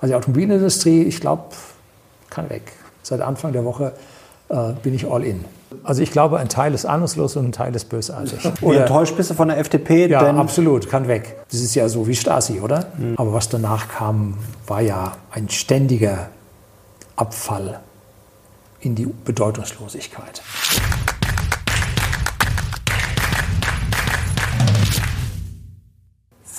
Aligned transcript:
Also 0.00 0.12
die 0.12 0.16
Automobilindustrie, 0.16 1.02
ich 1.02 1.20
glaube, 1.20 1.44
kann 2.30 2.48
weg. 2.50 2.72
Seit 3.02 3.20
Anfang 3.20 3.52
der 3.52 3.64
Woche 3.64 3.92
äh, 4.48 4.72
bin 4.82 4.94
ich 4.94 5.10
all 5.10 5.24
in. 5.24 5.44
Also 5.84 6.02
ich 6.02 6.10
glaube, 6.10 6.38
ein 6.38 6.48
Teil 6.48 6.74
ist 6.74 6.84
ahnungslos 6.84 7.36
und 7.36 7.46
ein 7.46 7.52
Teil 7.52 7.74
ist 7.74 7.88
bösartig. 7.88 8.38
Wie 8.60 8.74
enttäuscht 8.74 9.16
bist 9.16 9.30
du 9.30 9.34
von 9.34 9.48
der 9.48 9.58
FDP? 9.58 10.06
Ja, 10.08 10.20
absolut, 10.34 10.88
kann 10.88 11.06
weg. 11.06 11.36
Das 11.50 11.60
ist 11.60 11.74
ja 11.74 11.88
so 11.88 12.06
wie 12.08 12.16
Stasi, 12.16 12.60
oder? 12.60 12.86
Mhm. 12.98 13.14
Aber 13.16 13.32
was 13.32 13.48
danach 13.48 13.88
kam, 13.88 14.38
war 14.66 14.80
ja 14.80 15.16
ein 15.30 15.48
ständiger 15.48 16.28
Abfall 17.16 17.80
in 18.80 18.94
die 18.94 19.06
Bedeutungslosigkeit. 19.06 20.42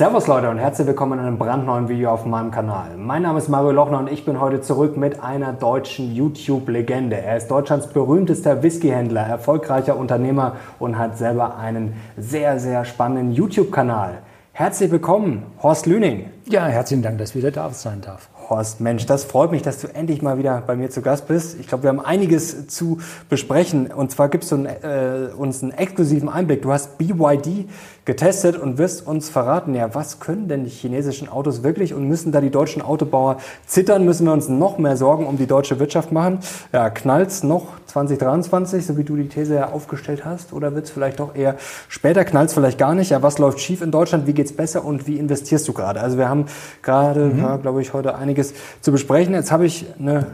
Servus 0.02 0.26
Leute 0.26 0.50
und 0.50 0.58
herzlich 0.58 0.88
willkommen 0.88 1.20
in 1.20 1.26
einem 1.28 1.38
brandneuen 1.38 1.88
Video 1.88 2.10
auf 2.10 2.26
meinem 2.26 2.50
Kanal. 2.50 2.98
Mein 2.98 3.22
Name 3.22 3.38
ist 3.38 3.50
Mario 3.50 3.70
Lochner 3.70 4.00
und 4.00 4.12
ich 4.12 4.26
bin 4.26 4.42
heute 4.42 4.60
zurück 4.60 4.98
mit 4.98 5.22
einer 5.22 5.54
deutschen 5.54 6.16
YouTube-Legende. 6.16 7.18
Er 7.18 7.38
ist 7.38 7.52
Deutschlands 7.52 7.86
berühmtester 7.86 8.64
Whiskyhändler, 8.64 9.22
erfolgreicher 9.22 9.96
Unternehmer 9.96 10.56
und 10.80 10.98
hat 10.98 11.20
selber 11.20 11.56
einen 11.56 11.94
sehr, 12.18 12.60
sehr 12.60 12.84
spannenden 12.84 13.32
YouTube-Kanal. 13.34 14.24
Herzlich 14.54 14.90
willkommen, 14.90 15.44
Horst 15.62 15.86
Lüning. 15.86 16.32
Ja, 16.50 16.66
herzlichen 16.66 17.04
Dank, 17.04 17.20
dass 17.20 17.30
ich 17.30 17.36
wieder 17.36 17.52
da 17.52 17.70
sein 17.70 18.02
darf. 18.02 18.28
Horst, 18.50 18.82
Mensch, 18.82 19.06
das 19.06 19.24
freut 19.24 19.50
mich, 19.50 19.62
dass 19.62 19.80
du 19.80 19.88
endlich 19.88 20.22
mal 20.22 20.38
wieder 20.38 20.62
bei 20.68 20.76
mir 20.76 20.90
zu 20.90 21.02
Gast 21.02 21.26
bist. 21.28 21.58
Ich 21.58 21.68
glaube, 21.68 21.84
wir 21.84 21.90
haben 21.90 22.02
einiges 22.02 22.68
zu 22.68 23.00
besprechen. 23.30 23.88
Und 23.88 24.12
zwar 24.12 24.28
gibst 24.28 24.52
du 24.52 24.66
äh, 24.66 25.34
uns 25.34 25.64
einen 25.64 25.72
exklusiven 25.72 26.28
Einblick. 26.28 26.62
Du 26.62 26.72
hast 26.74 26.98
BYD 26.98 27.70
getestet 28.12 28.58
und 28.58 28.78
wirst 28.78 29.08
uns 29.08 29.30
verraten, 29.30 29.74
ja, 29.74 29.96
was 29.96 30.20
können 30.20 30.50
denn 30.50 30.66
die 30.66 30.70
chinesischen 30.70 31.30
Autos 31.30 31.64
wirklich 31.64 31.94
und 31.94 32.10
müssen 32.10 32.34
da 32.34 32.42
die 32.42 32.50
deutschen 32.50 32.82
Autobauer 32.82 33.38
zittern? 33.66 34.04
Müssen 34.04 34.26
wir 34.26 34.34
uns 34.34 34.50
noch 34.50 34.78
mehr 34.78 34.98
Sorgen 34.98 35.26
um 35.26 35.38
die 35.38 35.48
deutsche 35.48 35.80
Wirtschaft 35.80 36.12
machen? 36.12 36.40
Ja, 36.74 36.90
knallt's 36.90 37.42
noch 37.42 37.68
2023, 37.86 38.86
so 38.86 38.98
wie 38.98 39.06
du 39.06 39.16
die 39.16 39.30
These 39.30 39.56
ja 39.56 39.70
aufgestellt 39.70 40.26
hast? 40.26 40.52
Oder 40.52 40.76
wird's 40.76 40.90
vielleicht 40.90 41.22
doch 41.22 41.36
eher 41.36 41.56
später? 41.88 42.26
Knallt's 42.26 42.54
vielleicht 42.54 42.78
gar 42.78 42.96
nicht? 42.96 43.12
Ja, 43.12 43.22
was 43.22 43.38
läuft 43.38 43.62
schief 43.62 43.82
in 43.82 43.92
Deutschland? 43.92 44.28
Wie 44.28 44.34
geht's 44.34 44.52
besser 44.52 44.84
und 44.84 45.08
wie 45.08 45.18
investierst 45.18 45.66
du 45.70 45.72
gerade? 45.72 46.02
Also 46.02 46.18
wir 46.18 46.28
haben 46.28 46.48
gerade, 46.82 47.28
mhm. 47.28 47.40
ja, 47.40 47.56
glaube 47.56 47.82
ich, 47.82 47.94
heute 47.94 48.16
einiges 48.16 48.54
zu 48.82 48.92
besprechen. 48.92 49.34
Jetzt 49.36 49.54
habe 49.54 49.66
ich 49.66 49.86
eine 49.98 50.28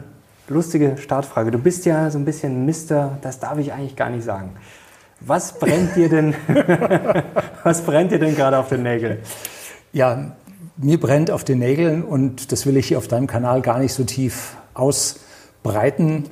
lustige 0.48 0.98
Startfrage. 0.98 1.52
Du 1.52 1.60
bist 1.60 1.86
ja 1.86 2.10
so 2.10 2.18
ein 2.18 2.26
bisschen 2.26 2.66
Mister, 2.66 3.20
das 3.22 3.40
darf 3.40 3.60
ich 3.60 3.72
eigentlich 3.72 3.96
gar 3.96 4.10
nicht 4.10 4.24
sagen. 4.24 4.56
Was 5.20 5.58
brennt 5.58 5.96
dir 5.96 6.10
denn, 6.10 6.36
was 7.64 7.82
brennt 7.82 8.12
dir 8.12 8.20
denn 8.20 8.36
gerade 8.36 8.58
auf 8.58 8.70
den 8.70 8.84
Nägeln? 8.84 9.20
Ja, 9.92 10.36
mir 10.78 11.00
brennt 11.00 11.32
auf 11.32 11.44
den 11.44 11.60
Nägeln 11.60 12.04
und 12.04 12.52
das 12.52 12.66
will 12.66 12.78
ich 12.78 12.88
hier 12.88 12.98
auf 12.98 13.08
deinem 13.08 13.28
Kanal 13.28 13.62
gar 13.62 13.80
nicht 13.80 13.94
so 13.94 14.04
tief 14.04 14.56
ausbreiten. 14.74 16.26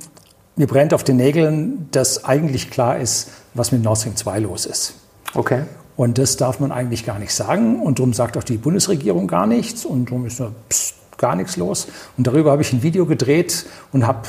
Mir 0.54 0.66
brennt 0.66 0.94
auf 0.94 1.04
den 1.04 1.16
Nägeln, 1.16 1.88
dass 1.90 2.24
eigentlich 2.24 2.70
klar 2.70 2.98
ist, 2.98 3.30
was 3.54 3.72
mit 3.72 3.82
Nord 3.82 3.98
Stream 3.98 4.16
2 4.16 4.38
los 4.40 4.66
ist. 4.66 4.94
Okay. 5.34 5.64
Und 5.96 6.18
das 6.18 6.36
darf 6.36 6.60
man 6.60 6.72
eigentlich 6.72 7.04
gar 7.04 7.18
nicht 7.18 7.34
sagen. 7.34 7.80
Und 7.80 7.98
darum 7.98 8.12
sagt 8.12 8.36
auch 8.36 8.44
die 8.44 8.58
Bundesregierung 8.58 9.26
gar 9.26 9.46
nichts. 9.46 9.84
Und 9.84 10.06
darum 10.06 10.26
ist 10.26 10.38
nur 10.38 10.52
pst, 10.68 10.94
gar 11.18 11.34
nichts 11.34 11.56
los. 11.56 11.88
Und 12.16 12.26
darüber 12.26 12.52
habe 12.52 12.62
ich 12.62 12.72
ein 12.72 12.82
Video 12.82 13.06
gedreht 13.06 13.66
und 13.92 14.06
habe, 14.06 14.22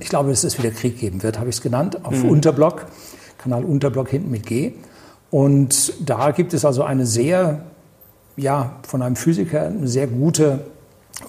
ich 0.00 0.08
glaube, 0.08 0.30
dass 0.30 0.44
es 0.44 0.58
wieder 0.58 0.70
Krieg 0.70 0.98
geben 0.98 1.22
wird, 1.22 1.38
habe 1.38 1.48
ich 1.48 1.56
es 1.56 1.62
genannt, 1.62 2.04
auf 2.04 2.22
mhm. 2.22 2.28
Unterblock. 2.28 2.86
Kanal 3.40 3.64
Unterblock 3.64 4.08
hinten 4.08 4.30
mit 4.30 4.46
G. 4.46 4.72
Und 5.30 5.94
da 6.00 6.30
gibt 6.32 6.54
es 6.54 6.64
also 6.64 6.82
eine 6.82 7.06
sehr, 7.06 7.64
ja, 8.36 8.76
von 8.86 9.02
einem 9.02 9.16
Physiker 9.16 9.66
eine 9.66 9.88
sehr 9.88 10.06
gute 10.06 10.60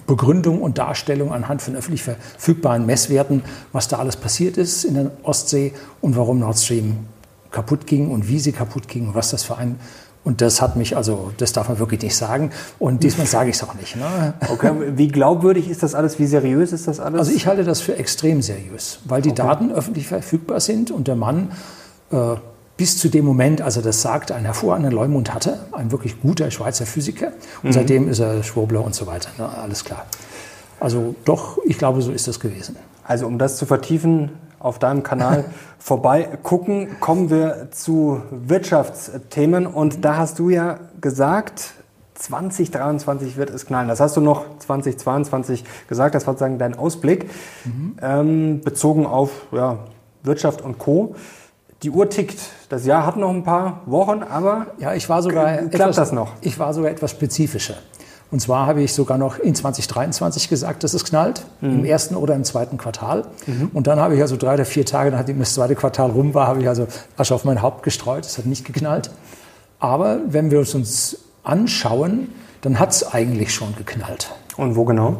Begründung 0.06 0.62
und 0.62 0.78
Darstellung 0.78 1.32
anhand 1.32 1.62
von 1.62 1.76
öffentlich 1.76 2.02
verfügbaren 2.02 2.86
Messwerten, 2.86 3.42
was 3.72 3.88
da 3.88 3.98
alles 3.98 4.16
passiert 4.16 4.56
ist 4.56 4.84
in 4.84 4.94
der 4.94 5.10
Ostsee 5.22 5.72
und 6.00 6.16
warum 6.16 6.38
Nord 6.38 6.58
Stream 6.58 7.06
kaputt 7.50 7.86
ging 7.86 8.10
und 8.10 8.28
wie 8.28 8.38
sie 8.38 8.52
kaputt 8.52 8.88
ging 8.88 9.08
und 9.08 9.14
was 9.14 9.30
das 9.30 9.42
für 9.42 9.56
ein 9.56 9.78
und 10.24 10.40
das 10.40 10.62
hat 10.62 10.76
mich, 10.76 10.96
also 10.96 11.32
das 11.38 11.52
darf 11.52 11.68
man 11.68 11.80
wirklich 11.80 12.00
nicht 12.00 12.14
sagen. 12.14 12.50
Und 12.78 13.02
diesmal 13.02 13.26
sage 13.26 13.50
ich 13.50 13.56
es 13.56 13.64
auch 13.64 13.74
nicht. 13.74 13.96
Ne? 13.96 14.34
Okay, 14.50 14.70
wie 14.94 15.08
glaubwürdig 15.08 15.68
ist 15.68 15.82
das 15.82 15.96
alles? 15.96 16.20
Wie 16.20 16.26
seriös 16.26 16.72
ist 16.72 16.86
das 16.86 17.00
alles? 17.00 17.18
Also 17.18 17.32
ich 17.32 17.48
halte 17.48 17.64
das 17.64 17.80
für 17.80 17.96
extrem 17.96 18.40
seriös, 18.40 19.00
weil 19.04 19.20
die 19.20 19.30
okay. 19.30 19.42
Daten 19.42 19.72
öffentlich 19.72 20.06
verfügbar 20.06 20.60
sind 20.60 20.92
und 20.92 21.08
der 21.08 21.16
Mann 21.16 21.50
bis 22.76 22.98
zu 22.98 23.08
dem 23.08 23.24
Moment, 23.24 23.60
als 23.62 23.76
er 23.76 23.82
das 23.82 24.02
sagte, 24.02 24.34
einen 24.34 24.46
hervorragenden 24.46 24.92
Leumund 24.92 25.32
hatte, 25.32 25.60
ein 25.72 25.92
wirklich 25.92 26.20
guter 26.20 26.50
Schweizer 26.50 26.86
Physiker. 26.86 27.28
Und 27.62 27.70
mhm. 27.70 27.72
seitdem 27.72 28.08
ist 28.08 28.18
er 28.18 28.42
Schwurbler 28.42 28.84
und 28.84 28.94
so 28.94 29.06
weiter. 29.06 29.30
Ne? 29.38 29.48
Alles 29.48 29.84
klar. 29.84 30.06
Also 30.80 31.14
doch, 31.24 31.58
ich 31.64 31.78
glaube, 31.78 32.02
so 32.02 32.10
ist 32.10 32.26
das 32.26 32.40
gewesen. 32.40 32.76
Also 33.04 33.26
um 33.26 33.38
das 33.38 33.56
zu 33.56 33.66
vertiefen, 33.66 34.30
auf 34.58 34.78
deinem 34.78 35.02
Kanal 35.02 35.44
vorbei 35.78 36.28
gucken, 36.42 36.98
kommen 36.98 37.30
wir 37.30 37.68
zu 37.70 38.22
Wirtschaftsthemen. 38.30 39.66
Und 39.66 40.04
da 40.04 40.16
hast 40.16 40.38
du 40.38 40.50
ja 40.50 40.80
gesagt, 41.00 41.74
2023 42.14 43.36
wird 43.36 43.50
es 43.50 43.66
knallen. 43.66 43.88
Das 43.88 44.00
hast 44.00 44.16
du 44.16 44.20
noch 44.20 44.44
2022 44.58 45.64
gesagt, 45.88 46.14
das 46.14 46.26
war 46.26 46.34
sozusagen 46.34 46.58
dein 46.58 46.76
Ausblick, 46.76 47.28
mhm. 47.64 47.96
ähm, 48.00 48.60
bezogen 48.62 49.06
auf 49.06 49.30
ja, 49.52 49.78
Wirtschaft 50.22 50.62
und 50.62 50.78
Co 50.78 51.14
die 51.82 51.90
Uhr 51.90 52.08
tickt. 52.08 52.38
Das 52.68 52.86
Jahr 52.86 53.06
hat 53.06 53.16
noch 53.16 53.30
ein 53.30 53.42
paar 53.42 53.82
Wochen, 53.86 54.22
aber 54.22 54.68
ja, 54.78 54.94
ich 54.94 55.08
war 55.08 55.22
sogar 55.22 55.56
klappt 55.56 55.74
etwas, 55.74 55.96
das 55.96 56.12
noch? 56.12 56.32
Ich 56.40 56.58
war 56.58 56.72
sogar 56.74 56.90
etwas 56.90 57.10
spezifischer. 57.10 57.74
Und 58.30 58.40
zwar 58.40 58.66
habe 58.66 58.82
ich 58.82 58.94
sogar 58.94 59.18
noch 59.18 59.38
in 59.38 59.54
2023 59.54 60.48
gesagt, 60.48 60.84
dass 60.84 60.94
es 60.94 61.04
knallt, 61.04 61.44
mhm. 61.60 61.80
im 61.80 61.84
ersten 61.84 62.16
oder 62.16 62.34
im 62.34 62.44
zweiten 62.44 62.78
Quartal. 62.78 63.26
Mhm. 63.46 63.70
Und 63.74 63.86
dann 63.86 64.00
habe 64.00 64.14
ich 64.14 64.22
also 64.22 64.38
drei 64.38 64.54
oder 64.54 64.64
vier 64.64 64.86
Tage, 64.86 65.10
nachdem 65.10 65.38
das 65.38 65.52
zweite 65.52 65.74
Quartal 65.74 66.10
rum 66.10 66.32
war, 66.32 66.46
habe 66.46 66.62
ich 66.62 66.68
also 66.68 66.86
Asche 67.18 67.34
auf 67.34 67.44
mein 67.44 67.60
Haupt 67.60 67.82
gestreut. 67.82 68.24
Es 68.24 68.38
hat 68.38 68.46
nicht 68.46 68.64
geknallt. 68.64 69.10
Aber 69.80 70.20
wenn 70.28 70.50
wir 70.50 70.60
es 70.60 70.74
uns 70.74 71.18
anschauen, 71.42 72.28
dann 72.62 72.78
hat 72.78 72.92
es 72.92 73.12
eigentlich 73.12 73.52
schon 73.52 73.74
geknallt. 73.76 74.30
Und 74.56 74.76
wo 74.76 74.84
genau? 74.84 75.16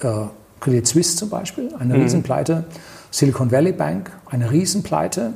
Äh, 0.00 0.26
Credit 0.60 0.86
Suisse 0.86 1.16
zum 1.16 1.30
Beispiel, 1.30 1.74
eine 1.78 1.94
mhm. 1.94 2.02
Riesenpleite. 2.02 2.64
Silicon 3.10 3.50
Valley 3.50 3.72
Bank, 3.72 4.10
eine 4.28 4.50
Riesenpleite. 4.50 5.32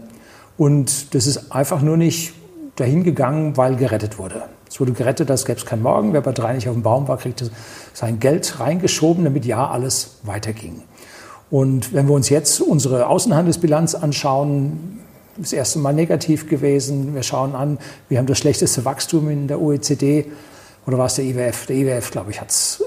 Und 0.56 1.14
das 1.14 1.26
ist 1.26 1.52
einfach 1.52 1.82
nur 1.82 1.96
nicht 1.96 2.32
dahin 2.76 3.04
gegangen, 3.04 3.56
weil 3.56 3.76
gerettet 3.76 4.18
wurde. 4.18 4.42
Es 4.68 4.80
wurde 4.80 4.92
gerettet, 4.92 5.30
als 5.30 5.44
gäbe 5.44 5.58
es 5.58 5.66
keinen 5.66 5.82
Morgen. 5.82 6.12
Wer 6.12 6.20
bei 6.20 6.32
drei 6.32 6.54
nicht 6.54 6.68
auf 6.68 6.74
dem 6.74 6.82
Baum 6.82 7.08
war, 7.08 7.18
kriegte 7.18 7.50
sein 7.92 8.18
Geld 8.18 8.58
reingeschoben, 8.60 9.24
damit 9.24 9.44
ja 9.44 9.68
alles 9.68 10.18
weiterging. 10.22 10.82
Und 11.50 11.92
wenn 11.94 12.08
wir 12.08 12.14
uns 12.14 12.28
jetzt 12.28 12.60
unsere 12.60 13.06
Außenhandelsbilanz 13.06 13.94
anschauen, 13.94 15.00
das 15.38 15.52
erste 15.52 15.78
Mal 15.78 15.92
negativ 15.92 16.48
gewesen. 16.48 17.14
Wir 17.14 17.22
schauen 17.22 17.54
an, 17.54 17.78
wir 18.08 18.18
haben 18.18 18.26
das 18.26 18.38
schlechteste 18.38 18.84
Wachstum 18.84 19.28
in 19.30 19.48
der 19.48 19.60
OECD. 19.60 20.26
Oder 20.86 20.98
war 20.98 21.06
es 21.06 21.14
der 21.14 21.24
IWF? 21.24 21.66
Der 21.66 21.76
IWF, 21.76 22.10
glaube 22.10 22.30
ich, 22.30 22.40
hat 22.40 22.50
es 22.50 22.82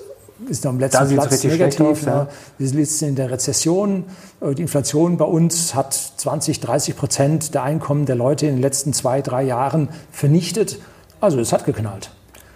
ist 0.47 0.65
am 0.65 0.79
letzten 0.79 1.15
da 1.15 1.25
Platz 1.25 1.43
negativ. 1.43 1.81
Aus, 1.81 2.05
ja. 2.05 2.27
Wir 2.57 2.67
sitzen 2.67 3.09
in 3.09 3.15
der 3.15 3.31
Rezession. 3.31 4.05
Äh, 4.41 4.55
die 4.55 4.61
Inflation 4.61 5.17
bei 5.17 5.25
uns 5.25 5.75
hat 5.75 5.93
20, 5.93 6.59
30 6.59 6.95
Prozent 6.95 7.53
der 7.53 7.63
Einkommen 7.63 8.05
der 8.05 8.15
Leute 8.15 8.47
in 8.47 8.55
den 8.55 8.61
letzten 8.61 8.93
zwei, 8.93 9.21
drei 9.21 9.43
Jahren 9.43 9.89
vernichtet. 10.11 10.79
Also 11.21 11.39
es 11.39 11.51
hat 11.51 11.65
geknallt. 11.65 12.11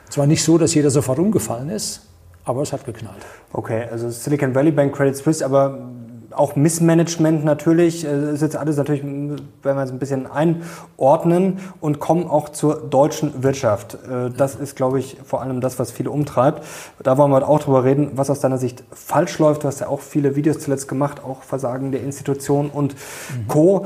Zwar 0.09 0.27
nicht 0.27 0.43
so, 0.43 0.57
dass 0.57 0.73
jeder 0.73 0.91
sofort 0.91 1.19
umgefallen 1.19 1.69
ist, 1.69 2.01
aber 2.45 2.61
es 2.61 2.71
hat 2.71 2.85
geknallt. 2.85 3.25
Okay, 3.51 3.85
also 3.91 4.09
Silicon 4.09 4.53
Valley 4.53 4.71
Bank, 4.71 4.95
Credit 4.95 5.15
Suisse, 5.15 5.43
aber 5.43 5.89
auch 6.35 6.55
Missmanagement 6.55 7.43
natürlich, 7.45 8.05
äh, 8.05 8.33
ist 8.33 8.41
jetzt 8.41 8.55
alles 8.55 8.77
natürlich, 8.77 9.03
wenn 9.03 9.37
wir 9.63 9.83
es 9.83 9.91
ein 9.91 9.99
bisschen 9.99 10.27
einordnen 10.27 11.59
und 11.79 11.99
kommen 11.99 12.27
auch 12.27 12.49
zur 12.49 12.75
deutschen 12.75 13.43
Wirtschaft. 13.43 13.95
Äh, 13.95 14.29
das 14.35 14.55
ist, 14.55 14.75
glaube 14.75 14.99
ich, 14.99 15.17
vor 15.25 15.41
allem 15.41 15.61
das, 15.61 15.79
was 15.79 15.91
viele 15.91 16.11
umtreibt. 16.11 16.63
Da 17.01 17.17
wollen 17.17 17.31
wir 17.31 17.37
heute 17.37 17.47
auch 17.47 17.59
drüber 17.59 17.83
reden, 17.83 18.11
was 18.15 18.29
aus 18.29 18.39
deiner 18.39 18.57
Sicht 18.57 18.83
falsch 18.91 19.39
läuft. 19.39 19.63
Du 19.63 19.67
hast 19.67 19.79
ja 19.79 19.87
auch 19.87 20.01
viele 20.01 20.35
Videos 20.35 20.59
zuletzt 20.59 20.87
gemacht, 20.87 21.23
auch 21.23 21.43
Versagen 21.43 21.91
der 21.91 22.01
Institutionen 22.03 22.69
und 22.69 22.93
mhm. 22.93 23.47
Co. 23.47 23.85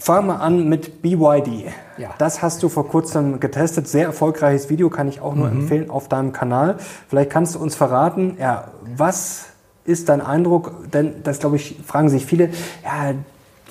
Fangen 0.00 0.28
wir 0.28 0.40
an 0.40 0.68
mit 0.68 1.02
BYD. 1.02 1.72
Ja. 1.96 2.10
Das 2.18 2.40
hast 2.40 2.62
du 2.62 2.68
vor 2.68 2.86
kurzem 2.86 3.40
getestet. 3.40 3.88
Sehr 3.88 4.04
erfolgreiches 4.04 4.70
Video, 4.70 4.90
kann 4.90 5.08
ich 5.08 5.20
auch 5.20 5.34
nur 5.34 5.48
mhm. 5.48 5.62
empfehlen 5.62 5.90
auf 5.90 6.08
deinem 6.08 6.32
Kanal. 6.32 6.76
Vielleicht 7.08 7.30
kannst 7.30 7.56
du 7.56 7.58
uns 7.58 7.74
verraten, 7.74 8.36
ja, 8.38 8.68
was 8.96 9.46
ist 9.88 10.08
dein 10.08 10.20
Eindruck? 10.20 10.90
Denn 10.92 11.14
das, 11.24 11.40
glaube 11.40 11.56
ich, 11.56 11.76
fragen 11.84 12.08
sich 12.08 12.26
viele, 12.26 12.50
ja, 12.84 13.14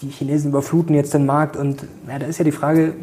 die 0.02 0.10
Chinesen 0.10 0.50
überfluten 0.50 0.96
jetzt 0.96 1.14
den 1.14 1.26
Markt 1.26 1.56
und 1.56 1.84
ja, 2.08 2.20
da 2.20 2.26
ist 2.26 2.38
ja 2.38 2.44
die 2.44 2.52
Frage, 2.52 2.94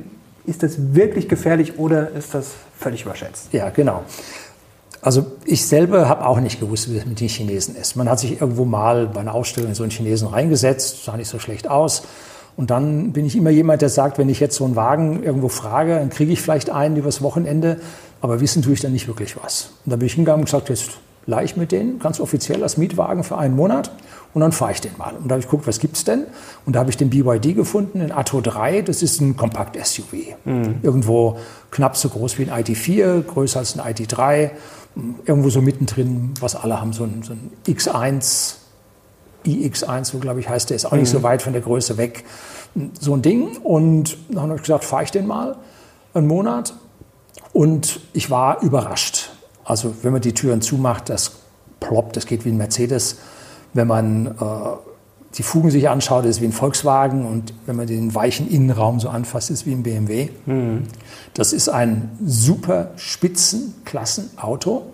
ist 0.47 0.63
das 0.63 0.95
wirklich 0.95 1.29
gefährlich 1.29 1.79
oder 1.79 2.11
ist 2.11 2.35
das 2.35 2.53
völlig 2.79 3.03
überschätzt? 3.03 3.53
Ja, 3.53 3.71
genau. 3.71 4.03
Also 5.01 5.27
ich 5.45 5.67
selber 5.67 6.09
habe 6.09 6.27
auch 6.27 6.41
nicht 6.41 6.61
gewusst, 6.61 6.91
wie 6.91 6.97
das 6.97 7.07
mit 7.07 7.21
den 7.21 7.29
Chinesen 7.29 7.77
ist. 7.77 7.95
Man 7.95 8.09
hat 8.09 8.21
sich 8.21 8.41
irgendwo 8.41 8.65
mal 8.65 9.07
bei 9.07 9.21
einer 9.21 9.35
Ausstellung 9.35 9.71
in 9.71 9.75
so 9.75 9.83
einen 9.83 9.91
Chinesen 9.91 10.29
reingesetzt, 10.29 11.05
sah 11.05 11.17
nicht 11.17 11.29
so 11.29 11.39
schlecht 11.39 11.69
aus. 11.69 12.05
Und 12.57 12.71
dann 12.71 13.13
bin 13.13 13.27
ich 13.27 13.37
immer 13.37 13.51
jemand, 13.51 13.83
der 13.83 13.89
sagt, 13.89 14.17
wenn 14.19 14.29
ich 14.29 14.41
jetzt 14.41 14.57
so 14.57 14.65
einen 14.65 14.77
Wagen 14.77 15.23
irgendwo 15.23 15.49
frage, 15.49 15.97
dann 15.97 16.11
kriege 16.11 16.33
ich 16.33 16.41
vielleicht 16.41 16.71
einen 16.71 16.97
übers 16.97 17.21
Wochenende, 17.21 17.81
aber 18.21 18.41
wissen 18.41 18.63
tue 18.63 18.75
ich 18.75 18.81
dann 18.81 18.93
nicht 18.93 19.09
wirklich 19.09 19.37
was. 19.43 19.71
Und 19.85 19.91
da 19.91 19.97
bin 19.97 20.07
ich 20.07 20.15
hingegangen 20.15 20.43
und 20.43 20.45
gesagt, 20.47 20.69
jetzt 20.69 20.93
leihe 21.27 21.45
ich 21.45 21.57
mir 21.57 21.67
den 21.67 21.99
ganz 21.99 22.21
offiziell 22.21 22.63
als 22.63 22.77
Mietwagen 22.77 23.25
für 23.25 23.39
einen 23.39 23.57
Monat 23.57 23.91
und 24.35 24.41
dann 24.41 24.53
fahre 24.53 24.73
ich 24.73 24.81
den 24.81 24.93
mal. 24.99 25.15
Und 25.15 25.29
da 25.29 25.35
habe 25.35 25.41
ich 25.41 25.47
geguckt, 25.47 25.67
was 25.67 25.79
gibt 25.79 25.97
es 25.97 26.05
denn? 26.05 26.27
Und 26.67 26.75
da 26.75 26.81
habe 26.81 26.91
ich 26.91 26.97
den 26.97 27.11
BYD 27.11 27.55
gefunden, 27.55 28.01
den 28.01 28.13
Atto 28.13 28.41
3, 28.41 28.83
das 28.83 29.03
ist 29.03 29.21
ein 29.21 29.37
Kompakt-SUV. 29.37 30.13
Mhm. 30.45 30.77
Irgendwo 30.83 31.39
knapp 31.71 31.97
so 31.97 32.09
groß 32.09 32.39
wie 32.39 32.51
ein 32.51 32.65
ID4, 32.65 33.23
größer 33.23 33.61
als 33.61 33.79
ein 33.79 33.95
ID3, 33.95 34.51
irgendwo 35.25 35.51
so 35.51 35.61
mittendrin, 35.61 36.35
was 36.41 36.57
alle 36.57 36.81
haben, 36.81 36.93
so 36.93 37.05
ein, 37.05 37.23
so 37.23 37.33
ein 37.33 37.51
X1, 37.67 38.57
iX1, 39.47 40.05
so 40.05 40.19
glaube 40.19 40.41
ich 40.41 40.49
heißt 40.49 40.71
der, 40.71 40.77
ist 40.77 40.87
auch 40.87 40.93
mhm. 40.93 41.01
nicht 41.01 41.11
so 41.11 41.21
mhm. 41.21 41.25
weit 41.25 41.43
von 41.43 41.53
der 41.53 41.63
Größe 41.63 41.97
weg. 41.97 42.25
So 42.99 43.15
ein 43.15 43.23
Ding. 43.23 43.57
Und 43.59 44.17
dann 44.29 44.45
habe 44.45 44.57
ich 44.57 44.63
gesagt, 44.63 44.85
fahre 44.85 45.05
ich 45.05 45.11
den 45.11 45.27
mal 45.27 45.57
einen 46.13 46.27
Monat. 46.27 46.75
Und 47.53 48.01
ich 48.13 48.31
war 48.31 48.63
überrascht. 48.63 49.24
Also 49.65 49.95
wenn 50.03 50.13
man 50.13 50.21
die 50.21 50.35
Türen 50.35 50.61
zumacht, 50.61 51.09
das 51.09 51.33
ploppt, 51.81 52.17
das 52.17 52.27
geht 52.27 52.45
wie 52.45 52.51
ein 52.51 52.57
Mercedes. 52.57 53.19
Wenn 53.73 53.89
man 53.89 54.27
äh, 54.27 54.31
die 55.37 55.43
Fugen 55.43 55.71
sich 55.71 55.89
anschaut, 55.89 56.25
ist 56.25 56.37
es 56.37 56.41
wie 56.41 56.47
ein 56.47 56.53
Volkswagen 56.53 57.27
und 57.27 57.55
wenn 57.67 57.77
man 57.77 57.87
den 57.87 58.15
weichen 58.15 58.49
Innenraum 58.49 59.01
so 59.01 59.09
anfasst, 59.09 59.51
ist 59.51 59.61
es 59.61 59.67
wie 59.67 59.73
ein 59.73 59.83
BMW. 59.83 60.29
Mhm. 60.47 60.85
Das 61.35 61.53
ist 61.53 61.69
ein 61.69 62.11
super 62.25 62.93
Spitzenklassenauto 62.97 64.87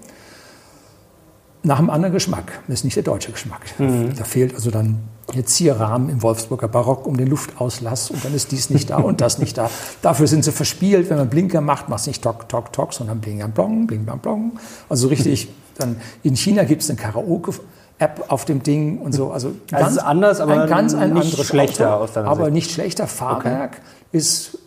nach 1.62 1.78
einem 1.78 1.90
anderen 1.90 2.12
Geschmack. 2.12 2.60
Das 2.68 2.80
ist 2.80 2.84
nicht 2.84 2.96
der 2.96 3.02
deutsche 3.02 3.32
Geschmack. 3.32 3.60
Mhm. 3.78 4.14
Da 4.16 4.24
fehlt 4.24 4.54
also 4.54 4.70
dann 4.70 5.00
der 5.34 5.46
Zierrahmen 5.46 6.08
im 6.08 6.22
Wolfsburger 6.22 6.68
Barock 6.68 7.06
um 7.06 7.16
den 7.16 7.28
Luftauslass 7.28 8.10
und 8.10 8.24
dann 8.24 8.34
ist 8.34 8.50
dies 8.50 8.70
nicht 8.70 8.90
da 8.90 8.96
und 8.96 9.20
das 9.20 9.38
nicht 9.38 9.56
da. 9.56 9.70
Dafür 10.02 10.26
sind 10.26 10.44
sie 10.44 10.52
verspielt. 10.52 11.10
Wenn 11.10 11.18
man 11.18 11.28
Blinker 11.28 11.60
macht, 11.60 11.88
macht 11.88 12.00
es 12.00 12.06
nicht 12.06 12.22
Tok, 12.22 12.48
Tok, 12.48 12.72
Tok, 12.72 12.92
sondern 12.92 13.20
Bling, 13.20 13.48
Blong, 13.52 13.86
Bling, 13.86 14.04
Blang, 14.04 14.18
Blong. 14.18 14.58
Also 14.88 15.08
richtig, 15.08 15.48
dann 15.78 15.96
in 16.22 16.36
China 16.36 16.64
gibt 16.64 16.82
es 16.82 16.90
eine 16.90 16.98
Karaoke-App 16.98 18.24
auf 18.28 18.44
dem 18.44 18.62
Ding 18.62 18.98
und 18.98 19.12
so. 19.12 19.30
Also, 19.30 19.52
also 19.70 19.84
ganz, 19.84 19.98
anders, 19.98 20.40
aber 20.40 20.62
ein 20.62 20.68
ganz 20.68 20.94
ein 20.94 21.12
nicht 21.12 21.26
anderes 21.26 21.46
schlechter 21.46 21.94
Auto, 21.94 22.04
aus 22.04 22.16
aber 22.16 22.44
Sicht. 22.46 22.54
nicht 22.54 22.70
schlechter. 22.72 23.06
Fahrwerk 23.06 23.72
okay. 23.72 23.82
ist 24.12 24.58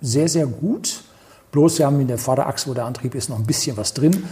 sehr, 0.00 0.28
sehr 0.28 0.46
gut. 0.46 1.04
Bloß 1.52 1.78
wir 1.78 1.86
haben 1.86 2.00
in 2.00 2.08
der 2.08 2.18
Vorderachse, 2.18 2.68
wo 2.68 2.74
der 2.74 2.86
Antrieb 2.86 3.14
ist, 3.14 3.28
noch 3.28 3.38
ein 3.38 3.46
bisschen 3.46 3.76
was 3.76 3.94
drin. 3.94 4.24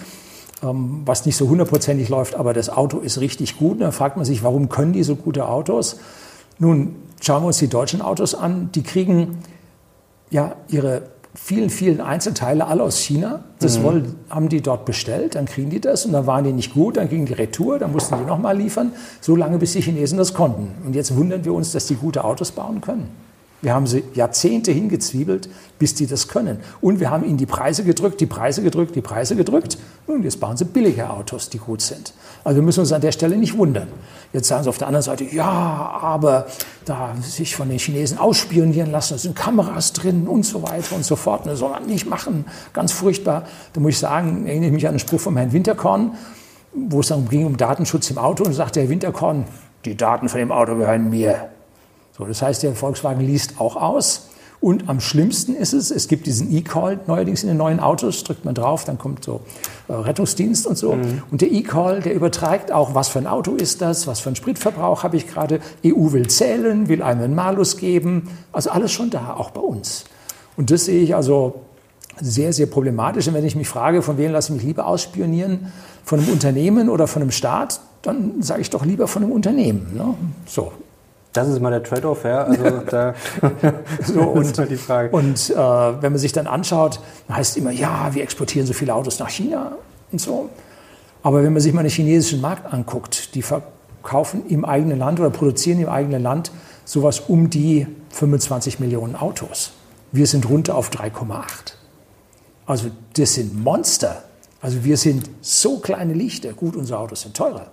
Ähm, 0.63 1.03
was 1.07 1.25
nicht 1.25 1.37
so 1.37 1.49
hundertprozentig 1.49 2.09
läuft, 2.09 2.35
aber 2.35 2.53
das 2.53 2.69
Auto 2.69 2.99
ist 2.99 3.21
richtig 3.21 3.57
gut. 3.57 3.75
Und 3.75 3.81
dann 3.81 3.93
fragt 3.93 4.17
man 4.17 4.27
sich, 4.27 4.43
warum 4.43 4.69
können 4.69 4.93
die 4.93 5.03
so 5.03 5.17
gute 5.17 5.49
Autos? 5.49 5.99
Nun, 6.59 6.97
schauen 7.21 7.43
wir 7.43 7.47
uns 7.47 7.59
die 7.59 7.69
deutschen 7.69 8.03
Autos 8.03 8.35
an. 8.35 8.71
Die 8.75 8.83
kriegen 8.83 9.39
ja 10.31 10.55
ihre 10.69 11.03
vielen, 11.35 11.71
vielen 11.71 12.01
Einzelteile 12.01 12.67
alle 12.67 12.83
aus 12.83 12.99
China. 12.99 13.45
Das 13.61 13.79
mhm. 13.79 13.83
wollen, 13.85 14.17
haben 14.29 14.49
die 14.49 14.61
dort 14.61 14.85
bestellt, 14.85 15.35
dann 15.35 15.47
kriegen 15.47 15.71
die 15.71 15.81
das 15.81 16.05
und 16.05 16.13
dann 16.13 16.27
waren 16.27 16.45
die 16.45 16.53
nicht 16.53 16.75
gut, 16.75 16.97
dann 16.97 17.09
ging 17.09 17.25
die 17.25 17.33
Retour, 17.33 17.79
dann 17.79 17.93
mussten 17.93 18.17
die 18.19 18.25
nochmal 18.25 18.57
liefern, 18.57 18.93
so 19.21 19.37
lange 19.37 19.59
bis 19.59 19.73
die 19.73 19.81
Chinesen 19.81 20.19
das 20.19 20.35
konnten. 20.35 20.73
Und 20.85 20.95
jetzt 20.95 21.17
wundern 21.17 21.45
wir 21.45 21.55
uns, 21.55 21.73
dass 21.73 21.87
die 21.87 21.95
gute 21.95 22.25
Autos 22.25 22.51
bauen 22.51 22.81
können. 22.81 23.09
Wir 23.63 23.75
haben 23.75 23.87
sie 23.87 24.05
Jahrzehnte 24.15 24.73
hingezwiebelt, 24.73 25.51
bis 25.79 25.95
die 25.95 26.07
das 26.07 26.29
können. 26.29 26.59
Und 26.81 26.99
wir 26.99 27.11
haben 27.11 27.25
ihnen 27.25 27.37
die 27.37 27.47
Preise 27.47 27.85
gedrückt, 27.85 28.21
die 28.21 28.27
Preise 28.27 28.63
gedrückt, 28.63 28.97
die 28.97 29.03
Preise 29.03 29.37
gedrückt. 29.37 29.77
Und 30.07 30.25
jetzt 30.25 30.41
bauen 30.41 30.57
sie 30.57 30.65
billige 30.65 31.11
Autos, 31.11 31.51
die 31.51 31.59
gut 31.59 31.83
sind. 31.83 32.15
Also 32.43 32.57
wir 32.57 32.63
müssen 32.63 32.81
uns 32.81 32.93
an 32.93 33.03
der 33.03 33.13
Stelle 33.13 33.37
nicht 33.37 33.57
wundern. 33.57 33.89
Jetzt 34.33 34.49
sagen 34.49 34.63
sie 34.63 34.69
auf 34.71 34.79
der 34.79 34.87
anderen 34.87 35.03
Seite, 35.03 35.25
ja, 35.25 35.45
aber 35.45 36.47
da 36.87 37.15
sich 37.21 37.55
von 37.55 37.69
den 37.69 37.79
Chinesen 37.79 38.17
ausspionieren 38.17 38.91
lassen, 38.91 39.15
da 39.15 39.19
sind 39.19 39.37
Kameras 39.37 39.93
drin 39.93 40.27
und 40.27 40.45
so 40.45 40.63
weiter 40.63 40.97
und 40.97 41.05
so 41.05 41.17
fort. 41.17 41.47
Das 41.47 41.59
soll 41.59 41.71
man 41.71 41.85
nicht 41.85 42.09
machen. 42.09 42.47
Ganz 42.73 42.93
furchtbar. 42.93 43.45
Da 43.75 43.81
muss 43.81 43.91
ich 43.91 43.99
sagen, 43.99 44.47
erinnere 44.47 44.69
ich 44.69 44.75
mich 44.75 44.87
an 44.87 44.91
einen 44.91 45.01
Spruch 45.01 45.21
von 45.21 45.37
Herrn 45.37 45.53
Winterkorn, 45.53 46.13
wo 46.73 47.01
es 47.01 47.09
dann 47.09 47.29
ging 47.29 47.45
um 47.45 47.57
Datenschutz 47.59 48.11
im 48.11 48.19
Auto 48.19 48.45
und 48.45 48.55
sagte 48.55 48.81
Herr 48.81 48.89
Winterkorn, 48.89 49.45
die 49.85 49.97
Daten 49.97 50.29
von 50.29 50.39
dem 50.39 50.51
Auto 50.53 50.77
gehören 50.77 51.11
mir. 51.11 51.51
So, 52.21 52.27
das 52.27 52.43
heißt, 52.43 52.63
der 52.63 52.75
Volkswagen 52.75 53.21
liest 53.25 53.55
auch 53.59 53.77
aus. 53.77 54.27
Und 54.61 54.91
am 54.91 55.01
schlimmsten 55.01 55.57
ist 55.57 55.73
es, 55.73 55.91
es 55.91 56.07
gibt 56.07 56.27
diesen 56.27 56.55
E-Call 56.55 57.01
neuerdings 57.07 57.43
in 57.43 57.49
den 57.49 57.57
neuen 57.57 57.81
Autos, 57.81 58.25
drückt 58.25 58.45
man 58.45 58.55
drauf, 58.55 58.85
dann 58.85 58.99
kommt 58.99 59.25
so 59.25 59.41
äh, 59.89 59.95
Rettungsdienst 59.95 60.67
und 60.67 60.77
so. 60.77 60.97
Mhm. 60.97 61.23
Und 61.31 61.41
der 61.41 61.51
E-Call, 61.51 62.01
der 62.01 62.13
überträgt 62.13 62.71
auch, 62.71 62.95
was 62.95 63.09
für 63.09 63.21
ein 63.21 63.27
Auto 63.27 63.55
ist 63.55 63.81
das, 63.81 64.07
was 64.07 64.21
für 64.21 64.29
ein 64.29 64.37
Spritverbrauch 64.37 65.03
habe 65.03 65.17
ich 65.17 65.27
gerade. 65.27 65.61
EU 65.83 66.13
will 66.13 66.27
zählen, 66.29 66.91
will 66.91 67.03
einem 67.03 67.23
einen 67.23 67.35
Malus 67.35 67.79
geben. 67.79 68.29
Also 68.53 68.69
alles 68.69 68.93
schon 68.93 69.09
da, 69.09 69.33
auch 69.33 69.51
bei 69.51 69.63
uns. 69.63 70.05
Und 70.59 70.71
das 70.71 70.85
sehe 70.85 71.03
ich 71.03 71.15
also 71.15 71.63
sehr, 72.21 72.53
sehr 72.53 72.67
problematisch. 72.67 73.29
Und 73.29 73.35
wenn 73.35 73.47
ich 73.47 73.57
mich 73.57 73.69
frage, 73.69 74.03
von 74.03 74.19
wem 74.19 74.33
lasse 74.33 74.53
ich 74.53 74.59
mich 74.59 74.67
lieber 74.67 74.87
ausspionieren, 74.87 75.73
von 76.05 76.21
einem 76.21 76.29
Unternehmen 76.29 76.91
oder 76.91 77.07
von 77.07 77.23
einem 77.23 77.31
Staat, 77.31 77.81
dann 78.03 78.43
sage 78.43 78.61
ich 78.61 78.69
doch 78.69 78.85
lieber 78.85 79.09
von 79.09 79.23
einem 79.23 79.33
Unternehmen. 79.33 79.95
Ne? 79.95 80.15
So, 80.45 80.73
das 81.33 81.49
ist 81.49 81.61
mal 81.61 81.71
der 81.71 81.83
Trade-off, 81.83 82.25
ja. 82.25 82.45
Also 82.45 82.65
da 82.91 83.15
so, 84.05 84.21
und, 84.21 84.71
die 84.71 84.77
Frage. 84.77 85.11
Und 85.11 85.51
äh, 85.51 85.57
wenn 85.57 86.13
man 86.13 86.19
sich 86.19 86.33
dann 86.33 86.47
anschaut, 86.47 87.01
heißt 87.31 87.53
es 87.53 87.57
immer, 87.57 87.71
ja, 87.71 88.15
wir 88.15 88.23
exportieren 88.23 88.67
so 88.67 88.73
viele 88.73 88.95
Autos 88.95 89.19
nach 89.19 89.31
China 89.31 89.73
und 90.11 90.21
so. 90.21 90.51
Aber 91.23 91.43
wenn 91.43 91.53
man 91.53 91.63
sich 91.63 91.73
mal 91.73 91.83
den 91.83 91.91
chinesischen 91.91 92.41
Markt 92.41 92.73
anguckt, 92.73 93.35
die 93.35 93.43
verkaufen 93.43 94.47
im 94.49 94.65
eigenen 94.65 94.99
Land 94.99 95.21
oder 95.21 95.31
produzieren 95.31 95.79
im 95.81 95.89
eigenen 95.89 96.23
Land 96.23 96.51
sowas 96.85 97.21
um 97.21 97.51
die 97.51 97.87
25 98.11 98.81
Millionen 98.81 99.15
Autos. 99.15 99.73
Wir 100.13 100.27
sind 100.27 100.49
runter 100.49 100.75
auf 100.75 100.91
3,8. 100.91 101.75
Also 102.67 102.91
das 103.15 103.35
sind 103.35 103.63
Monster. 103.63 104.25
Also 104.61 104.85
wir 104.85 104.97
sind 104.97 105.31
so 105.41 105.79
kleine 105.79 106.15
Lichter. 106.15 106.53
Gut, 106.53 106.75
unsere 106.75 106.99
Autos 106.99 107.23
sind 107.23 107.37
teurer. 107.37 107.71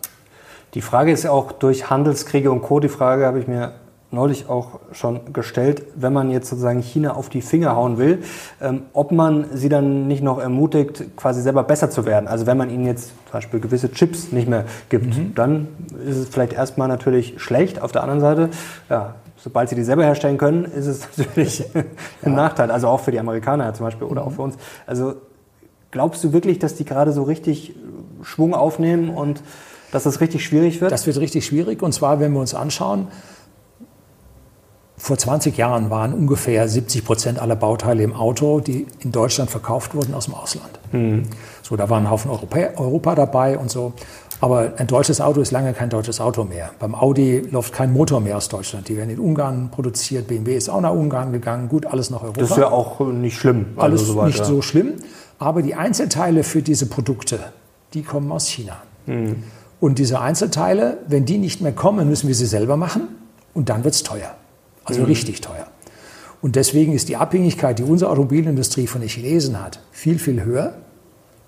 Die 0.74 0.82
Frage 0.82 1.12
ist 1.12 1.24
ja 1.24 1.32
auch 1.32 1.52
durch 1.52 1.90
Handelskriege 1.90 2.52
und 2.52 2.62
Co. 2.62 2.80
Die 2.80 2.90
Frage 2.90 3.26
habe 3.26 3.40
ich 3.40 3.48
mir 3.48 3.74
neulich 4.12 4.48
auch 4.48 4.80
schon 4.94 5.34
gestellt, 5.34 5.84
wenn 5.96 6.14
man 6.14 6.32
jetzt 6.32 6.50
sozusagen 6.50 6.82
China 6.82 7.16
auf 7.16 7.30
die 7.30 7.42
Finger 7.42 7.76
hauen 7.76 7.98
will, 7.98 8.24
ähm, 8.62 8.84
ob 8.94 9.12
man 9.12 9.46
sie 9.54 9.68
dann 9.68 10.08
nicht 10.08 10.24
noch 10.24 10.40
ermutigt, 10.40 11.04
quasi 11.18 11.42
selber 11.42 11.64
besser 11.64 11.90
zu 11.90 12.06
werden. 12.06 12.28
Also 12.28 12.46
wenn 12.46 12.58
man 12.58 12.70
ihnen 12.70 12.86
jetzt 12.86 13.08
zum 13.08 13.34
Beispiel 13.34 13.60
gewisse 13.60 13.92
Chips 13.92 14.32
nicht 14.32 14.48
mehr 14.48 14.64
gibt, 14.90 15.18
mhm. 15.18 15.36
dann 15.36 15.68
ist 16.08 16.18
es 16.18 16.30
vielleicht 16.30 16.54
erstmal 16.54 16.88
natürlich 16.88 17.42
schlecht. 17.42 17.82
Auf 17.82 17.92
der 17.92 18.04
anderen 18.04 18.22
Seite, 18.22 18.50
ja, 18.90 19.16
sobald 19.36 19.70
sie 19.70 19.76
die 19.76 19.84
selber 19.84 20.06
herstellen 20.06 20.38
können, 20.38 20.64
ist 20.64 20.88
es 20.88 21.08
natürlich 21.18 21.66
ein 21.76 21.86
ja. 22.24 22.30
Nachteil. 22.30 22.72
Also 22.72 22.88
auch 22.88 23.02
für 23.02 23.12
die 23.12 23.20
Amerikaner 23.20 23.74
zum 23.74 23.86
Beispiel 23.86 24.08
oder 24.08 24.22
mhm. 24.22 24.28
auch 24.28 24.32
für 24.32 24.42
uns. 24.42 24.56
Also 24.86 25.16
glaubst 25.92 26.24
du 26.24 26.32
wirklich, 26.32 26.60
dass 26.60 26.76
die 26.76 26.86
gerade 26.86 27.12
so 27.12 27.24
richtig 27.24 27.76
Schwung 28.24 28.54
aufnehmen 28.54 29.10
und 29.10 29.42
dass 29.92 30.04
das 30.04 30.22
richtig 30.22 30.44
schwierig 30.44 30.82
wird? 30.82 30.92
Das 30.92 31.08
wird 31.08 31.18
richtig 31.18 31.46
schwierig. 31.46 31.82
Und 31.82 31.94
zwar, 31.94 32.20
wenn 32.20 32.34
wir 32.34 32.40
uns 32.40 32.54
anschauen, 32.54 33.08
vor 35.00 35.18
20 35.18 35.56
Jahren 35.58 35.90
waren 35.92 36.14
ungefähr 36.14 36.68
70 36.68 37.06
Prozent 37.06 37.40
aller 37.40 37.56
Bauteile 37.56 38.02
im 38.04 38.14
Auto, 38.14 38.60
die 38.60 38.88
in 39.00 39.12
Deutschland 39.12 39.50
verkauft 39.52 39.94
wurden, 39.94 40.14
aus 40.16 40.26
dem 40.26 40.34
Ausland. 40.34 40.80
Mhm. 40.92 41.24
So, 41.62 41.76
da 41.76 41.90
waren 41.90 42.06
ein 42.06 42.10
Haufen 42.10 42.32
Europa, 42.32 42.58
Europa 42.78 43.16
dabei 43.16 43.58
und 43.58 43.70
so. 43.70 43.94
Aber 44.40 44.74
ein 44.78 44.88
deutsches 44.88 45.22
Auto 45.22 45.42
ist 45.42 45.52
lange 45.52 45.74
kein 45.74 45.90
deutsches 45.90 46.20
Auto 46.20 46.44
mehr. 46.44 46.72
Beim 46.80 46.94
Audi 46.94 47.40
läuft 47.40 47.74
kein 47.74 47.92
Motor 47.92 48.22
mehr 48.22 48.38
aus 48.38 48.50
Deutschland. 48.50 48.88
Die 48.88 48.98
werden 48.98 49.10
in 49.10 49.20
Ungarn 49.20 49.70
produziert. 49.72 50.28
BMW 50.28 50.56
ist 50.56 50.70
auch 50.70 50.82
nach 50.82 50.92
Ungarn 50.92 51.32
gegangen. 51.32 51.70
Gut, 51.70 51.86
alles 51.88 52.10
nach 52.10 52.22
Europa. 52.22 52.42
Das 52.42 52.52
ist 52.52 52.58
ja 52.58 52.70
auch 52.70 53.00
nicht 53.00 53.38
schlimm. 53.38 53.68
Also 53.76 53.82
alles 53.82 54.08
so 54.08 54.24
nicht 54.26 54.46
so 54.46 54.62
schlimm. 54.62 54.94
Aber 55.40 55.62
die 55.62 55.76
Einzelteile 55.76 56.44
für 56.44 56.62
diese 56.62 56.88
Produkte, 56.88 57.40
die 57.94 58.04
kommen 58.04 58.32
aus 58.32 58.48
China. 58.48 58.78
Mhm. 59.06 59.44
Und 59.80 60.00
diese 60.00 60.20
Einzelteile, 60.20 60.98
wenn 61.08 61.26
die 61.26 61.38
nicht 61.38 61.62
mehr 61.62 61.72
kommen, 61.72 62.10
müssen 62.10 62.28
wir 62.28 62.36
sie 62.36 62.46
selber 62.46 62.78
machen 62.78 63.08
und 63.54 63.70
dann 63.70 63.84
wird 63.84 63.96
es 63.96 64.04
teuer. 64.04 64.36
Also 64.86 65.02
mhm. 65.02 65.08
richtig 65.08 65.42
teuer. 65.42 65.68
Und 66.42 66.56
deswegen 66.56 66.94
ist 66.94 67.10
die 67.10 67.18
Abhängigkeit, 67.18 67.80
die 67.80 67.84
unsere 67.84 68.12
Automobilindustrie 68.12 68.88
von 68.88 69.02
den 69.02 69.10
Chinesen 69.10 69.62
hat, 69.62 69.80
viel, 69.92 70.20
viel 70.20 70.44
höher 70.44 70.76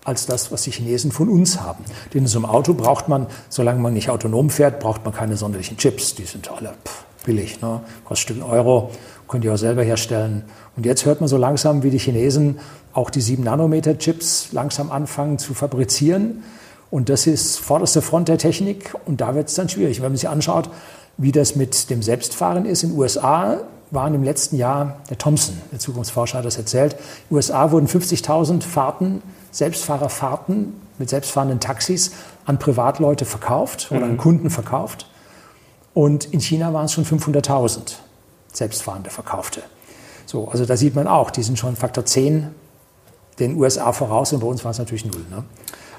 als 0.04 0.26
das, 0.26 0.52
was 0.52 0.64
die 0.64 0.72
Chinesen 0.72 1.12
von 1.12 1.30
uns 1.30 1.60
haben. 1.60 1.84
Denn 2.14 2.24
in 2.24 2.28
so 2.28 2.40
einem 2.40 2.46
Auto 2.46 2.74
braucht 2.74 3.08
man, 3.08 3.28
solange 3.50 3.80
man 3.80 3.94
nicht 3.94 4.10
autonom 4.10 4.50
fährt, 4.50 4.80
braucht 4.80 5.06
man 5.06 5.14
keine 5.14 5.38
sonderlichen 5.38 5.78
Chips. 5.78 6.16
Die 6.16 6.24
sind 6.24 6.50
alle 6.52 6.74
pff, 6.86 7.04
billig, 7.26 7.62
ne? 7.62 7.82
kostet 8.06 8.38
einen 8.38 8.50
Euro, 8.50 8.92
könnt 9.28 9.46
ihr 9.46 9.54
auch 9.54 9.58
selber 9.58 9.84
herstellen. 9.84 10.44
Und 10.76 10.86
jetzt 10.86 11.06
hört 11.06 11.20
man 11.22 11.28
so 11.28 11.38
langsam, 11.38 11.84
wie 11.84 11.92
die 11.92 12.00
Chinesen 12.00 12.60
auch 12.94 13.10
die 13.10 13.22
7-Nanometer-Chips 13.22 14.52
langsam 14.52 14.92
anfangen 14.92 15.38
zu 15.38 15.54
fabrizieren. 15.54 16.44
Und 16.92 17.10
das 17.10 17.28
ist 17.28 17.60
vorderste 17.60 18.02
Front 18.02 18.30
der 18.30 18.38
Technik 18.38 18.96
und 19.06 19.22
da 19.22 19.36
wird 19.36 19.50
es 19.50 19.56
dann 19.56 19.70
schwierig. 19.70 20.02
Wenn 20.02 20.12
man 20.12 20.18
sich 20.18 20.30
anschaut, 20.30 20.70
wie 21.18 21.32
das 21.32 21.56
mit 21.56 21.90
dem 21.90 22.02
Selbstfahren 22.02 22.66
ist, 22.66 22.84
in 22.84 22.92
den 22.92 23.00
USA 23.00 23.60
waren 23.92 24.14
im 24.14 24.24
letzten 24.24 24.56
Jahr, 24.56 24.98
der 25.10 25.18
Thompson, 25.18 25.60
der 25.72 25.80
Zukunftsforscher 25.80 26.40
hat 26.40 26.46
das 26.46 26.58
erzählt, 26.58 26.94
in 26.94 27.00
den 27.30 27.36
USA 27.36 27.72
wurden 27.72 27.88
50.000 27.88 28.64
Fahrten, 28.64 29.22
Selbstfahrerfahrten 29.52 30.74
mit 31.00 31.10
selbstfahrenden 31.10 31.60
Taxis 31.60 32.12
an 32.46 32.60
Privatleute 32.60 33.26
verkauft 33.26 33.88
oder 33.92 34.04
an 34.04 34.14
mhm. 34.14 34.18
Kunden 34.18 34.50
verkauft. 34.50 35.08
Und 35.94 36.26
in 36.26 36.40
China 36.40 36.74
waren 36.74 36.86
es 36.86 36.94
schon 36.94 37.06
500.000 37.06 37.96
selbstfahrende 38.54 39.10
Verkaufte. 39.10 39.64
So, 40.26 40.48
also 40.50 40.66
da 40.66 40.78
sieht 40.78 40.96
man 40.96 41.08
auch, 41.08 41.32
die 41.32 41.42
sind 41.42 41.58
schon 41.58 41.76
Faktor 41.76 42.06
10 42.06 42.50
den 43.40 43.56
USA 43.56 43.92
voraus 43.94 44.34
und 44.34 44.42
bei 44.42 44.48
uns 44.48 44.64
war 44.64 44.72
es 44.72 44.78
natürlich 44.78 45.06
null. 45.06 45.26
Ne? 45.30 45.44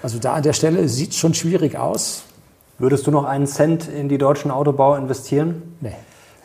Also 0.02 0.18
da 0.18 0.34
an 0.34 0.42
der 0.42 0.52
Stelle 0.52 0.88
sieht 0.88 1.10
es 1.10 1.16
schon 1.16 1.34
schwierig 1.34 1.76
aus. 1.76 2.24
Würdest 2.78 3.06
du 3.06 3.10
noch 3.10 3.24
einen 3.24 3.46
Cent 3.46 3.88
in 3.88 4.08
die 4.08 4.16
deutschen 4.16 4.50
Autobau 4.50 4.94
investieren? 4.94 5.76
Nee. 5.80 5.94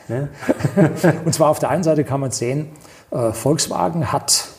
nee? 0.10 0.28
Und 1.26 1.34
zwar 1.34 1.50
auf 1.50 1.60
der 1.60 1.70
einen 1.70 1.84
Seite 1.84 2.04
kann 2.04 2.20
man 2.20 2.32
sehen, 2.32 2.68
äh, 3.12 3.32
Volkswagen 3.32 4.12
hat 4.12 4.50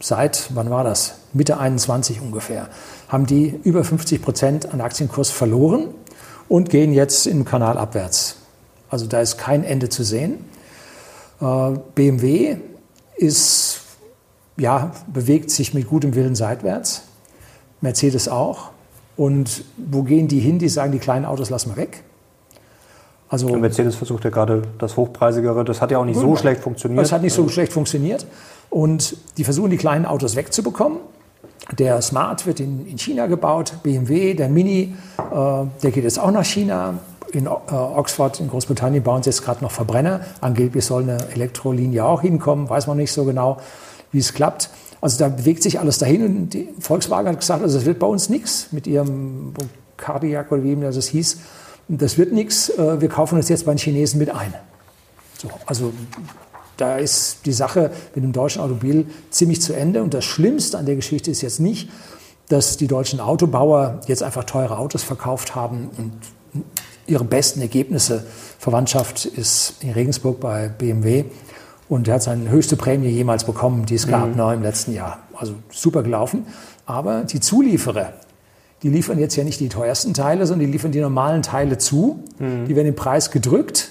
seit, 0.00 0.50
wann 0.54 0.70
war 0.70 0.82
das? 0.82 1.14
Mitte 1.32 1.58
21 1.58 2.20
ungefähr, 2.20 2.68
haben 3.08 3.26
die 3.26 3.60
über 3.62 3.84
50 3.84 4.20
Prozent 4.20 4.74
an 4.74 4.80
Aktienkurs 4.80 5.30
verloren 5.30 5.94
und 6.48 6.70
gehen 6.70 6.92
jetzt 6.92 7.28
im 7.28 7.44
Kanal 7.44 7.78
abwärts. 7.78 8.38
Also 8.88 9.06
da 9.06 9.20
ist 9.20 9.38
kein 9.38 9.62
Ende 9.62 9.88
zu 9.88 10.02
sehen. 10.02 10.44
Äh, 11.40 11.78
BMW 11.94 12.56
ist, 13.16 13.82
ja, 14.56 14.90
bewegt 15.06 15.52
sich 15.52 15.72
mit 15.72 15.88
gutem 15.88 16.16
Willen 16.16 16.34
seitwärts. 16.34 17.04
Mercedes 17.80 18.28
auch. 18.28 18.70
Und 19.16 19.64
wo 19.76 20.02
gehen 20.02 20.28
die 20.28 20.40
hin? 20.40 20.58
Die 20.58 20.68
sagen, 20.68 20.92
die 20.92 20.98
kleinen 20.98 21.24
Autos 21.24 21.50
lassen 21.50 21.70
wir 21.70 21.76
weg. 21.76 22.04
Also, 23.28 23.48
Mercedes 23.56 23.94
versucht 23.94 24.24
ja 24.24 24.30
gerade 24.30 24.62
das 24.78 24.96
Hochpreisigere. 24.96 25.64
Das 25.64 25.80
hat 25.80 25.90
ja 25.92 25.98
auch 25.98 26.04
nicht 26.04 26.18
so 26.18 26.34
schlecht 26.36 26.62
funktioniert. 26.62 27.00
Das 27.00 27.12
hat 27.12 27.22
nicht 27.22 27.32
so 27.32 27.48
schlecht 27.48 27.72
funktioniert. 27.72 28.26
Und 28.70 29.16
die 29.36 29.44
versuchen, 29.44 29.70
die 29.70 29.76
kleinen 29.76 30.04
Autos 30.04 30.36
wegzubekommen. 30.36 30.98
Der 31.78 32.02
Smart 32.02 32.46
wird 32.46 32.58
in, 32.58 32.86
in 32.86 32.98
China 32.98 33.26
gebaut, 33.26 33.74
BMW, 33.82 34.34
der 34.34 34.48
Mini, 34.48 34.94
äh, 35.18 35.24
der 35.82 35.90
geht 35.92 36.02
jetzt 36.02 36.18
auch 36.18 36.30
nach 36.30 36.44
China. 36.44 36.94
In 37.32 37.46
äh, 37.46 37.48
Oxford 37.48 38.40
in 38.40 38.48
Großbritannien 38.48 39.04
bauen 39.04 39.22
sie 39.22 39.30
jetzt 39.30 39.44
gerade 39.44 39.62
noch 39.62 39.70
Verbrenner. 39.70 40.20
Angeblich 40.40 40.84
soll 40.84 41.04
eine 41.04 41.18
Elektrolinie 41.32 42.04
auch 42.04 42.22
hinkommen, 42.22 42.68
weiß 42.68 42.88
man 42.88 42.96
nicht 42.96 43.12
so 43.12 43.24
genau, 43.24 43.58
wie 44.10 44.18
es 44.18 44.34
klappt. 44.34 44.70
Also 45.00 45.18
da 45.18 45.28
bewegt 45.28 45.62
sich 45.62 45.80
alles 45.80 45.98
dahin 45.98 46.24
und 46.24 46.56
Volkswagen 46.78 47.28
hat 47.28 47.40
gesagt, 47.40 47.62
also 47.62 47.78
es 47.78 47.86
wird 47.86 47.98
bei 47.98 48.06
uns 48.06 48.28
nichts 48.28 48.68
mit 48.70 48.86
ihrem 48.86 49.54
Cardiac 49.96 50.52
oder 50.52 50.62
wie 50.62 50.76
das 50.76 50.96
es 50.96 51.08
hieß. 51.08 51.38
Das 51.88 52.18
wird 52.18 52.32
nichts, 52.32 52.68
äh, 52.70 53.00
wir 53.00 53.08
kaufen 53.08 53.36
uns 53.36 53.48
jetzt 53.48 53.64
bei 53.64 53.72
den 53.72 53.78
Chinesen 53.78 54.18
mit 54.18 54.30
ein. 54.30 54.54
So, 55.38 55.50
also 55.66 55.92
da 56.76 56.96
ist 56.96 57.38
die 57.46 57.52
Sache 57.52 57.90
mit 58.14 58.24
dem 58.24 58.32
deutschen 58.32 58.62
Automobil 58.62 59.06
ziemlich 59.30 59.60
zu 59.60 59.74
Ende. 59.74 60.02
Und 60.02 60.14
das 60.14 60.24
Schlimmste 60.24 60.78
an 60.78 60.86
der 60.86 60.96
Geschichte 60.96 61.30
ist 61.30 61.40
jetzt 61.40 61.60
nicht, 61.60 61.90
dass 62.48 62.76
die 62.76 62.86
deutschen 62.86 63.20
Autobauer 63.20 64.00
jetzt 64.06 64.22
einfach 64.22 64.44
teure 64.44 64.78
Autos 64.78 65.02
verkauft 65.02 65.54
haben 65.54 65.90
und 65.96 66.12
ihre 67.06 67.24
besten 67.24 67.60
Ergebnisse. 67.60 68.24
Verwandtschaft 68.58 69.24
ist 69.24 69.74
in 69.80 69.90
Regensburg 69.90 70.40
bei 70.40 70.68
BMW 70.68 71.24
und 71.90 72.06
er 72.06 72.14
hat 72.14 72.22
seine 72.22 72.48
höchste 72.48 72.76
Prämie 72.76 73.08
jemals 73.08 73.42
bekommen, 73.42 73.84
die 73.84 73.96
es 73.96 74.06
gab 74.06 74.28
mhm. 74.28 74.36
noch 74.36 74.52
im 74.52 74.62
letzten 74.62 74.94
Jahr. 74.94 75.18
Also 75.34 75.54
super 75.70 76.04
gelaufen. 76.04 76.46
Aber 76.86 77.24
die 77.24 77.40
Zulieferer, 77.40 78.12
die 78.84 78.90
liefern 78.90 79.18
jetzt 79.18 79.34
ja 79.34 79.42
nicht 79.42 79.58
die 79.58 79.68
teuersten 79.68 80.14
Teile, 80.14 80.46
sondern 80.46 80.66
die 80.66 80.72
liefern 80.72 80.92
die 80.92 81.00
normalen 81.00 81.42
Teile 81.42 81.78
zu. 81.78 82.22
Mhm. 82.38 82.66
Die 82.68 82.76
werden 82.76 82.86
im 82.86 82.94
Preis 82.94 83.32
gedrückt 83.32 83.90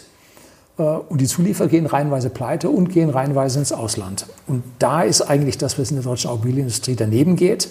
äh, 0.77 0.81
und 0.81 1.19
die 1.19 1.27
Zulieferer 1.27 1.67
gehen 1.67 1.85
reihenweise 1.85 2.29
pleite 2.29 2.69
und 2.69 2.87
gehen 2.87 3.09
reihenweise 3.09 3.59
ins 3.59 3.73
Ausland. 3.73 4.27
Und 4.47 4.63
da 4.79 5.01
ist 5.03 5.21
eigentlich 5.21 5.57
das, 5.57 5.77
was 5.77 5.91
in 5.91 5.97
der 5.97 6.05
deutschen 6.05 6.29
Automobilindustrie 6.29 6.95
daneben 6.95 7.35
geht. 7.35 7.67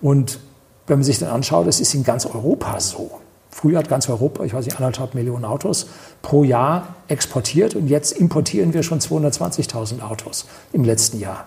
Und 0.00 0.40
wenn 0.88 0.98
man 0.98 1.04
sich 1.04 1.20
dann 1.20 1.28
anschaut, 1.28 1.68
es 1.68 1.80
ist 1.80 1.94
in 1.94 2.02
ganz 2.02 2.26
Europa 2.26 2.80
so. 2.80 3.12
Früher 3.50 3.78
hat 3.78 3.88
ganz 3.88 4.08
Europa, 4.08 4.44
ich 4.44 4.54
weiß 4.54 4.64
nicht, 4.64 4.76
anderthalb 4.76 5.14
Millionen 5.14 5.44
Autos 5.44 5.88
pro 6.22 6.44
Jahr 6.44 6.94
exportiert 7.08 7.74
und 7.74 7.88
jetzt 7.88 8.12
importieren 8.12 8.72
wir 8.74 8.82
schon 8.82 9.00
220.000 9.00 10.02
Autos 10.02 10.46
im 10.72 10.84
letzten 10.84 11.18
Jahr. 11.18 11.46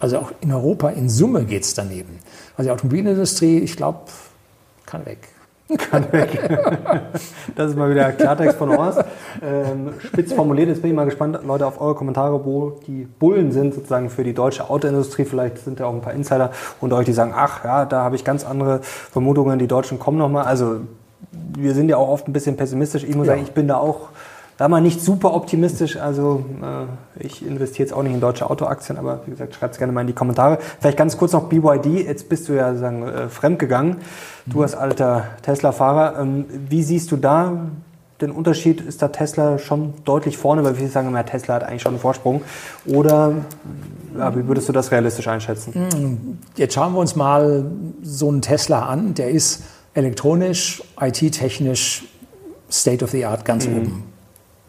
Also 0.00 0.18
auch 0.18 0.32
in 0.40 0.52
Europa 0.52 0.90
in 0.90 1.08
Summe 1.08 1.44
geht 1.44 1.62
es 1.62 1.74
daneben. 1.74 2.18
Also 2.56 2.68
die 2.68 2.72
Automobilindustrie, 2.72 3.58
ich 3.58 3.76
glaube, 3.76 4.00
kann 4.84 5.06
weg. 5.06 5.28
Kann 5.90 6.12
weg. 6.12 6.38
Das 7.56 7.70
ist 7.70 7.76
mal 7.78 7.90
wieder 7.90 8.12
Klartext 8.12 8.58
von 8.58 8.76
Horst. 8.76 9.02
Ähm, 9.42 9.94
spitz 9.98 10.34
formuliert, 10.34 10.68
jetzt 10.68 10.82
bin 10.82 10.90
ich 10.90 10.96
mal 10.96 11.06
gespannt, 11.06 11.38
Leute, 11.42 11.66
auf 11.66 11.80
eure 11.80 11.94
Kommentare, 11.94 12.44
wo 12.44 12.78
die 12.86 13.08
Bullen 13.18 13.50
sind 13.50 13.72
sozusagen 13.72 14.10
für 14.10 14.24
die 14.24 14.34
deutsche 14.34 14.68
Autoindustrie. 14.68 15.24
Vielleicht 15.24 15.58
sind 15.58 15.80
ja 15.80 15.86
auch 15.86 15.94
ein 15.94 16.02
paar 16.02 16.12
Insider 16.12 16.52
unter 16.82 16.96
euch, 16.96 17.06
die 17.06 17.14
sagen, 17.14 17.32
ach 17.34 17.64
ja, 17.64 17.86
da 17.86 18.04
habe 18.04 18.14
ich 18.14 18.24
ganz 18.24 18.44
andere 18.44 18.80
Vermutungen, 18.82 19.58
die 19.58 19.66
Deutschen 19.66 19.98
kommen 19.98 20.18
nochmal. 20.18 20.44
Also 20.44 20.80
wir 21.56 21.74
sind 21.74 21.88
ja 21.88 21.96
auch 21.96 22.08
oft 22.08 22.28
ein 22.28 22.32
bisschen 22.32 22.56
pessimistisch. 22.56 23.04
Ich 23.04 23.14
muss 23.14 23.26
ja. 23.26 23.32
sagen, 23.32 23.44
ich 23.44 23.52
bin 23.52 23.68
da 23.68 23.76
auch 23.76 24.08
da 24.56 24.68
mal 24.68 24.80
nicht 24.80 25.00
super 25.00 25.34
optimistisch. 25.34 25.96
Also 25.96 26.44
äh, 26.62 27.24
ich 27.24 27.44
investiere 27.44 27.88
jetzt 27.88 27.92
auch 27.94 28.02
nicht 28.02 28.14
in 28.14 28.20
deutsche 28.20 28.48
Autoaktien, 28.48 28.98
aber 28.98 29.20
wie 29.26 29.32
gesagt, 29.32 29.54
schreibt 29.54 29.74
es 29.74 29.78
gerne 29.78 29.92
mal 29.92 30.02
in 30.02 30.06
die 30.06 30.12
Kommentare. 30.12 30.58
Vielleicht 30.80 30.98
ganz 30.98 31.16
kurz 31.16 31.32
noch 31.32 31.48
BYD. 31.48 32.06
Jetzt 32.06 32.28
bist 32.28 32.48
du 32.48 32.52
ja 32.52 32.68
sozusagen 32.68 33.02
äh, 33.02 33.28
fremdgegangen. 33.28 33.96
Du 34.46 34.62
als 34.62 34.74
alter 34.74 35.24
Tesla-Fahrer. 35.42 36.20
Ähm, 36.20 36.44
wie 36.68 36.82
siehst 36.82 37.10
du 37.10 37.16
da 37.16 37.66
den 38.20 38.30
Unterschied? 38.30 38.80
Ist 38.80 39.02
da 39.02 39.08
Tesla 39.08 39.58
schon 39.58 39.94
deutlich 40.04 40.38
vorne? 40.38 40.62
Weil 40.64 40.78
wir 40.78 40.88
sagen 40.88 41.08
immer, 41.08 41.26
Tesla 41.26 41.54
hat 41.54 41.64
eigentlich 41.64 41.82
schon 41.82 41.94
einen 41.94 42.00
Vorsprung. 42.00 42.42
Oder 42.86 43.32
ja, 44.16 44.36
wie 44.36 44.46
würdest 44.46 44.68
du 44.68 44.72
das 44.72 44.92
realistisch 44.92 45.26
einschätzen? 45.26 45.74
Hm, 45.74 46.38
jetzt 46.56 46.74
schauen 46.74 46.92
wir 46.92 47.00
uns 47.00 47.16
mal 47.16 47.64
so 48.02 48.28
einen 48.28 48.40
Tesla 48.40 48.86
an. 48.86 49.14
Der 49.14 49.30
ist 49.30 49.64
elektronisch, 49.94 50.82
IT-technisch 51.00 52.04
State 52.70 53.04
of 53.04 53.10
the 53.10 53.24
Art 53.24 53.44
ganz 53.44 53.66
mhm. 53.66 53.76
oben 53.76 54.14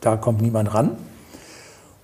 da 0.06 0.18
kommt 0.18 0.42
niemand 0.42 0.74
ran. 0.74 0.98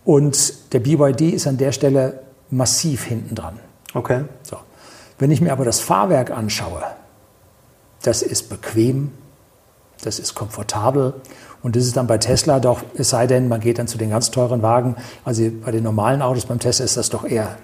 Und 0.04 0.74
der 0.74 0.80
BYD 0.80 1.34
ist 1.34 1.46
an 1.46 1.58
der 1.58 1.72
Stelle 1.72 2.22
massiv 2.50 3.04
hinten 3.06 3.36
dran. 3.36 3.60
Okay. 3.94 4.26
So. 4.42 4.58
Wenn 5.20 5.30
ich 5.30 5.42
mir 5.42 5.52
aber 5.52 5.66
das 5.66 5.80
Fahrwerk 5.80 6.32
anschaue, 6.32 6.82
das 8.02 8.24
ist 8.24 8.50
bequem, 8.50 9.12
das 10.04 10.18
ist 10.18 10.34
komfortabel 10.34 11.14
und 11.62 11.76
das 11.76 11.86
ist 11.86 11.96
dann 11.96 12.08
bei 12.08 12.18
Tesla 12.18 12.60
doch, 12.60 12.82
es 12.96 13.10
sei 13.10 13.28
denn, 13.28 13.48
man 13.48 13.60
geht 13.60 13.78
dann 13.78 13.88
zu 13.88 14.00
den 14.00 14.10
ganz 14.10 14.32
teuren 14.32 14.64
Wagen. 14.64 14.96
Also 15.24 15.52
bei 15.64 15.70
den 15.70 15.84
normalen 15.84 16.24
Autos 16.24 16.48
beim 16.48 16.58
Tesla 16.58 16.86
ist 16.86 16.98
das 16.98 17.12
doch 17.12 17.24
eher 17.24 17.58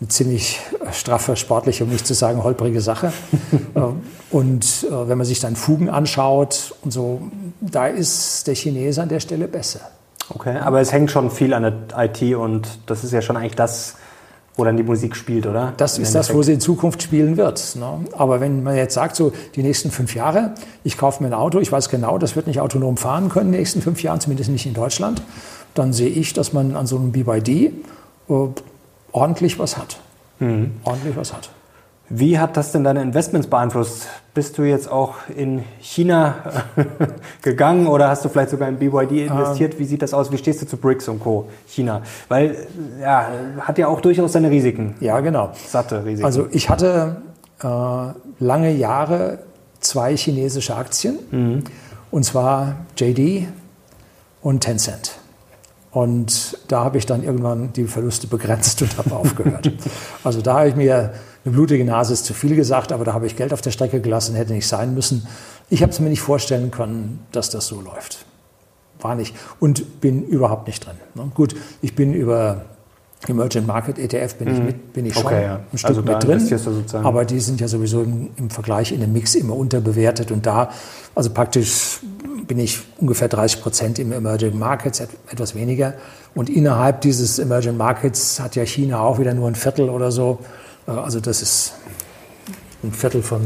eine 0.00 0.08
ziemlich 0.08 0.60
straffe, 0.92 1.36
sportliche, 1.36 1.84
um 1.84 1.90
nicht 1.90 2.06
zu 2.06 2.14
sagen 2.14 2.42
holprige 2.42 2.80
Sache. 2.80 3.12
Und 4.30 4.86
äh, 4.88 5.08
wenn 5.08 5.18
man 5.18 5.26
sich 5.26 5.40
dann 5.40 5.56
Fugen 5.56 5.90
anschaut 5.90 6.74
und 6.82 6.92
so, 6.92 7.20
da 7.60 7.86
ist 7.88 8.46
der 8.46 8.54
Chinese 8.54 9.02
an 9.02 9.08
der 9.08 9.20
Stelle 9.20 9.48
besser. 9.48 9.80
Okay, 10.32 10.56
aber 10.58 10.80
es 10.80 10.92
hängt 10.92 11.10
schon 11.10 11.30
viel 11.30 11.52
an 11.52 11.62
der 11.62 11.74
IT 12.04 12.36
und 12.36 12.68
das 12.86 13.02
ist 13.02 13.12
ja 13.12 13.20
schon 13.20 13.36
eigentlich 13.36 13.56
das, 13.56 13.96
wo 14.54 14.64
dann 14.64 14.76
die 14.76 14.84
Musik 14.84 15.16
spielt, 15.16 15.46
oder? 15.46 15.72
Das 15.76 15.98
ist 15.98 16.14
das, 16.14 16.32
wo 16.32 16.42
sie 16.42 16.52
in 16.52 16.60
Zukunft 16.60 17.02
spielen 17.02 17.36
wird. 17.36 17.74
Ne? 17.74 18.04
Aber 18.12 18.40
wenn 18.40 18.62
man 18.62 18.76
jetzt 18.76 18.94
sagt, 18.94 19.16
so 19.16 19.32
die 19.56 19.64
nächsten 19.64 19.90
fünf 19.90 20.14
Jahre, 20.14 20.54
ich 20.84 20.96
kaufe 20.96 21.22
mir 21.22 21.30
ein 21.30 21.34
Auto, 21.34 21.58
ich 21.58 21.72
weiß 21.72 21.88
genau, 21.88 22.16
das 22.18 22.36
wird 22.36 22.46
nicht 22.46 22.60
autonom 22.60 22.96
fahren 22.96 23.28
können 23.28 23.46
in 23.46 23.52
den 23.52 23.60
nächsten 23.60 23.82
fünf 23.82 24.00
Jahren, 24.04 24.20
zumindest 24.20 24.50
nicht 24.50 24.66
in 24.66 24.74
Deutschland, 24.74 25.22
dann 25.74 25.92
sehe 25.92 26.10
ich, 26.10 26.32
dass 26.32 26.52
man 26.52 26.76
an 26.76 26.86
so 26.86 26.96
einem 26.96 27.10
BYD 27.10 27.48
äh, 27.48 27.72
ordentlich 29.12 29.58
was 29.58 29.76
hat. 29.76 29.98
Mhm. 30.38 30.72
Ordentlich 30.84 31.16
was 31.16 31.32
hat. 31.32 31.50
Wie 32.12 32.40
hat 32.40 32.56
das 32.56 32.72
denn 32.72 32.82
deine 32.82 33.02
Investments 33.02 33.46
beeinflusst? 33.46 34.08
Bist 34.34 34.58
du 34.58 34.62
jetzt 34.62 34.90
auch 34.90 35.14
in 35.36 35.64
China 35.80 36.34
gegangen 37.42 37.86
oder 37.86 38.08
hast 38.08 38.24
du 38.24 38.28
vielleicht 38.28 38.50
sogar 38.50 38.68
in 38.68 38.78
BYD 38.78 39.28
investiert? 39.28 39.78
Wie 39.78 39.84
sieht 39.84 40.02
das 40.02 40.12
aus? 40.12 40.32
Wie 40.32 40.38
stehst 40.38 40.60
du 40.60 40.66
zu 40.66 40.76
BRICS 40.76 41.08
und 41.08 41.20
Co. 41.20 41.48
China? 41.68 42.02
Weil, 42.28 42.66
ja, 43.00 43.28
hat 43.60 43.78
ja 43.78 43.86
auch 43.86 44.00
durchaus 44.00 44.32
seine 44.32 44.50
Risiken. 44.50 44.96
Ja, 44.98 45.20
genau. 45.20 45.52
Satte 45.68 46.04
Risiken. 46.04 46.24
Also 46.24 46.48
ich 46.50 46.68
hatte 46.68 47.22
äh, 47.62 47.64
lange 48.40 48.72
Jahre 48.72 49.38
zwei 49.78 50.16
chinesische 50.16 50.74
Aktien. 50.74 51.18
Mhm. 51.30 51.64
Und 52.10 52.24
zwar 52.24 52.74
JD 52.96 53.46
und 54.42 54.60
Tencent. 54.60 55.19
Und 55.92 56.56
da 56.68 56.84
habe 56.84 56.98
ich 56.98 57.06
dann 57.06 57.24
irgendwann 57.24 57.72
die 57.72 57.84
Verluste 57.84 58.28
begrenzt 58.28 58.80
und 58.82 58.96
habe 58.96 59.14
aufgehört. 59.14 59.72
Also 60.22 60.42
da 60.42 60.58
habe 60.58 60.68
ich 60.68 60.76
mir, 60.76 61.14
eine 61.44 61.54
blutige 61.54 61.84
Nase 61.84 62.12
ist 62.12 62.26
zu 62.26 62.34
viel 62.34 62.54
gesagt, 62.54 62.92
aber 62.92 63.04
da 63.04 63.14
habe 63.14 63.26
ich 63.26 63.34
Geld 63.34 63.52
auf 63.52 63.62
der 63.62 63.70
Strecke 63.70 64.00
gelassen, 64.00 64.34
hätte 64.34 64.52
nicht 64.52 64.68
sein 64.68 64.94
müssen. 64.94 65.26
Ich 65.70 65.82
habe 65.82 65.90
es 65.90 65.98
mir 65.98 66.10
nicht 66.10 66.20
vorstellen 66.20 66.70
können, 66.70 67.20
dass 67.32 67.48
das 67.48 67.66
so 67.66 67.80
läuft. 67.80 68.26
War 69.00 69.14
nicht. 69.14 69.34
Und 69.58 70.00
bin 70.00 70.22
überhaupt 70.22 70.66
nicht 70.66 70.84
drin. 70.84 70.96
Ne? 71.14 71.30
Gut, 71.34 71.56
ich 71.80 71.94
bin 71.94 72.12
über 72.12 72.66
Emerging 73.28 73.66
Market 73.66 73.98
ETF 73.98 74.34
bin 74.36 74.48
ich, 74.48 74.58
mhm. 74.58 74.64
mit, 74.64 74.92
bin 74.94 75.06
ich 75.06 75.14
schon 75.14 75.26
okay, 75.26 75.42
ja. 75.42 75.60
ein 75.70 75.78
Stück 75.78 75.90
also 75.90 76.02
mit 76.02 76.22
drin. 76.22 77.04
Aber 77.04 77.24
die 77.24 77.38
sind 77.38 77.60
ja 77.60 77.68
sowieso 77.68 78.02
im, 78.02 78.30
im, 78.36 78.48
Vergleich 78.48 78.92
in 78.92 79.00
dem 79.00 79.12
Mix 79.12 79.34
immer 79.34 79.56
unterbewertet. 79.56 80.30
Und 80.30 80.46
da, 80.46 80.70
also 81.14 81.30
praktisch 81.30 82.00
bin 82.46 82.58
ich 82.58 82.80
ungefähr 82.98 83.28
30 83.28 83.60
Prozent 83.60 83.98
im 83.98 84.12
Emerging 84.12 84.58
Markets, 84.58 85.00
etwas 85.00 85.54
weniger. 85.54 85.94
Und 86.34 86.48
innerhalb 86.48 87.02
dieses 87.02 87.38
Emerging 87.38 87.76
Markets 87.76 88.40
hat 88.40 88.56
ja 88.56 88.64
China 88.64 89.00
auch 89.00 89.18
wieder 89.18 89.34
nur 89.34 89.48
ein 89.48 89.54
Viertel 89.54 89.90
oder 89.90 90.10
so. 90.10 90.38
Äh, 90.86 90.92
also 90.92 91.20
das 91.20 91.42
ist 91.42 91.74
ein 92.82 92.92
Viertel 92.92 93.22
von, 93.22 93.42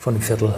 von 0.00 0.14
einem 0.14 0.22
Viertel. 0.22 0.54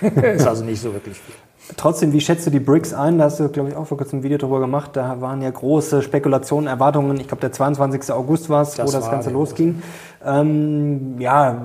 ist 0.34 0.46
also 0.46 0.62
nicht 0.62 0.82
so 0.82 0.92
wirklich 0.92 1.18
viel. 1.18 1.34
Trotzdem, 1.76 2.12
wie 2.12 2.20
schätzt 2.20 2.46
du 2.46 2.50
die 2.50 2.60
BRICS 2.60 2.92
ein? 2.92 3.18
Da 3.18 3.24
hast 3.24 3.40
du, 3.40 3.48
glaube 3.48 3.70
ich, 3.70 3.76
auch 3.76 3.86
vor 3.86 3.96
kurzem 3.96 4.18
ein 4.18 4.22
Video 4.22 4.36
darüber 4.36 4.60
gemacht. 4.60 4.90
Da 4.94 5.20
waren 5.22 5.40
ja 5.40 5.50
große 5.50 6.02
Spekulationen, 6.02 6.66
Erwartungen. 6.66 7.18
Ich 7.18 7.26
glaube, 7.26 7.40
der 7.40 7.52
22. 7.52 8.12
August 8.12 8.50
war 8.50 8.62
es, 8.62 8.78
wo 8.78 8.90
das 8.90 9.10
Ganze 9.10 9.30
losging. 9.30 9.82
Ähm, 10.24 11.18
ja, 11.18 11.62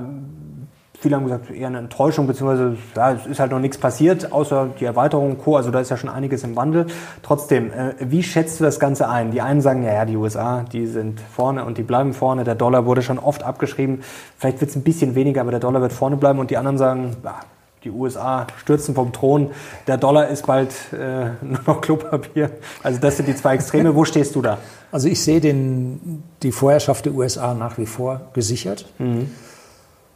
viele 1.00 1.16
haben 1.16 1.24
gesagt, 1.24 1.52
eher 1.52 1.68
eine 1.68 1.80
Enttäuschung, 1.80 2.28
beziehungsweise 2.28 2.78
ja, 2.96 3.12
es 3.12 3.26
ist 3.26 3.40
halt 3.40 3.52
noch 3.52 3.60
nichts 3.60 3.78
passiert, 3.78 4.32
außer 4.32 4.70
die 4.80 4.86
Erweiterung 4.86 5.38
Co. 5.38 5.58
Also 5.58 5.70
da 5.70 5.82
ist 5.82 5.90
ja 5.90 5.98
schon 5.98 6.10
einiges 6.10 6.44
im 6.44 6.56
Wandel. 6.56 6.88
Trotzdem, 7.22 7.72
äh, 7.72 7.94
wie 8.00 8.24
schätzt 8.24 8.60
du 8.62 8.64
das 8.64 8.80
Ganze 8.80 9.10
ein? 9.10 9.32
Die 9.32 9.42
einen 9.42 9.60
sagen, 9.62 9.84
ja, 9.84 9.94
ja, 9.94 10.06
die 10.06 10.16
USA, 10.16 10.64
die 10.72 10.88
sind 10.88 11.20
vorne 11.20 11.66
und 11.66 11.78
die 11.78 11.84
bleiben 11.84 12.14
vorne. 12.14 12.46
Der 12.46 12.56
Dollar 12.56 12.86
wurde 12.86 13.02
schon 13.02 13.20
oft 13.20 13.44
abgeschrieben. 13.44 14.02
Vielleicht 14.38 14.62
wird 14.62 14.72
es 14.72 14.78
ein 14.78 14.84
bisschen 14.84 15.16
weniger, 15.16 15.42
aber 15.42 15.52
der 15.52 15.60
Dollar 15.60 15.82
wird 15.82 15.92
vorne 15.92 16.16
bleiben. 16.16 16.40
Und 16.40 16.52
die 16.52 16.58
anderen 16.58 16.78
sagen, 16.78 17.18
ja, 17.24 17.36
die 17.84 17.92
USA 17.92 18.48
stürzen 18.58 18.96
vom 18.96 19.14
Thron, 19.14 19.52
der 19.88 19.98
Dollar 19.98 20.28
ist 20.28 20.46
bald 20.46 20.74
äh, 20.94 21.30
nur 21.42 21.60
noch 21.66 21.82
Klopapier. 21.82 22.52
Also 22.84 23.00
das 23.00 23.18
sind 23.18 23.28
die 23.28 23.36
zwei 23.36 23.56
Extreme. 23.56 23.96
Wo 23.96 24.06
stehst 24.06 24.36
du 24.36 24.42
da? 24.42 24.58
Also 24.92 25.08
ich 25.08 25.24
sehe 25.24 25.40
den, 25.40 26.24
die 26.44 26.52
Vorherrschaft 26.52 27.06
der 27.06 27.14
USA 27.14 27.54
nach 27.54 27.78
wie 27.78 27.86
vor 27.86 28.22
gesichert. 28.34 28.86
Mhm 28.98 29.30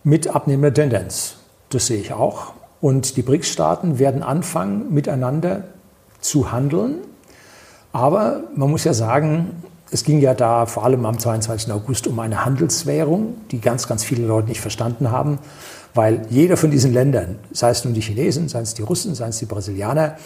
mit 0.03 0.27
abnehmender 0.27 0.74
Tendenz. 0.74 1.36
Das 1.70 1.88
sehe 1.88 2.00
ich 2.00 2.13
auch. 2.13 2.53
Und 2.82 3.15
die 3.15 3.22
BRICS-Staaten 3.22 4.00
werden 4.00 4.22
anfangen, 4.22 4.93
miteinander 4.93 5.63
zu 6.20 6.51
handeln. 6.51 6.96
Aber 7.93 8.41
man 8.55 8.70
muss 8.70 8.84
ja 8.84 8.93
sagen, 8.93 9.63
es 9.91 10.03
ging 10.03 10.20
ja 10.20 10.34
da 10.34 10.65
vor 10.65 10.84
allem 10.84 11.05
am 11.05 11.17
22. 11.17 11.72
August 11.72 12.08
um 12.08 12.20
eine 12.20 12.43
Handelswährung, 12.43 13.36
die 13.51 13.62
ganz, 13.62 13.88
ganz 13.88 14.03
viele 14.03 14.25
Leute 14.25 14.50
nicht 14.50 14.60
verstanden 14.60 15.12
haben, 15.12 15.39
weil 15.94 16.26
jeder 16.30 16.58
von 16.58 16.72
diesen 16.72 16.94
Ländern, 16.94 17.40
sei 17.52 17.70
es 17.70 17.86
nun 17.86 17.94
die 17.94 18.02
Chinesen, 18.02 18.50
sei 18.50 18.62
es 18.62 18.74
die 18.74 18.82
Russen, 18.82 19.16
sei 19.16 19.28
es 19.28 19.40
die 19.40 19.46
Brasilianer, 19.46 20.18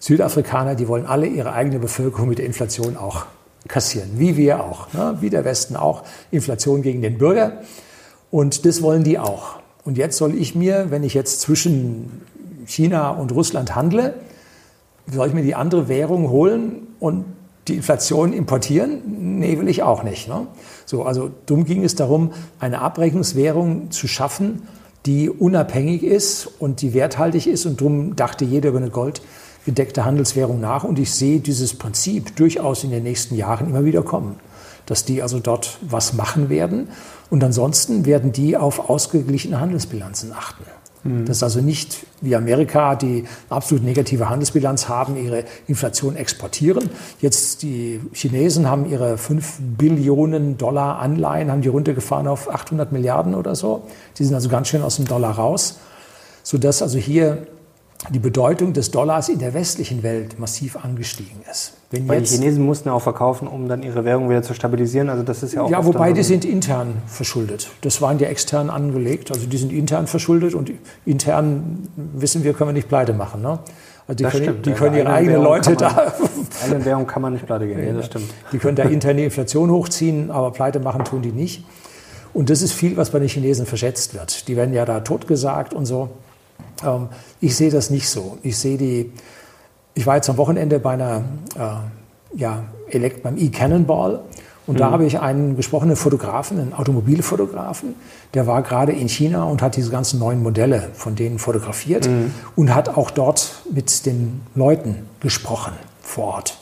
Südafrikaner, 0.00 0.74
die 0.74 0.88
wollen 0.88 1.06
alle 1.06 1.26
ihre 1.26 1.52
eigene 1.52 1.78
Bevölkerung 1.78 2.28
mit 2.28 2.38
der 2.38 2.46
Inflation 2.46 2.96
auch 2.96 3.26
kassieren, 3.68 4.10
wie 4.16 4.36
wir 4.36 4.64
auch, 4.64 4.92
ne? 4.92 5.18
wie 5.20 5.30
der 5.30 5.44
Westen 5.44 5.76
auch, 5.76 6.02
Inflation 6.32 6.82
gegen 6.82 7.02
den 7.02 7.18
Bürger. 7.18 7.60
Und 8.30 8.66
das 8.66 8.82
wollen 8.82 9.04
die 9.04 9.18
auch. 9.18 9.60
Und 9.84 9.98
jetzt 9.98 10.16
soll 10.16 10.34
ich 10.34 10.54
mir, 10.54 10.90
wenn 10.90 11.04
ich 11.04 11.14
jetzt 11.14 11.40
zwischen 11.40 12.22
China 12.66 13.10
und 13.10 13.32
Russland 13.32 13.74
handle, 13.74 14.14
soll 15.12 15.28
ich 15.28 15.34
mir 15.34 15.42
die 15.42 15.54
andere 15.54 15.88
Währung 15.88 16.30
holen 16.30 16.88
und 16.98 17.24
die 17.68 17.76
Inflation 17.76 18.32
importieren? 18.32 19.38
Nee, 19.38 19.58
will 19.58 19.68
ich 19.68 19.82
auch 19.82 20.02
nicht. 20.02 20.28
Ne? 20.28 20.46
So, 20.84 21.04
also 21.04 21.30
dumm 21.46 21.64
ging 21.64 21.84
es 21.84 21.94
darum, 21.94 22.32
eine 22.58 22.80
Abrechnungswährung 22.80 23.90
zu 23.90 24.08
schaffen, 24.08 24.62
die 25.06 25.30
unabhängig 25.30 26.02
ist 26.02 26.48
und 26.58 26.80
die 26.82 26.94
werthaltig 26.94 27.46
ist. 27.46 27.66
Und 27.66 27.80
darum 27.80 28.16
dachte 28.16 28.44
jeder 28.44 28.70
über 28.70 28.78
eine 28.78 28.90
goldgedeckte 28.90 30.04
Handelswährung 30.04 30.60
nach. 30.60 30.84
Und 30.84 30.98
ich 30.98 31.12
sehe 31.12 31.40
dieses 31.40 31.74
Prinzip 31.74 32.36
durchaus 32.36 32.84
in 32.84 32.90
den 32.90 33.02
nächsten 33.02 33.34
Jahren 33.34 33.68
immer 33.68 33.84
wieder 33.84 34.02
kommen, 34.02 34.36
dass 34.86 35.04
die 35.04 35.22
also 35.22 35.38
dort 35.40 35.78
was 35.82 36.12
machen 36.12 36.48
werden. 36.48 36.88
Und 37.30 37.42
ansonsten 37.42 38.04
werden 38.04 38.32
die 38.32 38.56
auf 38.56 38.90
ausgeglichene 38.90 39.60
Handelsbilanzen 39.60 40.32
achten. 40.32 40.64
Mhm. 41.04 41.24
Das 41.26 41.38
ist 41.38 41.42
also 41.42 41.60
nicht 41.60 42.06
wie 42.20 42.36
Amerika, 42.36 42.94
die 42.94 43.24
absolut 43.48 43.84
negative 43.84 44.28
Handelsbilanz 44.28 44.88
haben, 44.88 45.16
ihre 45.16 45.44
Inflation 45.66 46.16
exportieren. 46.16 46.90
Jetzt 47.20 47.62
die 47.62 48.00
Chinesen 48.12 48.68
haben 48.68 48.88
ihre 48.88 49.18
5 49.18 49.58
Billionen 49.78 50.58
Dollar 50.58 50.98
Anleihen, 50.98 51.50
haben 51.50 51.62
die 51.62 51.68
runtergefahren 51.68 52.26
auf 52.26 52.48
800 52.48 52.92
Milliarden 52.92 53.34
oder 53.34 53.54
so. 53.54 53.82
Die 54.18 54.24
sind 54.24 54.34
also 54.34 54.48
ganz 54.48 54.68
schön 54.68 54.82
aus 54.82 54.96
dem 54.96 55.06
Dollar 55.06 55.32
raus, 55.32 55.78
sodass 56.42 56.82
also 56.82 56.98
hier 56.98 57.46
die 58.10 58.18
Bedeutung 58.18 58.72
des 58.72 58.90
Dollars 58.90 59.28
in 59.28 59.38
der 59.38 59.54
westlichen 59.54 60.02
Welt 60.02 60.38
massiv 60.38 60.76
angestiegen 60.76 61.40
ist. 61.50 61.74
Wenn 61.90 62.08
Weil 62.08 62.22
die 62.22 62.28
Chinesen 62.28 62.64
mussten 62.64 62.88
auch 62.88 63.02
verkaufen, 63.02 63.46
um 63.46 63.68
dann 63.68 63.82
ihre 63.82 64.04
Währung 64.04 64.28
wieder 64.28 64.42
zu 64.42 64.54
stabilisieren. 64.54 65.08
Also 65.08 65.22
das 65.22 65.42
ist 65.42 65.54
ja 65.54 65.62
auch. 65.62 65.70
Ja, 65.70 65.84
wobei 65.84 66.12
die 66.12 66.22
sind 66.22 66.44
intern 66.44 66.94
verschuldet. 67.06 67.70
Das 67.82 68.00
waren 68.00 68.18
ja 68.18 68.28
extern 68.28 68.70
angelegt. 68.70 69.30
Also 69.30 69.46
die 69.46 69.56
sind 69.56 69.72
intern 69.72 70.06
verschuldet 70.06 70.54
und 70.54 70.72
intern 71.04 71.88
wissen 71.96 72.42
wir, 72.44 72.54
können 72.54 72.70
wir 72.70 72.74
nicht 72.74 72.88
pleite 72.88 73.12
machen. 73.12 73.42
Ne? 73.42 73.58
Also 74.08 74.16
die 74.16 74.22
das 74.24 74.32
können, 74.32 74.44
stimmt, 74.44 74.66
die 74.66 74.72
können 74.72 74.96
ihre 74.96 75.12
eigenen 75.12 75.42
Leute 75.42 75.70
man, 75.70 75.78
da. 75.78 76.12
Eigene 76.64 76.84
Währung 76.84 77.06
kann 77.06 77.22
man 77.22 77.34
nicht 77.34 77.46
pleite 77.46 77.66
gehen. 77.66 77.86
Ja, 77.86 77.92
das 77.92 78.06
stimmt. 78.06 78.30
Die 78.50 78.58
können 78.58 78.76
da 78.76 78.84
interne 78.84 79.24
Inflation 79.24 79.70
hochziehen, 79.70 80.30
aber 80.30 80.50
pleite 80.50 80.80
machen 80.80 81.04
tun 81.04 81.22
die 81.22 81.32
nicht. 81.32 81.64
Und 82.34 82.50
das 82.50 82.62
ist 82.62 82.72
viel, 82.72 82.96
was 82.96 83.10
bei 83.10 83.18
den 83.18 83.28
Chinesen 83.28 83.66
verschätzt 83.66 84.14
wird. 84.14 84.48
Die 84.48 84.56
werden 84.56 84.74
ja 84.74 84.84
da 84.84 85.00
totgesagt 85.00 85.74
und 85.74 85.86
so. 85.86 86.08
Ähm, 86.84 87.08
ich 87.40 87.56
sehe 87.56 87.70
das 87.70 87.90
nicht 87.90 88.08
so. 88.08 88.38
Ich 88.42 88.58
sehe 88.58 88.78
die, 88.78 89.12
ich 89.94 90.06
war 90.06 90.16
jetzt 90.16 90.28
am 90.30 90.36
Wochenende 90.36 90.78
bei 90.78 90.92
einer, 90.92 91.24
äh, 91.56 92.38
ja, 92.38 92.64
Elekt 92.88 93.22
beim 93.22 93.38
E-Cannonball 93.38 94.20
und 94.66 94.74
mhm. 94.74 94.78
da 94.78 94.90
habe 94.90 95.04
ich 95.04 95.20
einen 95.20 95.56
gesprochenen 95.56 95.96
Fotografen, 95.96 96.60
einen 96.60 96.72
Automobilfotografen, 96.72 97.94
der 98.34 98.46
war 98.46 98.62
gerade 98.62 98.92
in 98.92 99.08
China 99.08 99.44
und 99.44 99.62
hat 99.62 99.76
diese 99.76 99.90
ganzen 99.90 100.18
neuen 100.20 100.42
Modelle 100.42 100.88
von 100.94 101.14
denen 101.14 101.38
fotografiert 101.38 102.08
mhm. 102.08 102.32
und 102.54 102.74
hat 102.74 102.96
auch 102.96 103.10
dort 103.10 103.62
mit 103.72 104.06
den 104.06 104.42
Leuten 104.54 105.06
gesprochen 105.20 105.72
vor 106.00 106.34
Ort. 106.34 106.58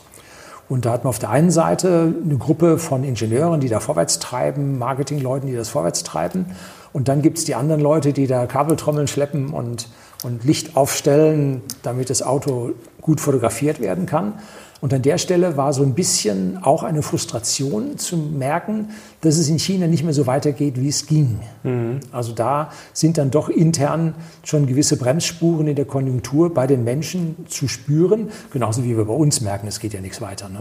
Und 0.68 0.84
da 0.84 0.92
hat 0.92 1.02
man 1.02 1.08
auf 1.08 1.18
der 1.18 1.30
einen 1.30 1.50
Seite 1.50 2.14
eine 2.24 2.38
Gruppe 2.38 2.78
von 2.78 3.02
Ingenieuren, 3.02 3.60
die 3.60 3.68
da 3.68 3.80
vorwärts 3.80 4.20
treiben, 4.20 4.78
Marketingleuten, 4.78 5.48
die 5.48 5.56
das 5.56 5.68
vorwärts 5.68 6.04
treiben. 6.04 6.46
Und 6.92 7.08
dann 7.08 7.22
gibt 7.22 7.38
es 7.38 7.44
die 7.44 7.56
anderen 7.56 7.80
Leute, 7.80 8.12
die 8.12 8.28
da 8.28 8.46
Kabeltrommeln 8.46 9.08
schleppen 9.08 9.50
und, 9.50 9.88
und 10.22 10.44
Licht 10.44 10.76
aufstellen, 10.76 11.62
damit 11.82 12.10
das 12.10 12.22
Auto 12.22 12.72
gut 13.00 13.20
fotografiert 13.20 13.80
werden 13.80 14.06
kann. 14.06 14.34
Und 14.80 14.94
an 14.94 15.02
der 15.02 15.18
Stelle 15.18 15.56
war 15.56 15.72
so 15.72 15.82
ein 15.82 15.94
bisschen 15.94 16.58
auch 16.62 16.82
eine 16.82 17.02
Frustration 17.02 17.98
zu 17.98 18.16
merken, 18.16 18.88
dass 19.20 19.36
es 19.36 19.48
in 19.48 19.58
China 19.58 19.86
nicht 19.86 20.04
mehr 20.04 20.14
so 20.14 20.26
weitergeht, 20.26 20.80
wie 20.80 20.88
es 20.88 21.06
ging. 21.06 21.40
Mhm. 21.62 22.00
Also 22.12 22.32
da 22.32 22.70
sind 22.94 23.18
dann 23.18 23.30
doch 23.30 23.50
intern 23.50 24.14
schon 24.42 24.66
gewisse 24.66 24.96
Bremsspuren 24.96 25.66
in 25.66 25.76
der 25.76 25.84
Konjunktur 25.84 26.54
bei 26.54 26.66
den 26.66 26.84
Menschen 26.84 27.46
zu 27.46 27.68
spüren, 27.68 28.30
genauso 28.50 28.84
wie 28.84 28.96
wir 28.96 29.04
bei 29.04 29.12
uns 29.12 29.42
merken, 29.42 29.66
es 29.66 29.80
geht 29.80 29.92
ja 29.92 30.00
nichts 30.00 30.22
weiter. 30.22 30.48
Ne? 30.48 30.60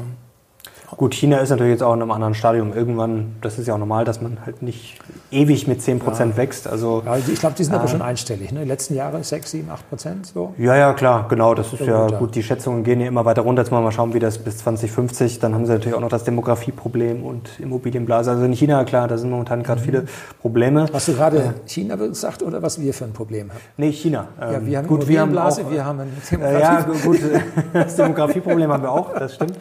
Gut, 0.98 1.14
China 1.14 1.38
ist 1.38 1.50
natürlich 1.50 1.72
jetzt 1.72 1.84
auch 1.84 1.94
in 1.94 2.02
einem 2.02 2.12
anderen 2.12 2.34
Stadium. 2.34 2.74
Irgendwann, 2.74 3.36
das 3.42 3.60
ist 3.60 3.68
ja 3.68 3.76
auch 3.76 3.80
normal, 3.80 4.06
dass 4.06 4.22
man 4.22 4.38
halt 4.46 4.62
nicht 4.62 4.98
ewig 5.32 5.68
mit 5.68 5.82
10 5.82 6.00
Prozent 6.00 6.32
ja. 6.34 6.38
wächst. 6.38 6.68
Also, 6.68 7.04
ja, 7.06 7.18
ich 7.18 7.40
glaube, 7.40 7.56
die 7.58 7.64
sind 7.64 7.74
äh, 7.74 7.78
aber 7.78 7.88
schon 7.88 8.02
einstellig. 8.02 8.52
Ne? 8.52 8.62
Die 8.62 8.68
letzten 8.68 8.96
Jahre 8.96 9.24
6, 9.24 9.52
7, 9.52 9.70
8 9.70 9.90
Prozent 9.90 10.26
so. 10.26 10.54
Ja, 10.58 10.76
ja, 10.76 10.94
klar, 10.94 11.28
genau. 11.30 11.54
Das 11.54 11.74
ist 11.74 11.82
ja, 11.82 12.08
ja 12.08 12.18
gut. 12.18 12.36
Die 12.36 12.44
Schätzungen 12.44 12.84
gehen 12.84 13.00
ja 13.02 13.08
immer 13.08 13.26
weiter 13.26 13.44
runter. 13.44 13.62
Jetzt 13.62 13.72
mal, 13.72 13.82
mal 13.82 13.92
schauen, 13.92 14.14
wie 14.14 14.20
das 14.20 14.38
bis 14.38 14.58
2050. 14.60 15.40
Dann 15.40 15.54
haben 15.54 15.66
sie 15.66 15.74
natürlich 15.74 15.96
auch 15.96 16.02
noch 16.02 16.10
das 16.10 16.24
Demografieproblem 16.24 17.24
und 17.24 17.60
Immobilienblase. 17.60 18.32
Also 18.32 18.46
in 18.46 18.54
China, 18.54 18.84
klar, 18.84 19.08
da 19.08 19.18
sind 19.18 19.30
momentan 19.30 19.64
gerade 19.64 19.82
mhm. 19.82 19.86
viele 19.86 20.06
Probleme. 20.42 20.88
Hast 20.92 21.08
du 21.08 21.14
gerade 21.14 21.38
äh, 21.38 21.68
China 21.68 21.96
gesagt 21.96 22.42
oder 22.44 22.62
was 22.62 22.82
wir 22.82 22.94
für 22.94 23.06
ein 23.06 23.14
Problem 23.14 23.50
haben? 23.50 23.60
Nee, 23.78 23.92
China. 23.92 24.30
Ja, 24.40 24.66
wir 24.66 24.78
haben 24.78 24.88
gut, 24.88 25.02
Immobilienblase, 25.02 25.70
wir 25.70 25.86
haben, 25.86 26.00
auch, 26.00 26.06
wir 26.06 26.08
haben 26.08 26.12
ein 26.12 26.22
Demografie 26.32 26.62
Ja, 26.62 27.04
gut, 27.04 27.20
das 27.74 27.96
Demografieproblem 27.96 28.72
haben 28.72 28.84
wir 28.84 28.92
auch, 28.92 29.14
das 29.14 29.36
stimmt. 29.36 29.58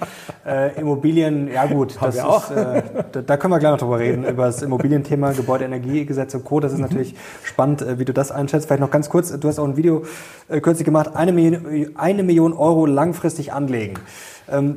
Äh, 0.46 0.78
Immobilien, 1.18 1.52
ja 1.52 1.66
gut, 1.66 1.96
das 2.00 2.16
ist, 2.16 2.50
äh, 2.50 2.82
da, 3.12 3.22
da, 3.22 3.36
können 3.36 3.52
wir 3.52 3.58
gleich 3.58 3.72
noch 3.72 3.78
drüber 3.78 3.98
reden, 3.98 4.24
über 4.24 4.46
das 4.46 4.62
Immobilienthema, 4.62 5.32
Gebäudeenergiegesetz 5.32 6.34
und 6.34 6.44
Co. 6.44 6.60
Das 6.60 6.72
ist 6.72 6.78
mhm. 6.78 6.84
natürlich 6.84 7.14
spannend, 7.44 7.82
äh, 7.82 7.98
wie 7.98 8.04
du 8.04 8.12
das 8.12 8.30
einschätzt. 8.30 8.66
Vielleicht 8.66 8.80
noch 8.80 8.90
ganz 8.90 9.08
kurz, 9.08 9.38
du 9.38 9.48
hast 9.48 9.58
auch 9.58 9.64
ein 9.64 9.76
Video 9.76 10.04
äh, 10.48 10.60
kürzlich 10.60 10.84
gemacht, 10.84 11.14
eine 11.14 11.32
Million, 11.32 11.96
eine 11.96 12.22
Million 12.22 12.52
Euro 12.52 12.86
langfristig 12.86 13.52
anlegen. 13.52 13.94
Ähm, 14.50 14.76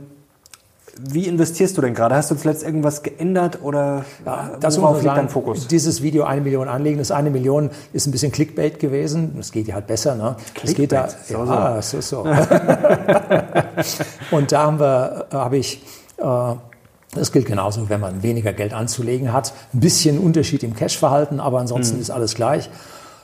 wie 1.00 1.28
investierst 1.28 1.78
du 1.78 1.82
denn 1.82 1.94
gerade? 1.94 2.16
Hast 2.16 2.32
du 2.32 2.36
zuletzt 2.36 2.64
irgendwas 2.64 3.02
geändert 3.02 3.60
oder 3.64 4.06
ja, 4.26 4.52
das 4.60 4.80
worauf 4.80 4.96
liegt 4.96 5.06
sagen, 5.06 5.22
dein 5.22 5.30
Fokus? 5.30 5.68
Dieses 5.68 6.02
Video 6.02 6.26
eine 6.26 6.42
Million 6.42 6.68
anlegen, 6.68 6.98
das 6.98 7.12
eine 7.12 7.30
Million 7.30 7.70
ist 7.94 8.08
ein 8.08 8.12
bisschen 8.12 8.32
Clickbait 8.32 8.80
gewesen. 8.80 9.34
Das 9.38 9.52
geht 9.52 9.68
ja 9.68 9.76
halt 9.76 9.88
besser, 9.88 10.16
ne? 10.16 10.36
Das 10.62 10.76
geht 10.76 10.92
da, 10.92 11.08
so, 11.08 11.46
ja, 11.46 11.82
so. 11.82 12.02
so, 12.02 12.24
so. 12.24 12.30
Und 14.36 14.52
da 14.52 14.64
haben 14.64 14.80
wir, 14.80 15.28
habe 15.32 15.58
ich 15.58 15.78
äh, 15.78 16.01
das 16.22 17.32
gilt 17.32 17.46
genauso, 17.46 17.90
wenn 17.90 18.00
man 18.00 18.24
weniger 18.24 18.54
Geld 18.54 18.74
anzulegen 18.74 19.34
hat. 19.34 19.54
Ein 19.74 19.80
bisschen 19.80 20.18
Unterschied 20.18 20.64
im 20.64 20.76
Cashverhalten, 20.76 21.40
aber 21.40 21.60
ansonsten 21.60 21.96
mhm. 21.96 22.02
ist 22.02 22.10
alles 22.10 22.36
gleich. 22.36 22.70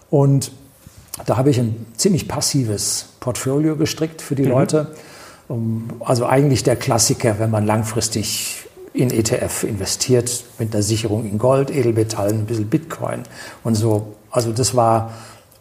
Und 0.10 0.52
da 1.26 1.38
habe 1.38 1.50
ich 1.50 1.60
ein 1.60 1.86
ziemlich 1.96 2.28
passives 2.28 3.10
Portfolio 3.20 3.76
gestrickt 3.76 4.22
für 4.22 4.36
die 4.36 4.44
mhm. 4.44 4.50
Leute. 4.50 4.96
Also 6.00 6.26
eigentlich 6.26 6.64
der 6.64 6.76
Klassiker, 6.76 7.40
wenn 7.40 7.50
man 7.50 7.66
langfristig 7.66 8.68
in 8.94 9.12
ETF 9.12 9.64
investiert, 9.64 10.44
mit 10.60 10.74
einer 10.74 10.84
Sicherung 10.84 11.26
in 11.26 11.38
Gold, 11.38 11.70
Edelmetallen, 11.70 12.40
ein 12.40 12.46
bisschen 12.46 12.68
Bitcoin 12.68 13.24
und 13.64 13.76
so. 13.76 14.16
Also 14.32 14.52
das 14.52 14.76
war 14.76 15.14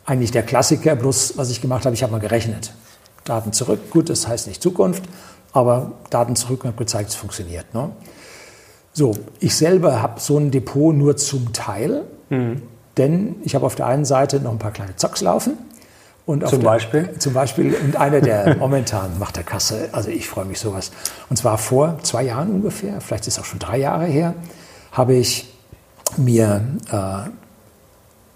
eigentlich 0.05 0.31
der 0.31 0.43
Klassiker, 0.43 0.97
bloß 0.97 1.35
was 1.37 1.51
ich 1.51 1.61
gemacht 1.61 1.85
habe, 1.85 1.95
ich 1.95 2.03
habe 2.03 2.13
mal 2.13 2.19
gerechnet. 2.19 2.73
Daten 3.25 3.53
zurück, 3.53 3.91
gut, 3.91 4.09
das 4.09 4.27
heißt 4.27 4.47
nicht 4.47 4.63
Zukunft, 4.63 5.05
aber 5.57 5.93
Daten 6.11 6.37
zurück 6.37 6.65
und 6.65 6.69
habe 6.69 6.79
gezeigt, 6.79 7.11
es 7.11 7.17
funktioniert. 7.17 7.73
Ne? 7.73 7.91
So, 8.93 9.13
ich 9.41 9.57
selber 9.57 10.03
habe 10.03 10.21
so 10.21 10.39
ein 10.39 10.51
Depot 10.51 10.95
nur 10.95 11.17
zum 11.17 11.53
Teil, 11.55 12.05
mhm. 12.29 12.63
denn 12.99 13.37
ich 13.43 13.55
habe 13.55 13.65
auf 13.65 13.75
der 13.75 13.87
einen 13.87 14.05
Seite 14.05 14.39
noch 14.41 14.53
ein 14.53 14.59
paar 14.59 14.73
kleine 14.73 14.97
Zocks 14.97 15.23
laufen. 15.23 15.57
Und 16.27 16.47
zum 16.47 16.61
der, 16.61 16.67
Beispiel? 16.67 17.15
Zum 17.19 17.33
Beispiel, 17.33 17.75
und 17.75 17.97
einer, 17.97 18.21
der 18.21 18.57
momentan 18.59 19.19
macht 19.19 19.37
der 19.37 19.45
Kasse, 19.45 19.89
also 19.93 20.11
ich 20.11 20.29
freue 20.29 20.45
mich 20.45 20.59
sowas. 20.59 20.91
Und 21.31 21.37
zwar 21.37 21.57
vor 21.57 22.01
zwei 22.03 22.25
Jahren 22.25 22.51
ungefähr, 22.51 23.01
vielleicht 23.01 23.27
ist 23.27 23.35
es 23.35 23.41
auch 23.41 23.47
schon 23.47 23.59
drei 23.59 23.79
Jahre 23.79 24.05
her, 24.05 24.35
habe 24.93 25.15
ich 25.15 25.55
mir 26.19 26.67
äh, 26.91 27.31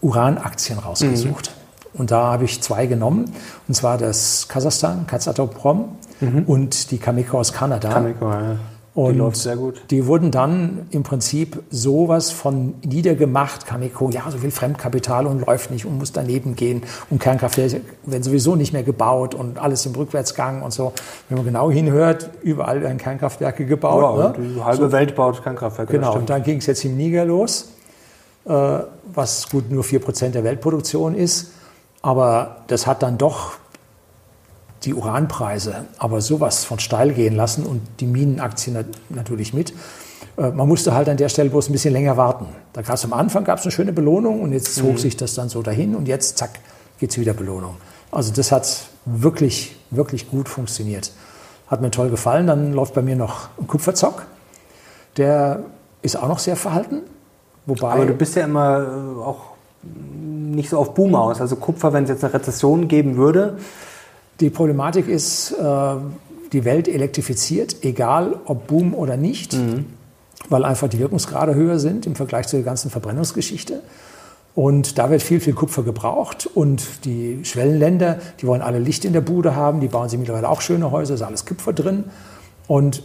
Uranaktien 0.00 0.78
rausgesucht. 0.78 1.50
Mhm. 1.50 2.00
Und 2.00 2.12
da 2.12 2.32
habe 2.32 2.44
ich 2.44 2.62
zwei 2.62 2.86
genommen, 2.86 3.30
und 3.68 3.74
zwar 3.74 3.98
das 3.98 4.48
Kasachstan, 4.48 5.06
Kazatomprom 5.06 5.96
mhm. 6.20 6.44
und 6.46 6.90
die 6.90 6.98
Cameco 6.98 7.38
aus 7.38 7.52
Kanada. 7.52 7.88
Cameco, 7.88 8.30
ja. 8.30 8.56
Und 8.92 9.12
die 9.12 9.18
läuft 9.18 9.36
sehr 9.36 9.56
gut. 9.56 9.80
Die 9.90 10.06
wurden 10.06 10.32
dann 10.32 10.86
im 10.90 11.04
Prinzip 11.04 11.62
sowas 11.70 12.32
von 12.32 12.74
niedergemacht. 12.84 13.64
Cameco, 13.64 14.10
ja, 14.10 14.22
so 14.28 14.38
viel 14.38 14.50
Fremdkapital 14.50 15.26
und 15.26 15.46
läuft 15.46 15.70
nicht 15.70 15.86
und 15.86 15.98
muss 15.98 16.10
daneben 16.10 16.56
gehen. 16.56 16.82
Und 17.08 17.20
Kernkraftwerke 17.20 17.82
werden 18.04 18.22
sowieso 18.24 18.56
nicht 18.56 18.72
mehr 18.72 18.82
gebaut 18.82 19.34
und 19.34 19.58
alles 19.58 19.86
im 19.86 19.94
Rückwärtsgang 19.94 20.62
und 20.62 20.72
so. 20.72 20.92
Wenn 21.28 21.38
man 21.38 21.46
genau 21.46 21.70
hinhört, 21.70 22.30
überall 22.42 22.82
werden 22.82 22.98
Kernkraftwerke 22.98 23.64
gebaut. 23.64 24.18
Ja, 24.18 24.28
ne? 24.28 24.34
Die 24.38 24.62
halbe 24.62 24.86
so. 24.86 24.92
Welt 24.92 25.14
baut 25.14 25.40
Kernkraftwerke. 25.42 25.92
Genau, 25.92 26.16
und 26.16 26.28
dann 26.28 26.42
ging 26.42 26.58
es 26.58 26.66
jetzt 26.66 26.84
im 26.84 26.96
Niger 26.96 27.24
los, 27.24 27.70
äh, 28.44 28.80
was 29.14 29.48
gut 29.50 29.70
nur 29.70 29.84
4% 29.84 30.30
der 30.30 30.42
Weltproduktion 30.42 31.14
ist. 31.14 31.52
Aber 32.02 32.64
das 32.66 32.88
hat 32.88 33.04
dann 33.04 33.18
doch 33.18 33.52
die 34.84 34.94
Uranpreise 34.94 35.84
aber 35.98 36.20
sowas 36.20 36.64
von 36.64 36.78
steil 36.78 37.12
gehen 37.12 37.36
lassen 37.36 37.64
und 37.66 37.82
die 38.00 38.06
Minenaktien 38.06 38.84
natürlich 39.08 39.52
mit. 39.52 39.74
Äh, 40.36 40.50
man 40.50 40.68
musste 40.68 40.94
halt 40.94 41.08
an 41.08 41.16
der 41.16 41.28
Stelle 41.28 41.50
bloß 41.50 41.68
ein 41.68 41.72
bisschen 41.72 41.92
länger 41.92 42.16
warten. 42.16 42.46
Da 42.72 42.82
gab 42.82 42.94
es 42.94 43.04
am 43.04 43.12
Anfang 43.12 43.44
gab's 43.44 43.62
eine 43.62 43.72
schöne 43.72 43.92
Belohnung 43.92 44.40
und 44.42 44.52
jetzt 44.52 44.74
zog 44.74 44.92
mhm. 44.92 44.98
sich 44.98 45.16
das 45.16 45.34
dann 45.34 45.48
so 45.48 45.62
dahin 45.62 45.94
und 45.94 46.08
jetzt 46.08 46.38
zack 46.38 46.60
geht 46.98 47.10
es 47.10 47.18
wieder 47.18 47.34
Belohnung. 47.34 47.76
Also 48.10 48.32
das 48.32 48.52
hat 48.52 48.88
wirklich 49.04 49.76
wirklich 49.90 50.30
gut 50.30 50.48
funktioniert. 50.48 51.12
Hat 51.68 51.80
mir 51.80 51.90
toll 51.90 52.10
gefallen. 52.10 52.46
Dann 52.46 52.72
läuft 52.72 52.94
bei 52.94 53.02
mir 53.02 53.16
noch 53.16 53.48
ein 53.58 53.66
Kupferzock. 53.66 54.26
Der 55.16 55.64
ist 56.02 56.16
auch 56.16 56.28
noch 56.28 56.38
sehr 56.38 56.56
verhalten. 56.56 57.02
Wobei 57.66 57.92
Aber 57.92 58.06
du 58.06 58.14
bist 58.14 58.36
ja 58.36 58.44
immer 58.44 58.80
äh, 58.80 59.22
auch 59.22 59.50
nicht 59.82 60.70
so 60.70 60.78
auf 60.78 60.94
Boom 60.94 61.14
aus. 61.14 61.40
Also 61.40 61.56
Kupfer, 61.56 61.92
wenn 61.92 62.04
es 62.04 62.10
jetzt 62.10 62.24
eine 62.24 62.34
Rezession 62.34 62.88
geben 62.88 63.16
würde, 63.16 63.58
die 64.40 64.50
Problematik 64.50 65.08
ist, 65.08 65.52
äh, 65.52 65.94
die 66.52 66.64
Welt 66.64 66.88
elektrifiziert, 66.88 67.76
egal 67.82 68.40
ob 68.44 68.66
Boom 68.66 68.94
oder 68.94 69.16
nicht, 69.16 69.52
mhm. 69.52 69.86
weil 70.48 70.64
einfach 70.64 70.88
die 70.88 70.98
Wirkungsgrade 70.98 71.54
höher 71.54 71.78
sind 71.78 72.06
im 72.06 72.16
Vergleich 72.16 72.48
zur 72.48 72.62
ganzen 72.62 72.90
Verbrennungsgeschichte. 72.90 73.80
Und 74.54 74.98
da 74.98 75.10
wird 75.10 75.22
viel, 75.22 75.40
viel 75.40 75.52
Kupfer 75.52 75.84
gebraucht. 75.84 76.48
Und 76.52 77.04
die 77.04 77.44
Schwellenländer, 77.44 78.18
die 78.40 78.46
wollen 78.46 78.62
alle 78.62 78.80
Licht 78.80 79.04
in 79.04 79.12
der 79.12 79.20
Bude 79.20 79.54
haben, 79.54 79.80
die 79.80 79.86
bauen 79.86 80.08
sich 80.08 80.18
mittlerweile 80.18 80.48
auch 80.48 80.60
schöne 80.60 80.90
Häuser, 80.90 81.14
ist 81.14 81.22
alles 81.22 81.46
Kupfer 81.46 81.72
drin. 81.72 82.04
Und 82.66 83.04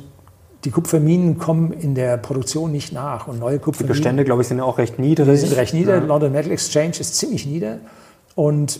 die 0.64 0.72
Kupferminen 0.72 1.38
kommen 1.38 1.72
in 1.72 1.94
der 1.94 2.18
Produktion 2.18 2.72
nicht 2.72 2.92
nach. 2.92 3.28
Und 3.28 3.40
neue 3.40 3.60
Kupferminen. 3.60 3.94
Die 3.94 4.00
Bestände, 4.00 4.24
glaube 4.24 4.42
ich, 4.42 4.48
sind 4.48 4.60
auch 4.60 4.80
recht 4.80 4.98
niedrig. 4.98 5.30
Die 5.30 5.38
sind 5.38 5.56
recht 5.56 5.76
nieder. 5.76 5.98
Ja. 5.98 6.04
London 6.04 6.32
Metal 6.32 6.52
Exchange 6.52 6.94
ist 7.00 7.16
ziemlich 7.16 7.46
nieder. 7.46 7.78
Und 8.34 8.80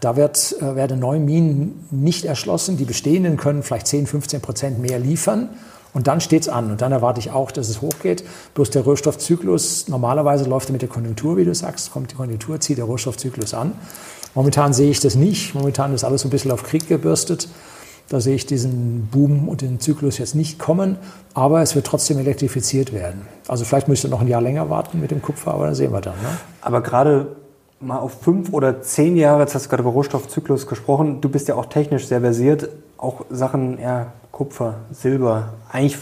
da 0.00 0.16
wird, 0.16 0.56
äh, 0.60 0.76
werden 0.76 0.98
neue 0.98 1.20
Minen 1.20 1.86
nicht 1.90 2.24
erschlossen. 2.24 2.76
Die 2.76 2.84
bestehenden 2.84 3.36
können 3.36 3.62
vielleicht 3.62 3.86
10, 3.86 4.06
15 4.06 4.40
Prozent 4.40 4.78
mehr 4.78 4.98
liefern. 4.98 5.48
Und 5.92 6.08
dann 6.08 6.20
steht 6.20 6.42
es 6.42 6.48
an. 6.48 6.72
Und 6.72 6.80
dann 6.80 6.90
erwarte 6.90 7.20
ich 7.20 7.30
auch, 7.30 7.52
dass 7.52 7.68
es 7.68 7.80
hochgeht. 7.80 8.24
Bloß 8.54 8.70
der 8.70 8.82
Rohstoffzyklus, 8.82 9.88
normalerweise 9.88 10.44
läuft 10.44 10.68
er 10.68 10.72
mit 10.72 10.82
der 10.82 10.88
Konjunktur, 10.88 11.36
wie 11.36 11.44
du 11.44 11.54
sagst, 11.54 11.92
kommt 11.92 12.10
die 12.10 12.16
Konjunktur, 12.16 12.60
zieht 12.60 12.78
der 12.78 12.84
Rohstoffzyklus 12.84 13.54
an. 13.54 13.72
Momentan 14.34 14.72
sehe 14.72 14.90
ich 14.90 14.98
das 14.98 15.14
nicht. 15.14 15.54
Momentan 15.54 15.94
ist 15.94 16.02
alles 16.02 16.22
so 16.22 16.28
ein 16.28 16.30
bisschen 16.32 16.50
auf 16.50 16.64
Krieg 16.64 16.88
gebürstet. 16.88 17.48
Da 18.08 18.20
sehe 18.20 18.34
ich 18.34 18.44
diesen 18.44 19.08
Boom 19.10 19.48
und 19.48 19.62
den 19.62 19.80
Zyklus 19.80 20.18
jetzt 20.18 20.34
nicht 20.34 20.58
kommen, 20.58 20.98
aber 21.32 21.62
es 21.62 21.74
wird 21.74 21.86
trotzdem 21.86 22.18
elektrifiziert 22.18 22.92
werden. 22.92 23.22
Also 23.48 23.64
vielleicht 23.64 23.88
müsste 23.88 24.08
noch 24.08 24.20
ein 24.20 24.28
Jahr 24.28 24.42
länger 24.42 24.68
warten 24.68 25.00
mit 25.00 25.10
dem 25.10 25.22
Kupfer, 25.22 25.54
aber 25.54 25.66
dann 25.66 25.74
sehen 25.74 25.90
wir 25.90 26.02
dann. 26.02 26.16
Ne? 26.16 26.28
Aber 26.60 26.82
gerade 26.82 27.34
mal 27.84 27.98
auf 27.98 28.20
fünf 28.22 28.52
oder 28.52 28.82
zehn 28.82 29.16
Jahre, 29.16 29.40
jetzt 29.40 29.54
hast 29.54 29.66
du 29.66 29.68
gerade 29.70 29.82
über 29.82 29.90
Rohstoffzyklus 29.92 30.66
gesprochen, 30.66 31.20
du 31.20 31.28
bist 31.28 31.48
ja 31.48 31.54
auch 31.54 31.66
technisch 31.66 32.06
sehr 32.06 32.20
versiert, 32.20 32.68
auch 32.98 33.24
Sachen, 33.30 33.78
ja, 33.80 34.06
Kupfer, 34.32 34.74
Silber, 34.90 35.50
eigentlich, 35.70 35.96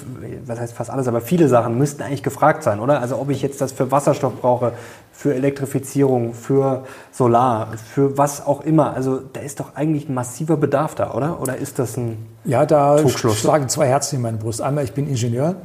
was 0.47 0.59
heißt 0.59 0.73
fast 0.73 0.89
alles, 0.89 1.07
aber 1.07 1.21
viele 1.21 1.49
Sachen 1.49 1.77
müssten 1.77 2.03
eigentlich 2.03 2.23
gefragt 2.23 2.63
sein, 2.63 2.81
oder? 2.81 3.01
Also 3.01 3.19
ob 3.19 3.29
ich 3.29 3.43
jetzt 3.43 3.61
das 3.61 3.73
für 3.73 3.91
Wasserstoff 3.91 4.41
brauche, 4.41 4.73
für 5.13 5.35
Elektrifizierung, 5.35 6.33
für 6.33 6.85
Solar, 7.11 7.69
für 7.77 8.17
was 8.17 8.47
auch 8.47 8.63
immer. 8.63 8.95
Also 8.95 9.21
da 9.35 9.41
ist 9.41 9.61
doch 9.61 9.75
eigentlich 9.77 10.09
ein 10.09 10.15
massiver 10.15 10.57
Bedarf 10.57 10.95
da, 10.95 11.13
oder? 11.13 11.43
Oder 11.43 11.59
ist 11.59 11.79
das 11.79 11.99
ein 11.99 12.27
Ja, 12.45 12.65
da 12.65 12.97
Trugschluss? 12.97 13.37
schlagen 13.39 13.69
zwei 13.69 13.89
Herzen 13.89 14.17
in 14.17 14.23
meine 14.23 14.39
Brust. 14.39 14.63
Einmal, 14.63 14.85
ich 14.85 14.95
bin 14.95 15.09
Ingenieur 15.09 15.57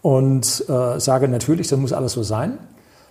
und 0.00 0.64
äh, 0.66 0.98
sage 0.98 1.28
natürlich, 1.28 1.68
das 1.68 1.78
muss 1.78 1.92
alles 1.92 2.12
so 2.12 2.22
sein. 2.22 2.56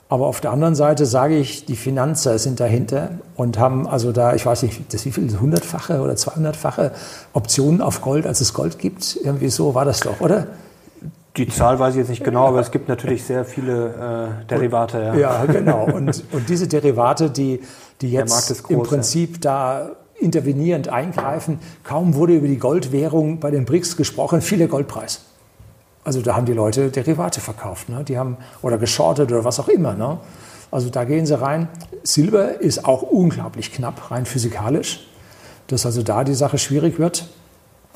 Aber 0.10 0.28
auf 0.28 0.40
der 0.40 0.52
anderen 0.52 0.76
Seite 0.76 1.06
sage 1.06 1.38
ich, 1.38 1.66
die 1.66 1.76
Finanzer 1.76 2.40
sind 2.40 2.62
dahinter 2.62 3.10
und 3.36 3.60
haben 3.60 3.88
also 3.88 4.14
da, 4.14 4.36
ich 4.36 4.46
weiß 4.46 4.64
nicht, 4.64 4.94
das 4.94 5.06
wie 5.06 5.12
viel, 5.12 5.38
hundertfache 5.38 6.00
oder 6.00 6.16
zweihundertfache 6.16 6.94
Optionen 7.34 7.82
auf 7.82 8.02
Gold, 8.02 8.26
als 8.26 8.40
es 8.40 8.54
Gold 8.54 8.80
gibt. 8.80 9.18
Irgendwie 9.22 9.50
so 9.50 9.76
war 9.76 9.84
das 9.84 10.00
doch, 10.00 10.22
oder? 10.22 10.48
Die 11.36 11.48
Zahl 11.50 11.78
weiß 11.78 11.94
ich 11.94 12.00
jetzt 12.00 12.10
nicht 12.10 12.24
genau, 12.24 12.48
aber 12.48 12.62
es 12.62 12.72
gibt 12.72 12.88
natürlich 12.88 13.24
sehr 13.24 13.44
viele 13.46 14.40
äh, 14.44 14.46
Derivate. 14.48 14.98
Ja, 15.00 15.16
ja 15.16 15.46
genau. 15.46 15.86
Und, 15.86 16.24
und 16.32 16.50
diese 16.50 16.68
Derivate, 16.68 17.30
die, 17.30 17.60
die 18.02 18.12
jetzt 18.12 18.64
groß, 18.64 18.70
im 18.70 18.84
Prinzip 18.84 19.34
ja. 19.36 19.40
da 19.42 19.90
intervenierend 20.20 20.88
eingreifen, 20.88 21.60
kaum 21.84 22.16
wurde 22.16 22.34
über 22.34 22.48
die 22.48 22.58
Goldwährung 22.58 23.40
bei 23.40 23.52
den 23.52 23.66
BRICS 23.66 23.98
gesprochen, 23.98 24.42
fiel 24.42 24.58
der 24.58 24.68
Goldpreis. 24.68 25.27
Also 26.08 26.22
da 26.22 26.38
haben 26.38 26.46
die 26.46 26.54
Leute 26.54 26.90
Derivate 26.90 27.42
verkauft, 27.42 27.90
ne? 27.90 28.06
die 28.06 28.18
haben 28.18 28.38
oder 28.62 28.78
geschortet 28.78 29.30
oder 29.30 29.44
was 29.44 29.60
auch 29.60 29.68
immer. 29.68 29.94
Ne? 29.94 30.18
Also 30.72 30.90
da 30.90 31.04
gehen 31.04 31.26
sie 31.26 31.38
rein. 31.38 31.68
Silber 32.02 32.62
ist 32.62 32.86
auch 32.86 33.02
unglaublich 33.02 33.74
knapp, 33.74 34.10
rein 34.10 34.26
physikalisch, 34.26 35.06
dass 35.68 35.86
also 35.86 36.04
da 36.04 36.24
die 36.24 36.34
Sache 36.34 36.60
schwierig 36.60 36.98
wird. 36.98 37.28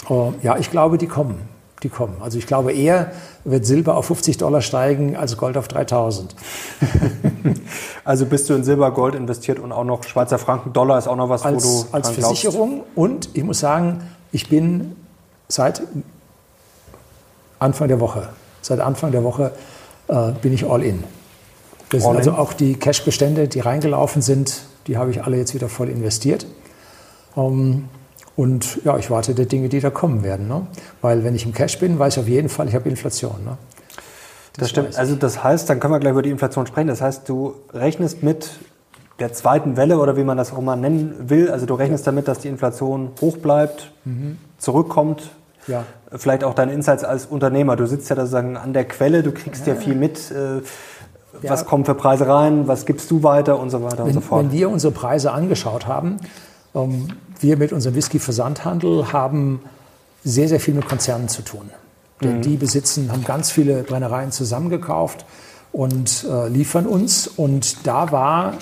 Uh, 0.09 0.33
ja, 0.43 0.57
ich 0.57 0.69
glaube, 0.69 0.97
die 0.97 1.07
kommen. 1.07 1.39
Die 1.83 1.87
kommen. 1.87 2.17
Also 2.19 2.37
ich 2.37 2.47
glaube 2.47 2.73
eher 2.73 3.13
wird 3.45 3.65
Silber 3.65 3.95
auf 3.95 4.07
50 4.07 4.37
Dollar 4.37 4.59
steigen 4.59 5.15
als 5.15 5.37
Gold 5.37 5.55
auf 5.55 5.69
3000. 5.69 6.35
also 8.03 8.25
bist 8.25 8.49
du 8.49 8.55
in 8.55 8.65
Silber, 8.65 8.91
Gold 8.91 9.15
investiert 9.15 9.57
und 9.57 9.71
auch 9.71 9.85
noch 9.85 10.03
Schweizer 10.03 10.37
Franken, 10.37 10.73
Dollar 10.73 10.97
ist 10.97 11.07
auch 11.07 11.15
noch 11.15 11.29
was, 11.29 11.45
als, 11.45 11.63
wo 11.63 11.85
du 11.85 11.95
als 11.95 12.09
Versicherung. 12.09 12.83
Und 12.93 13.29
ich 13.35 13.45
muss 13.45 13.59
sagen, 13.59 14.01
ich 14.33 14.49
bin 14.49 14.97
seit 15.47 15.81
Anfang 17.61 17.87
der 17.87 17.99
Woche. 17.99 18.29
Seit 18.61 18.79
Anfang 18.79 19.11
der 19.11 19.23
Woche 19.23 19.51
äh, 20.07 20.31
bin 20.41 20.53
ich 20.53 20.69
all 20.69 20.83
in. 20.83 21.03
Das 21.89 22.05
all 22.05 22.17
also 22.17 22.31
in. 22.31 22.35
auch 22.37 22.53
die 22.53 22.75
Cash-Bestände, 22.75 23.47
die 23.47 23.59
reingelaufen 23.59 24.21
sind, 24.21 24.63
die 24.87 24.97
habe 24.97 25.11
ich 25.11 25.23
alle 25.23 25.37
jetzt 25.37 25.53
wieder 25.53 25.69
voll 25.69 25.89
investiert. 25.89 26.45
Ähm, 27.37 27.89
und 28.35 28.83
ja, 28.83 28.97
ich 28.97 29.11
warte 29.11 29.35
der 29.35 29.45
Dinge, 29.45 29.69
die 29.69 29.79
da 29.79 29.89
kommen 29.89 30.23
werden. 30.23 30.47
Ne? 30.47 30.65
Weil 31.01 31.23
wenn 31.23 31.35
ich 31.35 31.45
im 31.45 31.53
Cash 31.53 31.79
bin, 31.79 31.99
weiß 31.99 32.17
ich 32.17 32.23
auf 32.23 32.27
jeden 32.27 32.49
Fall, 32.49 32.67
ich 32.67 32.75
habe 32.75 32.89
Inflation. 32.89 33.43
Ne? 33.45 33.57
Das, 34.53 34.61
das 34.61 34.69
stimmt. 34.69 34.97
Also 34.97 35.15
das 35.15 35.43
heißt, 35.43 35.69
dann 35.69 35.79
können 35.79 35.93
wir 35.93 35.99
gleich 35.99 36.13
über 36.13 36.23
die 36.23 36.31
Inflation 36.31 36.65
sprechen. 36.65 36.87
Das 36.87 37.01
heißt, 37.01 37.29
du 37.29 37.55
rechnest 37.73 38.23
mit 38.23 38.49
der 39.19 39.33
zweiten 39.33 39.77
Welle 39.77 39.99
oder 39.99 40.17
wie 40.17 40.23
man 40.23 40.37
das 40.37 40.51
auch 40.51 40.57
immer 40.57 40.75
nennen 40.75 41.29
will. 41.29 41.51
Also 41.51 41.67
du 41.67 41.75
rechnest 41.75 42.07
damit, 42.07 42.27
dass 42.27 42.39
die 42.39 42.47
Inflation 42.47 43.11
hoch 43.21 43.37
bleibt, 43.37 43.91
mhm. 44.03 44.37
zurückkommt, 44.57 45.29
ja. 45.67 45.85
Vielleicht 46.15 46.43
auch 46.43 46.53
deine 46.53 46.73
Insights 46.73 47.03
als 47.03 47.25
Unternehmer. 47.25 47.75
Du 47.75 47.85
sitzt 47.85 48.09
ja 48.09 48.15
da 48.15 48.23
sozusagen 48.23 48.57
an 48.57 48.73
der 48.73 48.85
Quelle, 48.85 49.23
du 49.23 49.31
kriegst 49.31 49.67
ja, 49.67 49.73
ja 49.73 49.79
viel 49.79 49.95
mit. 49.95 50.31
Äh, 50.31 50.61
was 51.43 51.61
ja. 51.61 51.65
kommen 51.65 51.85
für 51.85 51.95
Preise 51.95 52.27
rein, 52.27 52.67
was 52.67 52.85
gibst 52.85 53.09
du 53.09 53.23
weiter 53.23 53.59
und 53.59 53.69
so 53.69 53.81
weiter 53.81 53.99
wenn, 53.99 54.07
und 54.07 54.13
so 54.13 54.21
fort. 54.21 54.43
Wenn 54.43 54.51
wir 54.51 54.69
unsere 54.69 54.91
Preise 54.91 55.31
angeschaut 55.31 55.87
haben, 55.87 56.17
ähm, 56.75 57.07
wir 57.39 57.57
mit 57.57 57.71
unserem 57.71 57.95
Whisky-Versandhandel 57.95 59.11
haben 59.13 59.61
sehr, 60.23 60.47
sehr 60.47 60.59
viel 60.59 60.73
mit 60.73 60.87
Konzernen 60.87 61.29
zu 61.29 61.41
tun. 61.41 61.69
Denn 62.21 62.37
mhm. 62.37 62.41
die 62.41 62.57
besitzen, 62.57 63.11
haben 63.11 63.23
ganz 63.23 63.49
viele 63.49 63.83
Brennereien 63.83 64.31
zusammengekauft 64.31 65.25
und 65.71 66.25
äh, 66.29 66.47
liefern 66.49 66.85
uns. 66.85 67.27
Und 67.27 67.87
da 67.87 68.11
war 68.11 68.53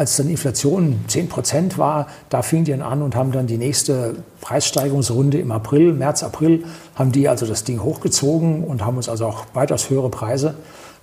als 0.00 0.16
dann 0.16 0.30
Inflation 0.30 0.98
10 1.08 1.28
Prozent 1.28 1.76
war, 1.76 2.06
da 2.30 2.40
fing 2.40 2.64
die 2.64 2.72
an 2.72 3.02
und 3.02 3.14
haben 3.14 3.32
dann 3.32 3.46
die 3.46 3.58
nächste 3.58 4.14
Preissteigerungsrunde 4.40 5.38
im 5.38 5.52
April, 5.52 5.92
März, 5.92 6.22
April, 6.22 6.64
haben 6.94 7.12
die 7.12 7.28
also 7.28 7.44
das 7.44 7.64
Ding 7.64 7.82
hochgezogen 7.82 8.64
und 8.64 8.82
haben 8.82 8.96
uns 8.96 9.10
also 9.10 9.26
auch 9.26 9.44
weitaus 9.52 9.90
höhere 9.90 10.08
Preise 10.08 10.54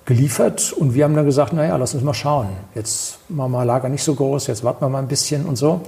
geliefert. 0.06 0.74
Und 0.74 0.96
wir 0.96 1.04
haben 1.04 1.14
dann 1.14 1.28
gesagt, 1.28 1.54
naja, 1.54 1.78
lass 1.78 1.94
uns 1.94 2.02
mal 2.04 2.16
schauen. 2.16 2.48
Jetzt 2.74 3.20
machen 3.30 3.52
wir 3.52 3.66
Lager 3.66 3.88
nicht 3.88 4.04
so 4.04 4.16
groß, 4.16 4.48
jetzt 4.48 4.64
warten 4.64 4.84
wir 4.84 4.90
mal 4.90 4.98
ein 4.98 5.08
bisschen 5.08 5.46
und 5.46 5.58
so. 5.58 5.82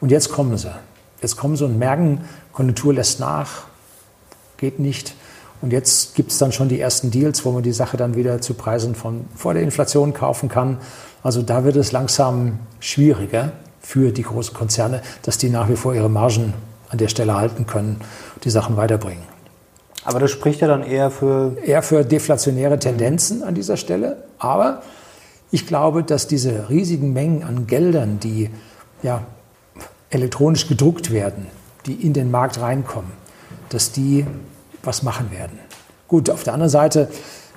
Und 0.00 0.10
jetzt 0.10 0.30
kommen 0.30 0.56
sie. 0.56 0.74
Jetzt 1.20 1.36
kommen 1.36 1.56
sie 1.56 1.66
und 1.66 1.78
merken, 1.78 2.22
Konjunktur 2.54 2.94
lässt 2.94 3.20
nach, 3.20 3.64
geht 4.56 4.78
nicht. 4.78 5.14
Und 5.60 5.70
jetzt 5.70 6.14
gibt 6.14 6.30
es 6.30 6.38
dann 6.38 6.50
schon 6.50 6.70
die 6.70 6.80
ersten 6.80 7.10
Deals, 7.10 7.44
wo 7.44 7.52
man 7.52 7.62
die 7.62 7.72
Sache 7.72 7.98
dann 7.98 8.16
wieder 8.16 8.40
zu 8.40 8.54
Preisen 8.54 8.94
von 8.94 9.26
vor 9.36 9.52
der 9.52 9.62
Inflation 9.62 10.14
kaufen 10.14 10.48
kann. 10.48 10.78
Also 11.24 11.42
da 11.42 11.64
wird 11.64 11.74
es 11.74 11.90
langsam 11.90 12.60
schwieriger 12.78 13.52
für 13.80 14.12
die 14.12 14.22
großen 14.22 14.54
Konzerne, 14.54 15.00
dass 15.22 15.38
die 15.38 15.48
nach 15.48 15.68
wie 15.68 15.76
vor 15.76 15.94
ihre 15.94 16.10
Margen 16.10 16.54
an 16.90 16.98
der 16.98 17.08
Stelle 17.08 17.34
halten 17.34 17.66
können, 17.66 18.00
die 18.44 18.50
Sachen 18.50 18.76
weiterbringen. 18.76 19.24
Aber 20.04 20.20
das 20.20 20.30
spricht 20.30 20.60
ja 20.60 20.68
dann 20.68 20.82
eher 20.84 21.10
für... 21.10 21.56
Eher 21.64 21.82
für 21.82 22.04
deflationäre 22.04 22.78
Tendenzen 22.78 23.42
an 23.42 23.54
dieser 23.54 23.78
Stelle. 23.78 24.24
Aber 24.38 24.82
Ich 25.54 25.68
glaube, 25.68 26.02
dass 26.02 26.26
diese 26.26 26.68
riesigen 26.68 27.12
Mengen 27.12 27.44
an 27.44 27.68
Geldern, 27.68 28.18
die 28.18 28.50
ja, 29.04 29.22
elektronisch 30.10 30.66
gedruckt 30.66 31.12
werden, 31.12 31.46
die 31.86 31.92
in 31.92 32.12
den 32.12 32.32
Markt 32.32 32.60
reinkommen, 32.60 33.12
dass 33.68 33.92
die 33.92 34.26
was 34.82 35.04
machen 35.04 35.30
werden. 35.30 35.56
Gut, 36.08 36.28
auf 36.28 36.42
der 36.42 36.54
anderen 36.54 36.70
Seite, 36.70 37.08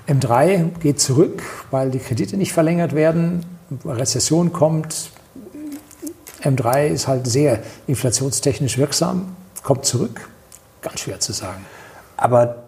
M3 0.08 0.78
geht 0.80 1.00
zurück, 1.00 1.42
weil 1.72 1.90
die 1.90 1.98
Kredite 1.98 2.38
nicht 2.38 2.54
verlängert 2.54 2.94
werden, 2.94 3.44
Rezession 3.86 4.54
kommt. 4.54 5.12
M3 6.42 6.88
ist 6.88 7.08
halt 7.08 7.28
sehr 7.28 7.60
inflationstechnisch 7.88 8.78
wirksam, 8.78 9.36
kommt 9.64 9.86
zurück. 9.86 10.30
Ganz 10.82 11.02
schwer 11.02 11.20
zu 11.20 11.34
sagen. 11.34 11.66
Aber 12.16 12.64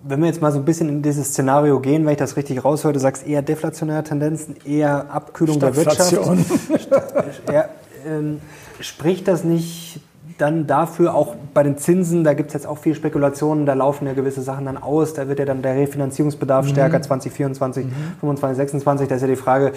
wenn 0.00 0.20
wir 0.20 0.26
jetzt 0.26 0.40
mal 0.40 0.50
so 0.50 0.58
ein 0.58 0.64
bisschen 0.64 0.88
in 0.88 1.02
dieses 1.02 1.28
Szenario 1.28 1.78
gehen, 1.80 2.04
wenn 2.04 2.12
ich 2.12 2.18
das 2.18 2.36
richtig 2.36 2.64
raushöre, 2.64 2.92
du 2.92 2.98
sagst 3.00 3.26
eher 3.26 3.42
deflationäre 3.42 4.02
Tendenzen, 4.02 4.56
eher 4.64 5.10
Abkühlung 5.10 5.60
der 5.60 5.76
Wirtschaft. 5.76 6.12
ja, 7.52 7.68
ähm, 8.06 8.40
spricht 8.80 9.28
das 9.28 9.44
nicht 9.44 10.00
dann 10.38 10.66
dafür 10.66 11.14
auch 11.14 11.36
bei 11.54 11.62
den 11.62 11.78
Zinsen, 11.78 12.24
da 12.24 12.34
gibt 12.34 12.48
es 12.48 12.54
jetzt 12.54 12.66
auch 12.66 12.78
viel 12.78 12.94
Spekulationen, 12.94 13.64
da 13.64 13.74
laufen 13.74 14.06
ja 14.06 14.12
gewisse 14.12 14.42
Sachen 14.42 14.66
dann 14.66 14.76
aus, 14.76 15.14
da 15.14 15.28
wird 15.28 15.38
ja 15.38 15.44
dann 15.44 15.62
der 15.62 15.76
Refinanzierungsbedarf 15.76 16.66
mhm. 16.66 16.70
stärker 16.70 17.00
2024, 17.00 17.86
mhm. 17.86 17.90
25, 18.20 18.56
26, 18.56 19.08
da 19.08 19.14
ist 19.14 19.22
ja 19.22 19.28
die 19.28 19.36
Frage, 19.36 19.72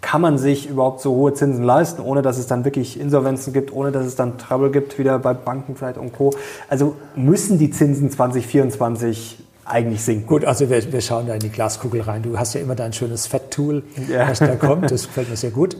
kann 0.00 0.20
man 0.20 0.38
sich 0.38 0.68
überhaupt 0.68 1.00
so 1.00 1.14
hohe 1.14 1.34
Zinsen 1.34 1.64
leisten, 1.64 2.02
ohne 2.02 2.22
dass 2.22 2.38
es 2.38 2.46
dann 2.46 2.64
wirklich 2.64 3.00
Insolvenzen 3.00 3.52
gibt, 3.52 3.72
ohne 3.72 3.92
dass 3.92 4.06
es 4.06 4.14
dann 4.14 4.38
Trouble 4.38 4.70
gibt, 4.70 4.98
wieder 4.98 5.18
bei 5.18 5.34
Banken 5.34 5.74
vielleicht 5.74 5.98
und 5.98 6.12
Co. 6.12 6.32
Also 6.68 6.96
müssen 7.14 7.58
die 7.58 7.70
Zinsen 7.70 8.10
2024 8.10 9.38
eigentlich 9.64 10.02
sinken? 10.02 10.26
Gut, 10.26 10.44
also 10.44 10.70
wir, 10.70 10.92
wir 10.92 11.00
schauen 11.00 11.26
da 11.26 11.34
in 11.34 11.40
die 11.40 11.50
Glaskugel 11.50 12.02
rein. 12.02 12.22
Du 12.22 12.38
hast 12.38 12.54
ja 12.54 12.60
immer 12.60 12.74
dein 12.74 12.92
schönes 12.92 13.26
Fett-Tool, 13.26 13.82
ja. 14.08 14.28
was 14.28 14.38
da 14.38 14.54
kommt. 14.54 14.90
Das 14.90 15.06
gefällt 15.06 15.28
mir 15.28 15.36
sehr 15.36 15.50
gut. 15.50 15.76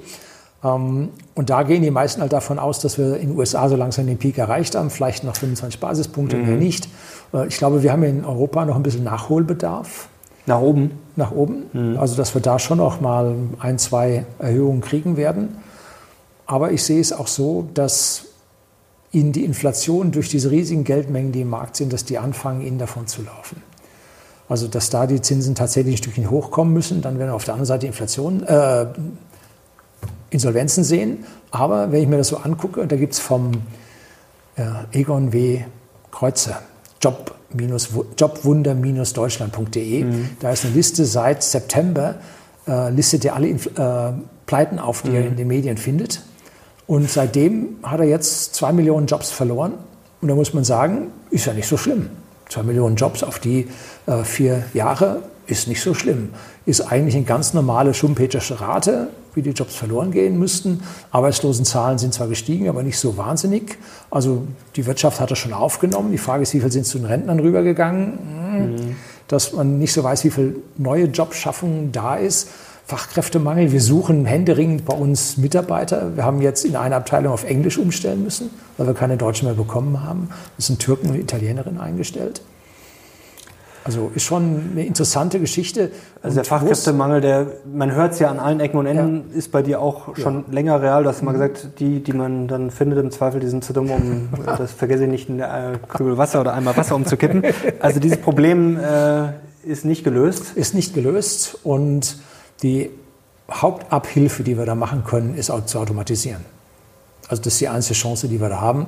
Ähm, 0.64 1.10
und 1.34 1.50
da 1.50 1.62
gehen 1.62 1.82
die 1.82 1.90
meisten 1.90 2.20
halt 2.20 2.32
davon 2.32 2.58
aus, 2.58 2.80
dass 2.80 2.98
wir 2.98 3.16
in 3.16 3.28
den 3.28 3.38
USA 3.38 3.68
so 3.68 3.76
langsam 3.76 4.06
den 4.06 4.18
Peak 4.18 4.38
erreicht 4.38 4.74
haben, 4.74 4.90
vielleicht 4.90 5.24
noch 5.24 5.36
25 5.36 5.80
Basispunkte, 5.80 6.36
mhm. 6.36 6.46
mehr 6.46 6.56
nicht. 6.56 6.88
Äh, 7.32 7.46
ich 7.46 7.58
glaube, 7.58 7.82
wir 7.82 7.92
haben 7.92 8.02
in 8.02 8.24
Europa 8.24 8.64
noch 8.64 8.76
ein 8.76 8.82
bisschen 8.82 9.04
Nachholbedarf. 9.04 10.08
Nach 10.46 10.60
oben? 10.60 10.92
Nach 11.16 11.32
oben. 11.32 11.66
Mhm. 11.72 11.98
Also, 11.98 12.16
dass 12.16 12.34
wir 12.34 12.40
da 12.40 12.58
schon 12.58 12.78
noch 12.78 13.00
mal 13.00 13.34
ein, 13.58 13.78
zwei 13.78 14.24
Erhöhungen 14.38 14.80
kriegen 14.80 15.16
werden. 15.16 15.56
Aber 16.46 16.70
ich 16.70 16.84
sehe 16.84 17.00
es 17.00 17.12
auch 17.12 17.26
so, 17.26 17.68
dass 17.74 18.26
ihnen 19.10 19.32
die 19.32 19.44
Inflation 19.44 20.12
durch 20.12 20.28
diese 20.28 20.50
riesigen 20.50 20.84
Geldmengen, 20.84 21.32
die 21.32 21.40
im 21.40 21.50
Markt 21.50 21.76
sind, 21.76 21.92
dass 21.92 22.04
die 22.04 22.18
anfangen, 22.18 22.60
ihnen 22.60 22.78
davon 22.78 23.06
zu 23.06 23.22
laufen. 23.22 23.62
Also, 24.48 24.68
dass 24.68 24.90
da 24.90 25.06
die 25.08 25.20
Zinsen 25.20 25.56
tatsächlich 25.56 25.94
ein 25.94 25.98
Stückchen 25.98 26.30
hochkommen 26.30 26.72
müssen, 26.72 27.02
dann 27.02 27.18
werden 27.18 27.30
wir 27.30 27.34
auf 27.34 27.44
der 27.44 27.54
anderen 27.54 27.66
Seite 27.66 27.86
Inflation, 27.86 28.44
äh, 28.44 28.86
Insolvenzen 30.30 30.84
sehen. 30.84 31.24
Aber 31.50 31.90
wenn 31.90 32.02
ich 32.02 32.08
mir 32.08 32.18
das 32.18 32.28
so 32.28 32.36
angucke, 32.36 32.86
da 32.86 32.96
gibt 32.96 33.14
es 33.14 33.18
vom 33.18 33.50
äh, 34.54 34.64
Egon 34.92 35.32
W. 35.32 35.64
Kreuzer, 36.12 36.62
Job 37.00 37.35
jobwunder-deutschland.de. 38.18 40.04
Mhm. 40.04 40.28
Da 40.40 40.50
ist 40.52 40.64
eine 40.64 40.74
Liste 40.74 41.04
seit 41.04 41.42
September, 41.42 42.16
äh, 42.66 42.90
listet 42.90 43.24
er 43.24 43.36
alle 43.36 43.48
äh, 43.48 43.58
Pleiten 44.46 44.78
auf, 44.78 45.02
die 45.02 45.10
mhm. 45.10 45.16
er 45.16 45.26
in 45.26 45.36
den 45.36 45.48
Medien 45.48 45.76
findet. 45.76 46.22
Und 46.86 47.10
seitdem 47.10 47.76
hat 47.82 48.00
er 48.00 48.06
jetzt 48.06 48.54
zwei 48.54 48.72
Millionen 48.72 49.06
Jobs 49.06 49.30
verloren. 49.30 49.74
Und 50.20 50.28
da 50.28 50.34
muss 50.34 50.54
man 50.54 50.64
sagen, 50.64 51.08
ist 51.30 51.46
ja 51.46 51.52
nicht 51.52 51.68
so 51.68 51.76
schlimm. 51.76 52.10
Zwei 52.48 52.62
Millionen 52.62 52.96
Jobs 52.96 53.22
auf 53.22 53.38
die 53.38 53.66
äh, 54.06 54.22
vier 54.22 54.64
Jahre 54.72 55.22
ist 55.46 55.68
nicht 55.68 55.80
so 55.80 55.94
schlimm. 55.94 56.30
Ist 56.64 56.80
eigentlich 56.80 57.16
eine 57.16 57.24
ganz 57.24 57.54
normale 57.54 57.94
Schumpetersche 57.94 58.60
Rate, 58.60 59.08
wie 59.36 59.42
die 59.42 59.50
Jobs 59.50 59.76
verloren 59.76 60.10
gehen 60.10 60.38
müssten. 60.38 60.82
Arbeitslosenzahlen 61.10 61.98
sind 61.98 62.14
zwar 62.14 62.26
gestiegen, 62.26 62.68
aber 62.68 62.82
nicht 62.82 62.98
so 62.98 63.16
wahnsinnig. 63.16 63.78
Also 64.10 64.42
die 64.74 64.86
Wirtschaft 64.86 65.20
hat 65.20 65.30
das 65.30 65.38
schon 65.38 65.52
aufgenommen. 65.52 66.10
Die 66.10 66.18
Frage 66.18 66.42
ist, 66.42 66.54
wie 66.54 66.60
viel 66.60 66.72
sind 66.72 66.86
zu 66.86 66.98
den 66.98 67.06
Rentnern 67.06 67.38
rübergegangen? 67.38 68.18
Mhm. 68.76 68.96
Dass 69.28 69.52
man 69.52 69.78
nicht 69.78 69.92
so 69.92 70.02
weiß, 70.02 70.24
wie 70.24 70.30
viel 70.30 70.56
neue 70.76 71.04
Jobschaffung 71.04 71.92
da 71.92 72.16
ist. 72.16 72.48
Fachkräftemangel. 72.86 73.72
Wir 73.72 73.80
suchen 73.80 74.26
händeringend 74.26 74.84
bei 74.84 74.94
uns 74.94 75.36
Mitarbeiter. 75.36 76.16
Wir 76.16 76.24
haben 76.24 76.40
jetzt 76.40 76.64
in 76.64 76.76
einer 76.76 76.96
Abteilung 76.96 77.32
auf 77.32 77.42
Englisch 77.42 77.78
umstellen 77.78 78.22
müssen, 78.22 78.50
weil 78.76 78.86
wir 78.86 78.94
keine 78.94 79.16
Deutschen 79.16 79.46
mehr 79.46 79.56
bekommen 79.56 80.04
haben. 80.04 80.28
Es 80.56 80.68
sind 80.68 80.78
Türken 80.78 81.10
und 81.10 81.16
Italienerinnen 81.16 81.80
eingestellt. 81.80 82.42
Also 83.86 84.10
ist 84.14 84.24
schon 84.24 84.70
eine 84.72 84.84
interessante 84.84 85.38
Geschichte. 85.38 85.92
Also 86.20 86.34
der 86.34 86.44
Fachkräftemangel, 86.44 87.20
der, 87.20 87.46
man 87.72 87.92
hört 87.92 88.14
es 88.14 88.18
ja 88.18 88.30
an 88.30 88.40
allen 88.40 88.58
Ecken 88.58 88.78
und 88.78 88.86
Enden, 88.86 89.30
ja. 89.30 89.38
ist 89.38 89.52
bei 89.52 89.62
dir 89.62 89.80
auch 89.80 90.16
schon 90.16 90.44
ja. 90.48 90.52
länger 90.52 90.82
real. 90.82 91.04
Du 91.04 91.08
hast 91.08 91.22
mal 91.22 91.32
gesagt, 91.32 91.78
die, 91.78 92.02
die 92.02 92.12
man 92.12 92.48
dann 92.48 92.72
findet 92.72 92.98
im 92.98 93.12
Zweifel, 93.12 93.38
die 93.38 93.46
sind 93.46 93.62
zu 93.64 93.72
dumm, 93.72 93.90
um, 93.90 94.28
das 94.46 94.72
vergesse 94.72 95.04
ich 95.04 95.10
nicht, 95.10 95.30
ein 95.30 95.78
Krügel 95.88 96.18
Wasser 96.18 96.40
oder 96.40 96.52
einmal 96.54 96.76
Wasser 96.76 96.96
umzukippen. 96.96 97.44
Also 97.78 98.00
dieses 98.00 98.18
Problem 98.18 98.76
äh, 98.76 99.28
ist 99.62 99.84
nicht 99.84 100.02
gelöst. 100.02 100.56
Ist 100.56 100.74
nicht 100.74 100.92
gelöst 100.92 101.58
und 101.62 102.18
die 102.62 102.90
Hauptabhilfe, 103.50 104.42
die 104.42 104.58
wir 104.58 104.66
da 104.66 104.74
machen 104.74 105.04
können, 105.04 105.36
ist 105.36 105.50
auch 105.50 105.64
zu 105.64 105.78
automatisieren. 105.78 106.44
Also 107.28 107.42
das 107.42 107.54
ist 107.54 107.60
die 107.60 107.68
einzige 107.68 107.94
Chance, 107.94 108.28
die 108.28 108.40
wir 108.40 108.48
da 108.48 108.60
haben. 108.60 108.86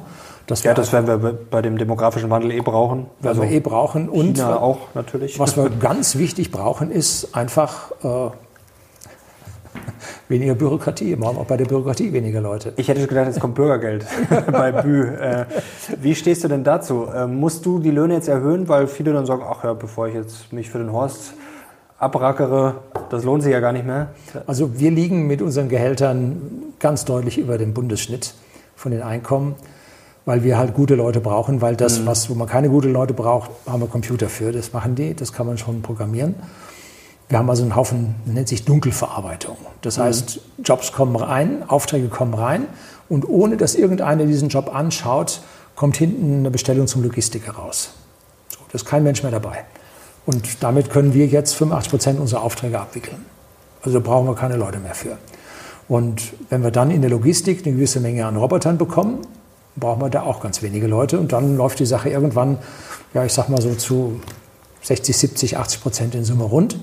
Das 0.48 0.62
ja, 0.62 0.72
das 0.72 0.94
werden 0.94 1.06
wir 1.06 1.38
bei 1.50 1.61
dem 1.61 1.76
demografischen 1.76 2.30
Wandel 2.30 2.52
eh 2.52 2.61
brauchen. 2.61 3.06
Also 3.22 3.42
wir 3.42 3.50
eh 3.50 3.61
brauchen. 3.61 4.08
Und 4.08 4.38
China 4.38 4.58
auch 4.58 4.78
natürlich. 4.94 5.38
Was 5.38 5.58
wir 5.58 5.68
ganz 5.80 6.16
wichtig 6.16 6.50
brauchen, 6.50 6.90
ist 6.90 7.37
einfach 7.37 7.90
äh, 8.02 8.30
weniger 10.30 10.54
Bürokratie. 10.54 11.18
Wir 11.18 11.26
haben 11.26 11.37
auch 11.37 11.44
bei 11.44 11.58
der 11.58 11.66
Bürokratie 11.66 12.14
weniger 12.14 12.40
Leute. 12.40 12.72
Ich 12.76 12.88
hätte 12.88 13.06
gedacht, 13.06 13.28
es 13.28 13.38
kommt 13.38 13.56
Bürgergeld 13.56 14.06
bei 14.50 14.72
Bü. 14.72 15.02
Äh, 15.02 15.44
wie 16.00 16.14
stehst 16.14 16.44
du 16.44 16.48
denn 16.48 16.64
dazu? 16.64 17.06
Äh, 17.14 17.26
musst 17.26 17.66
du 17.66 17.78
die 17.78 17.90
Löhne 17.90 18.14
jetzt 18.14 18.28
erhöhen, 18.28 18.68
weil 18.68 18.87
viele 18.87 19.12
dann 19.12 19.26
sagen, 19.26 19.42
ach 19.46 19.64
ja, 19.64 19.74
bevor 19.74 20.08
ich 20.08 20.14
jetzt 20.14 20.50
mich 20.50 20.70
für 20.70 20.78
den 20.78 20.92
Horst 20.92 21.34
abrackere, 21.98 22.76
das 23.11 23.22
lohnt 23.22 23.42
sich 23.42 23.52
ja 23.52 23.61
gar 23.61 23.72
nicht 23.72 23.84
mehr? 23.84 24.12
Also 24.46 24.80
wir 24.80 24.90
liegen 24.90 25.26
mit 25.26 25.42
unseren 25.42 25.68
Gehältern 25.68 26.40
ganz 26.78 27.04
deutlich 27.04 27.37
über 27.37 27.58
dem 27.58 27.74
Bundesschnitt 27.74 28.32
von 28.76 28.92
den 28.92 29.02
Einkommen 29.02 29.56
weil 30.24 30.44
wir 30.44 30.59
halt 30.59 30.74
gute 30.74 30.94
Leute 30.94 31.20
brauchen, 31.20 31.61
weil 31.61 31.76
das, 31.76 32.00
mhm. 32.00 32.07
was, 32.07 32.28
wo 32.28 32.35
man 32.35 32.48
keine 32.48 32.68
guten 32.68 32.92
Leute 32.92 33.14
braucht, 33.14 33.50
haben 33.66 33.81
wir 33.81 33.88
Computer 33.88 34.28
für. 34.28 34.52
Das 34.52 34.72
machen 34.72 34.94
die, 34.94 35.14
das 35.14 35.33
kann 35.33 35.46
man 35.46 35.59
schon 35.59 35.83
programmieren. 35.83 36.35
Wir 37.28 37.38
haben 37.38 37.50
also 37.50 37.62
einen 37.62 37.76
Haufen, 37.76 38.14
nennt 38.24 38.48
sich 38.48 38.64
Dunkelverarbeitung. 38.64 39.57
Das 39.83 39.98
mhm. 39.98 40.02
heißt, 40.02 40.40
Jobs 40.64 40.92
kommen 40.92 41.16
rein, 41.16 41.68
Aufträge 41.68 42.09
kommen 42.09 42.35
rein 42.35 42.66
und 43.09 43.28
ohne 43.28 43.57
dass 43.57 43.74
irgendeiner 43.74 44.24
diesen 44.24 44.48
Job 44.48 44.74
anschaut, 44.74 45.40
kommt 45.76 45.96
hinten 45.96 46.40
eine 46.40 46.50
Bestellung 46.50 46.87
zum 46.87 47.02
Logistiker 47.02 47.52
raus. 47.52 47.90
So, 48.48 48.59
da 48.68 48.74
ist 48.74 48.85
kein 48.85 49.02
Mensch 49.02 49.22
mehr 49.22 49.33
dabei. 49.33 49.64
Und 50.26 50.62
damit 50.62 50.90
können 50.90 51.14
wir 51.14 51.26
jetzt 51.26 51.54
85 51.54 51.90
Prozent 51.90 52.20
unserer 52.20 52.42
Aufträge 52.42 52.78
abwickeln. 52.78 53.24
Also 53.83 53.98
da 53.98 54.04
brauchen 54.07 54.26
wir 54.26 54.35
keine 54.35 54.57
Leute 54.57 54.78
mehr 54.78 54.94
für. 54.94 55.16
Und 55.88 56.35
wenn 56.50 56.62
wir 56.62 56.70
dann 56.70 56.90
in 56.90 57.00
der 57.00 57.11
Logistik 57.11 57.64
eine 57.64 57.74
gewisse 57.74 58.00
Menge 58.00 58.26
an 58.26 58.37
Robotern 58.37 58.76
bekommen, 58.76 59.20
brauchen 59.78 60.00
wir 60.00 60.10
da 60.10 60.22
auch 60.22 60.40
ganz 60.40 60.62
wenige 60.62 60.86
Leute. 60.86 61.18
Und 61.18 61.32
dann 61.32 61.56
läuft 61.56 61.78
die 61.78 61.86
Sache 61.86 62.08
irgendwann, 62.08 62.58
ja, 63.14 63.24
ich 63.24 63.32
sag 63.32 63.48
mal 63.48 63.60
so 63.60 63.74
zu 63.74 64.20
60, 64.82 65.16
70, 65.16 65.56
80 65.58 65.82
Prozent 65.82 66.14
in 66.14 66.24
Summe 66.24 66.44
rund. 66.44 66.78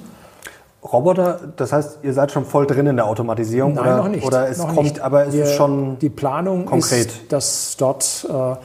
Roboter, 0.83 1.39
das 1.55 1.71
heißt, 1.71 1.99
ihr 2.03 2.13
seid 2.13 2.31
schon 2.31 2.45
voll 2.45 2.67
drin 2.67 2.85
in 2.85 2.95
der 2.95 3.07
Automatisierung? 3.07 3.73
Nein, 3.73 3.85
oder, 3.85 3.97
noch 3.97 4.07
nicht. 4.07 4.25
Oder 4.25 4.49
es 4.49 4.59
noch 4.59 4.67
kommt, 4.75 4.83
nicht. 4.83 4.99
aber 4.99 5.25
es 5.25 5.33
Wir, 5.33 5.45
ist 5.45 5.55
schon 5.55 5.97
Die 5.99 6.09
Planung 6.09 6.65
konkret. 6.65 7.07
ist, 7.07 7.31
dass 7.31 7.75
dort 7.77 8.27
äh, 8.29 8.55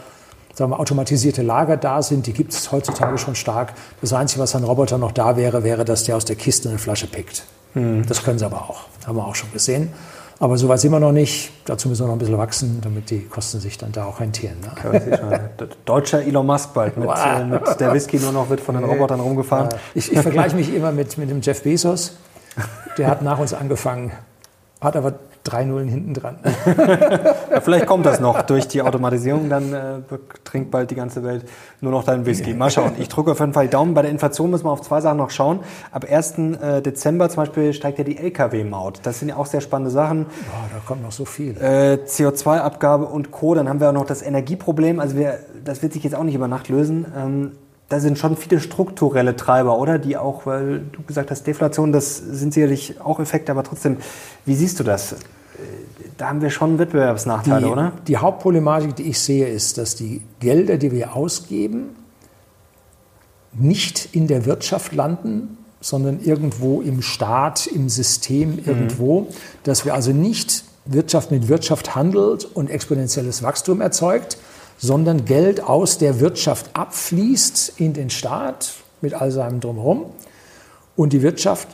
sagen 0.55 0.73
wir, 0.73 0.79
automatisierte 0.79 1.41
Lager 1.43 1.79
da 1.79 2.03
sind. 2.03 2.27
Die 2.27 2.35
gibt 2.35 2.53
es 2.53 2.71
heutzutage 2.73 3.17
schon 3.17 3.35
stark. 3.35 3.73
Das 4.03 4.13
Einzige, 4.13 4.43
was 4.43 4.55
an 4.55 4.65
Roboter 4.65 4.99
noch 4.99 5.13
da 5.13 5.37
wäre, 5.37 5.65
wäre, 5.65 5.87
dass 5.87 6.05
der 6.05 6.17
aus 6.17 6.27
der 6.27 6.37
Kiste 6.37 6.69
eine 6.69 6.79
Flasche 6.79 7.07
pickt. 7.07 7.45
Hm. 7.73 8.05
Das 8.07 8.23
können 8.23 8.39
sie 8.39 8.45
aber 8.45 8.63
auch. 8.69 8.83
Haben 9.07 9.17
wir 9.17 9.27
auch 9.27 9.35
schon 9.35 9.51
gesehen. 9.53 9.93
Aber 10.43 10.57
so 10.57 10.69
weit 10.69 10.81
sind 10.81 10.91
wir 10.91 11.01
noch 11.01 11.13
nicht. 11.13 11.53
Dazu 11.67 11.91
müssen 11.91 12.03
wir 12.03 12.07
noch 12.07 12.15
ein 12.15 12.19
bisschen 12.19 12.39
wachsen, 12.39 12.81
damit 12.81 13.11
die 13.11 13.27
Kosten 13.27 13.61
sich 13.61 13.77
dann 13.77 13.93
da 13.93 14.07
auch 14.07 14.21
rentieren. 14.21 14.57
Ne? 14.63 15.51
Deutscher 15.85 16.23
Elon 16.23 16.47
Musk 16.47 16.73
bald, 16.73 16.97
mit, 16.97 17.11
äh, 17.11 17.45
mit, 17.45 17.79
der 17.79 17.93
Whisky 17.93 18.19
nur 18.19 18.33
noch 18.33 18.49
wird 18.49 18.63
von 18.63 18.75
den 18.75 18.85
Robotern 18.85 19.21
rumgefahren. 19.21 19.69
Ich, 19.95 20.11
ich 20.11 20.19
vergleiche 20.19 20.57
mich 20.57 20.75
immer 20.75 20.93
mit, 20.93 21.19
mit 21.19 21.29
dem 21.29 21.43
Jeff 21.43 21.63
Bezos. 21.63 22.17
Der 22.97 23.09
hat 23.09 23.21
nach 23.21 23.39
uns 23.39 23.53
angefangen, 23.53 24.13
hat 24.81 24.97
aber 24.97 25.13
drei 25.45 25.65
Nullen 25.65 25.89
hinten 25.89 26.15
dran. 26.15 26.39
ja, 27.51 27.61
vielleicht 27.61 27.87
kommt 27.87 28.07
das 28.07 28.21
noch 28.21 28.43
durch 28.43 28.69
die 28.69 28.83
Automatisierung, 28.83 29.49
dann 29.49 29.73
äh, 29.73 29.79
trinkt 30.45 30.71
bald 30.71 30.91
die 30.91 30.95
ganze 30.95 31.23
Welt 31.23 31.45
nur 31.81 31.93
noch 31.93 32.05
deinen 32.05 32.27
Whisky. 32.27 32.55
Mal 32.55 32.71
schauen. 32.71 32.93
Ich 32.99 33.09
drücke 33.09 33.33
auf 33.33 33.41
jeden 33.41 33.53
Fall 33.53 33.65
die 33.65 33.71
Daumen. 33.71 33.95
Bei 33.95 34.03
der 34.03 34.11
Inflation 34.11 34.51
müssen 34.51 34.65
wir 34.65 34.71
auf 34.71 34.83
zwei 34.83 35.01
Sachen 35.01 35.19
noch 35.19 35.31
schauen. 35.31 35.61
Ab 35.93 36.05
1. 36.11 36.39
Äh, 36.39 36.83
Dezember 36.83 37.29
zum 37.29 37.45
Beispiel 37.45 37.73
steigt 37.73 37.99
ja 37.99 38.05
die 38.05 38.19
Lkw-Maut. 38.19 39.01
Das 39.03 39.19
sind 39.19 39.29
ja 39.29 39.37
auch 39.37 39.47
sehr 39.47 39.61
spannende 39.61 39.91
Sachen. 39.91 40.25
Boah, 40.25 40.69
da 40.73 40.81
kommt 40.87 41.03
noch 41.03 41.13
so 41.13 41.25
viel. 41.25 41.57
Äh, 41.57 41.99
CO2-Abgabe 42.05 43.07
und 43.07 43.31
Co. 43.31 43.55
Dann 43.55 43.69
haben 43.69 43.81
wir 43.81 43.89
auch 43.89 43.95
noch 43.95 44.07
das 44.07 44.23
Energieproblem. 44.23 45.01
Also 45.01 45.17
wir, 45.17 45.39
das 45.65 45.83
wird 45.83 45.93
sich 45.93 46.05
jetzt 46.05 46.15
auch 46.15 46.25
nicht 46.25 46.35
über 46.35 46.49
Nacht 46.49 46.69
lösen. 46.69 47.07
Ähm, 47.17 47.53
da 47.91 47.99
sind 47.99 48.19
schon 48.19 48.37
viele 48.37 48.61
strukturelle 48.61 49.37
Treiber, 49.37 49.77
oder? 49.77 49.99
Die 49.99 50.17
auch, 50.17 50.47
weil 50.47 50.81
du 50.93 51.03
gesagt 51.03 51.31
hast, 51.33 51.47
Deflation, 51.47 51.93
das 51.93 52.17
sind 52.17 52.55
sicherlich 52.55 53.01
auch 53.01 53.19
Effekte, 53.19 53.51
aber 53.53 53.65
trotzdem, 53.65 53.97
wie 54.47 54.55
siehst 54.55 54.79
du 54.79 54.85
das? 54.85 55.17
Da 56.17 56.29
haben 56.29 56.41
wir 56.41 56.51
schon 56.51 56.79
Wettbewerbsnachteile, 56.79 57.67
die, 57.67 57.73
oder? 57.73 57.93
Die 58.07 58.17
Hauptproblematik, 58.17 58.95
die 58.95 59.03
ich 59.03 59.19
sehe, 59.19 59.49
ist, 59.49 59.77
dass 59.77 59.97
die 59.97 60.23
Gelder, 60.39 60.79
die 60.79 60.93
wir 60.93 61.17
ausgeben, 61.17 61.97
nicht 63.53 64.15
in 64.15 64.29
der 64.29 64.47
Wirtschaft 64.47 64.95
landen, 64.95 65.59
sondern 65.81 66.21
irgendwo 66.21 66.83
im 66.83 67.03
Staat, 67.03 67.67
im 67.67 67.89
System, 67.89 68.53
mhm. 68.53 68.63
irgendwo. 68.67 69.23
Mhm. 69.23 69.27
Dass 69.65 69.85
wir 69.85 69.95
also 69.95 70.13
nicht 70.13 70.65
Wirtschaft 70.85 71.33
mit 71.33 71.49
Wirtschaft 71.49 71.97
handelt 71.97 72.45
und 72.45 72.71
exponentielles 72.71 73.43
Wachstum 73.43 73.81
erzeugt, 73.81 74.39
sondern 74.81 75.27
Geld 75.27 75.63
aus 75.63 75.99
der 75.99 76.21
Wirtschaft 76.21 76.71
abfließt 76.75 77.75
in 77.77 77.93
den 77.93 78.11
Staat 78.11 78.73
mit 79.01 79.15
all 79.15 79.31
seinem 79.31 79.61
Drumherum 79.61 80.07
und 80.97 81.13
die 81.13 81.23
Wirtschaft 81.23 81.69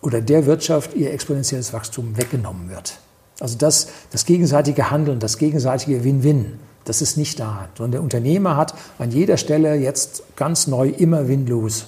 oder 0.00 0.20
der 0.20 0.46
Wirtschaft 0.46 0.94
ihr 0.94 1.12
exponentielles 1.12 1.72
Wachstum 1.72 2.16
weggenommen 2.16 2.70
wird. 2.70 2.98
Also 3.40 3.58
das, 3.58 3.88
das 4.10 4.24
gegenseitige 4.24 4.90
Handeln, 4.90 5.18
das 5.18 5.38
gegenseitige 5.38 6.04
Win-Win, 6.04 6.58
das 6.84 7.02
ist 7.02 7.16
nicht 7.16 7.38
da. 7.38 7.68
Sondern 7.76 7.92
der 7.92 8.02
Unternehmer 8.02 8.56
hat 8.56 8.74
an 8.98 9.10
jeder 9.10 9.36
Stelle 9.36 9.74
jetzt 9.74 10.22
ganz 10.36 10.66
neu 10.66 10.88
immer 10.88 11.28
Win-Lose. 11.28 11.84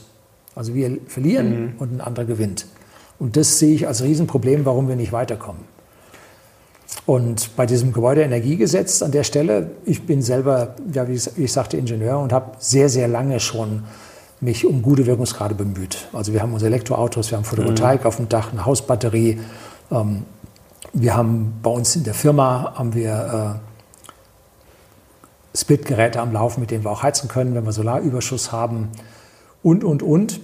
Also 0.54 0.74
wir 0.74 0.98
verlieren 1.06 1.60
mhm. 1.60 1.72
und 1.78 1.92
ein 1.94 2.00
anderer 2.00 2.26
gewinnt. 2.26 2.66
Und 3.18 3.36
das 3.36 3.58
sehe 3.58 3.74
ich 3.74 3.86
als 3.86 4.02
Riesenproblem, 4.02 4.64
warum 4.64 4.88
wir 4.88 4.96
nicht 4.96 5.12
weiterkommen. 5.12 5.62
Und 7.07 7.57
bei 7.57 7.66
diesem 7.66 7.92
Gebäudeenergiegesetz 7.92 9.03
an 9.03 9.11
der 9.11 9.24
Stelle, 9.24 9.70
ich 9.85 10.07
bin 10.07 10.22
selber, 10.22 10.74
ja, 10.92 11.09
wie 11.09 11.14
ich 11.37 11.53
sagte, 11.53 11.76
Ingenieur 11.76 12.18
und 12.18 12.33
habe 12.33 12.53
sehr, 12.59 12.88
sehr 12.88 13.09
lange 13.09 13.40
schon 13.40 13.85
mich 14.40 14.66
um 14.66 14.83
gute 14.83 15.07
Wirkungsgrade 15.07 15.55
bemüht. 15.55 16.09
Also 16.12 16.33
wir 16.33 16.42
haben 16.42 16.53
unsere 16.53 16.70
Elektroautos, 16.70 17.31
wir 17.31 17.37
haben 17.37 17.44
Photovoltaik 17.44 18.00
mhm. 18.00 18.07
auf 18.07 18.16
dem 18.16 18.29
Dach, 18.29 18.53
eine 18.53 18.64
Hausbatterie. 18.64 19.40
Ähm, 19.90 20.24
wir 20.92 21.16
haben 21.16 21.59
bei 21.62 21.70
uns 21.70 21.94
in 21.94 22.05
der 22.05 22.14
Firma 22.14 22.74
haben 22.74 22.94
wir 22.94 23.61
äh, 25.53 25.59
Splitgeräte 25.59 26.20
am 26.20 26.33
Laufen, 26.33 26.61
mit 26.61 26.70
denen 26.70 26.85
wir 26.85 26.90
auch 26.90 27.03
heizen 27.03 27.29
können, 27.29 27.55
wenn 27.55 27.64
wir 27.64 27.72
Solarüberschuss 27.72 28.53
haben 28.53 28.88
und, 29.62 29.85
und, 29.85 30.03
und, 30.03 30.40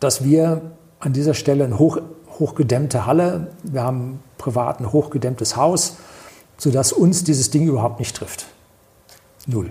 dass 0.00 0.24
wir 0.24 0.62
an 1.00 1.12
dieser 1.12 1.34
Stelle 1.34 1.64
eine 1.64 1.78
hoch, 1.78 1.98
hochgedämmte 2.38 3.06
Halle, 3.06 3.52
wir 3.62 3.82
haben 3.82 4.20
privat 4.38 4.80
ein 4.80 4.92
hochgedämmtes 4.92 5.56
Haus, 5.56 5.96
sodass 6.58 6.92
uns 6.92 7.24
dieses 7.24 7.50
Ding 7.50 7.66
überhaupt 7.66 7.98
nicht 7.98 8.16
trifft. 8.16 8.46
Null. 9.46 9.70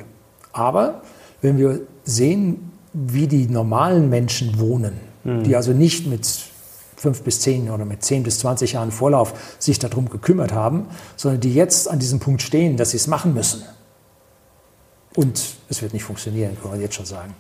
Aber 0.52 1.02
wenn 1.42 1.58
wir 1.58 1.82
sehen, 2.04 2.72
wie 2.94 3.28
die 3.28 3.48
normalen 3.48 4.10
Menschen 4.10 4.60
wohnen, 4.60 5.00
mhm. 5.24 5.44
die 5.44 5.56
also 5.56 5.72
nicht 5.72 6.08
mit 6.08 6.28
fünf 6.96 7.24
bis 7.24 7.42
zehn 7.42 7.70
oder 7.70 7.86
mit 7.86 8.04
zehn 8.04 8.24
bis 8.24 8.40
zwanzig 8.40 8.74
Jahren 8.74 8.92
Vorlauf 8.92 9.58
sich 9.60 9.80
darum 9.80 10.10
gekümmert 10.10 10.54
haben, 10.54 10.88
sondern 11.18 11.42
die 11.42 11.54
jetzt 11.54 11.90
an 11.90 12.00
diesem 12.00 12.20
Punkt 12.20 12.42
stehen, 12.42 12.78
dass 12.78 12.92
sie 12.92 12.98
es 12.98 13.08
machen 13.08 13.34
müssen. 13.34 13.64
Und 15.16 15.56
es 15.70 15.82
wird 15.82 15.94
nicht 15.94 16.04
funktionieren, 16.04 16.58
kann 16.62 16.72
man 16.72 16.82
jetzt 16.82 16.96
schon 16.96 17.06
sagen. 17.06 17.36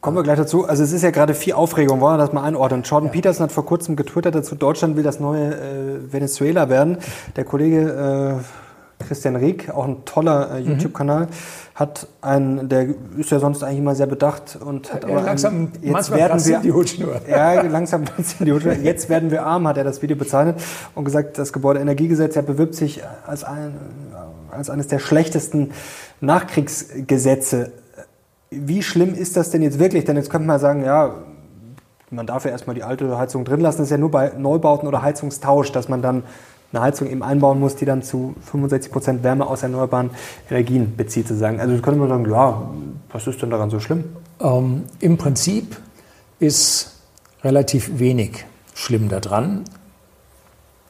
Kommen 0.00 0.16
wir 0.16 0.22
gleich 0.22 0.38
dazu. 0.38 0.64
Also 0.64 0.84
es 0.84 0.92
ist 0.92 1.02
ja 1.02 1.10
gerade 1.10 1.34
viel 1.34 1.54
Aufregung, 1.54 2.00
wollen 2.00 2.14
wir 2.14 2.18
das 2.18 2.32
mal 2.32 2.44
einordnen. 2.44 2.82
Jordan 2.82 3.08
ja. 3.08 3.12
Peterson 3.12 3.44
hat 3.44 3.52
vor 3.52 3.66
kurzem 3.66 3.96
getwittert 3.96 4.34
dazu, 4.34 4.54
Deutschland 4.54 4.96
will 4.96 5.02
das 5.02 5.18
neue 5.18 5.54
äh, 5.54 6.12
Venezuela 6.12 6.68
werden. 6.68 6.98
Der 7.34 7.44
Kollege 7.44 8.38
äh, 8.38 9.04
Christian 9.04 9.36
Rieck, 9.36 9.70
auch 9.70 9.84
ein 9.84 10.04
toller 10.04 10.50
äh, 10.50 10.60
mhm. 10.60 10.72
YouTube-Kanal, 10.72 11.28
hat 11.74 12.06
einen, 12.20 12.68
der 12.68 12.88
ist 13.16 13.30
ja 13.30 13.40
sonst 13.40 13.62
eigentlich 13.62 13.78
immer 13.78 13.94
sehr 13.94 14.06
bedacht 14.06 14.58
und 14.60 14.92
hat 14.92 15.04
ja, 15.04 15.10
aber 15.10 15.22
langsam, 15.22 15.54
einen, 15.54 15.72
jetzt 15.82 16.10
werden 16.12 16.44
wir 16.44 16.58
die 16.60 16.72
Hutschnur. 16.72 17.20
Ja, 17.28 17.62
langsam 17.62 18.04
die 18.40 18.52
Hutschnur. 18.52 18.74
Jetzt 18.74 19.08
werden 19.08 19.30
wir 19.30 19.44
arm, 19.44 19.66
hat 19.66 19.78
er 19.78 19.84
das 19.84 20.02
Video 20.02 20.16
bezeichnet 20.16 20.60
und 20.94 21.04
gesagt, 21.04 21.38
das 21.38 21.52
Gebäudeenergiegesetz 21.52 22.34
ja 22.34 22.42
bewirbt 22.42 22.74
sich 22.74 23.02
als, 23.26 23.44
ein, 23.44 23.74
als 24.50 24.70
eines 24.70 24.88
der 24.88 24.98
schlechtesten 24.98 25.72
Nachkriegsgesetze 26.20 27.72
wie 28.50 28.82
schlimm 28.82 29.14
ist 29.14 29.36
das 29.36 29.50
denn 29.50 29.62
jetzt 29.62 29.78
wirklich? 29.78 30.04
Denn 30.04 30.16
jetzt 30.16 30.30
könnte 30.30 30.46
man 30.46 30.58
sagen, 30.58 30.84
ja, 30.84 31.14
man 32.10 32.26
darf 32.26 32.44
ja 32.44 32.50
erstmal 32.50 32.74
die 32.74 32.82
alte 32.82 33.18
Heizung 33.18 33.44
drin 33.44 33.60
lassen. 33.60 33.78
Das 33.78 33.86
ist 33.86 33.90
ja 33.90 33.98
nur 33.98 34.10
bei 34.10 34.32
Neubauten 34.36 34.88
oder 34.88 35.02
Heizungstausch, 35.02 35.72
dass 35.72 35.88
man 35.88 36.02
dann 36.02 36.22
eine 36.72 36.82
Heizung 36.82 37.08
eben 37.08 37.22
einbauen 37.22 37.60
muss, 37.60 37.76
die 37.76 37.84
dann 37.84 38.02
zu 38.02 38.34
65 38.50 38.92
Prozent 38.92 39.22
Wärme 39.22 39.46
aus 39.46 39.62
erneuerbaren 39.62 40.10
Energien 40.50 40.96
bezieht, 40.96 41.28
sozusagen. 41.28 41.60
Also 41.60 41.80
könnte 41.80 41.98
man 41.98 42.08
sagen, 42.08 42.30
ja, 42.30 42.70
was 43.10 43.26
ist 43.26 43.40
denn 43.40 43.50
daran 43.50 43.70
so 43.70 43.80
schlimm? 43.80 44.04
Ähm, 44.40 44.84
Im 45.00 45.16
Prinzip 45.16 45.76
ist 46.38 46.96
relativ 47.42 47.98
wenig 47.98 48.44
schlimm 48.74 49.08
daran, 49.08 49.64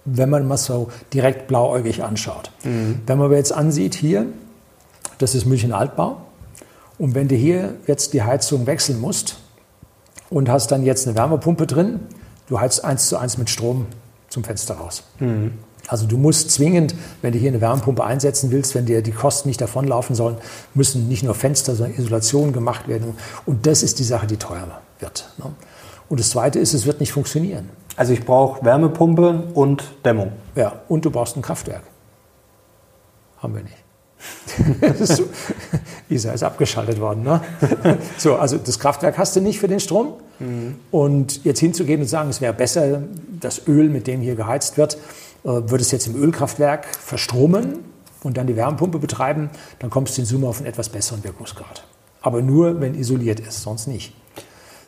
wenn 0.05 0.31
man 0.31 0.47
mal 0.47 0.57
so 0.57 0.90
direkt 1.12 1.47
blauäugig 1.47 2.03
anschaut. 2.03 2.51
Mhm. 2.64 3.01
Wenn 3.07 3.18
man 3.18 3.27
aber 3.27 3.37
jetzt 3.37 3.53
ansieht, 3.53 3.94
hier, 3.94 4.27
das 5.18 5.35
ist 5.35 5.47
München 5.47 5.73
Altbau, 5.73 6.23
und 6.98 7.14
wenn 7.14 7.28
du 7.28 7.37
hier 7.37 7.74
jetzt 7.87 8.12
die 8.12 8.22
Heizung 8.22 8.66
wechseln 8.66 9.00
musst 9.00 9.38
und 10.30 10.48
hast 10.48 10.70
dann 10.70 10.84
jetzt 10.84 11.06
eine 11.06 11.16
Wärmepumpe 11.16 11.66
drin, 11.66 12.00
du 12.48 12.61
heizt 12.61 12.84
eins 12.84 13.08
zu 13.08 13.16
eins 13.16 13.38
mit 13.38 13.48
Strom 13.50 13.87
zum 14.28 14.44
Fenster 14.44 14.74
raus. 14.74 15.04
Mhm. 15.20 15.52
Also 15.87 16.06
du 16.06 16.18
musst 16.18 16.50
zwingend, 16.50 16.94
wenn 17.22 17.32
du 17.32 17.38
hier 17.38 17.48
eine 17.48 17.62
Wärmepumpe 17.62 18.04
einsetzen 18.04 18.50
willst, 18.50 18.74
wenn 18.74 18.84
dir 18.84 19.00
die 19.00 19.12
Kosten 19.12 19.48
nicht 19.48 19.61
davonlaufen 19.61 20.14
sollen, 20.14 20.37
müssen 20.74 21.08
nicht 21.08 21.22
nur 21.22 21.34
Fenster, 21.34 21.74
sondern 21.74 21.96
Isolationen 21.98 22.52
gemacht 22.52 22.88
werden. 22.88 23.14
Und 23.46 23.66
das 23.66 23.82
ist 23.82 23.98
die 23.98 24.04
Sache, 24.04 24.26
die 24.26 24.37
teuer 24.37 24.80
wird. 24.98 25.30
Ne? 25.38 25.46
Und 26.11 26.20
das 26.20 26.30
Zweite 26.30 26.58
ist, 26.58 26.74
es 26.74 26.84
wird 26.84 27.00
nicht 27.00 27.12
funktionieren. 27.12 27.70
Also 27.96 28.12
ich 28.12 28.24
brauche 28.24 28.64
Wärmepumpe 28.64 29.44
und 29.54 29.82
Dämmung. 30.04 30.32
Ja, 30.54 30.80
und 30.88 31.04
du 31.04 31.11
brauchst 31.11 31.37
ein 31.37 31.42
Kraftwerk. 31.42 31.82
Haben 33.38 33.54
wir 33.54 33.62
nicht. 33.62 33.88
Isa 36.09 36.33
ist 36.33 36.42
abgeschaltet 36.42 37.00
worden. 37.00 37.22
Ne? 37.22 37.40
so, 38.18 38.37
also 38.37 38.59
das 38.59 38.78
Kraftwerk 38.78 39.18
hast 39.18 39.37
du 39.37 39.40
nicht 39.40 39.59
für 39.61 39.68
den 39.68 39.81
Strom. 39.81 40.14
Mhm. 40.38 40.76
Und 40.90 41.44
jetzt 41.44 41.61
hinzugehen 41.61 42.00
und 42.00 42.07
sagen, 42.07 42.31
es 42.31 42.40
wäre 42.40 42.52
besser, 42.52 43.02
das 43.40 43.66
Öl, 43.66 43.88
mit 43.88 44.07
dem 44.07 44.20
hier 44.20 44.35
geheizt 44.35 44.76
wird, 44.76 44.96
äh, 45.44 45.48
würde 45.48 45.78
es 45.78 45.90
jetzt 45.90 46.07
im 46.07 46.16
Ölkraftwerk 46.16 46.87
verstromen 46.87 47.81
und 48.22 48.37
dann 48.37 48.46
die 48.46 48.57
Wärmepumpe 48.57 48.98
betreiben, 48.98 49.50
dann 49.78 49.90
kommst 49.90 50.16
du 50.16 50.22
in 50.22 50.26
Summe 50.26 50.48
auf 50.48 50.59
einen 50.59 50.66
etwas 50.66 50.88
besseren 50.88 51.22
Wirkungsgrad. 51.24 51.85
Aber 52.20 52.42
nur, 52.42 52.81
wenn 52.81 52.94
isoliert 52.94 53.40
ist, 53.40 53.62
sonst 53.62 53.87
nicht. 53.87 54.12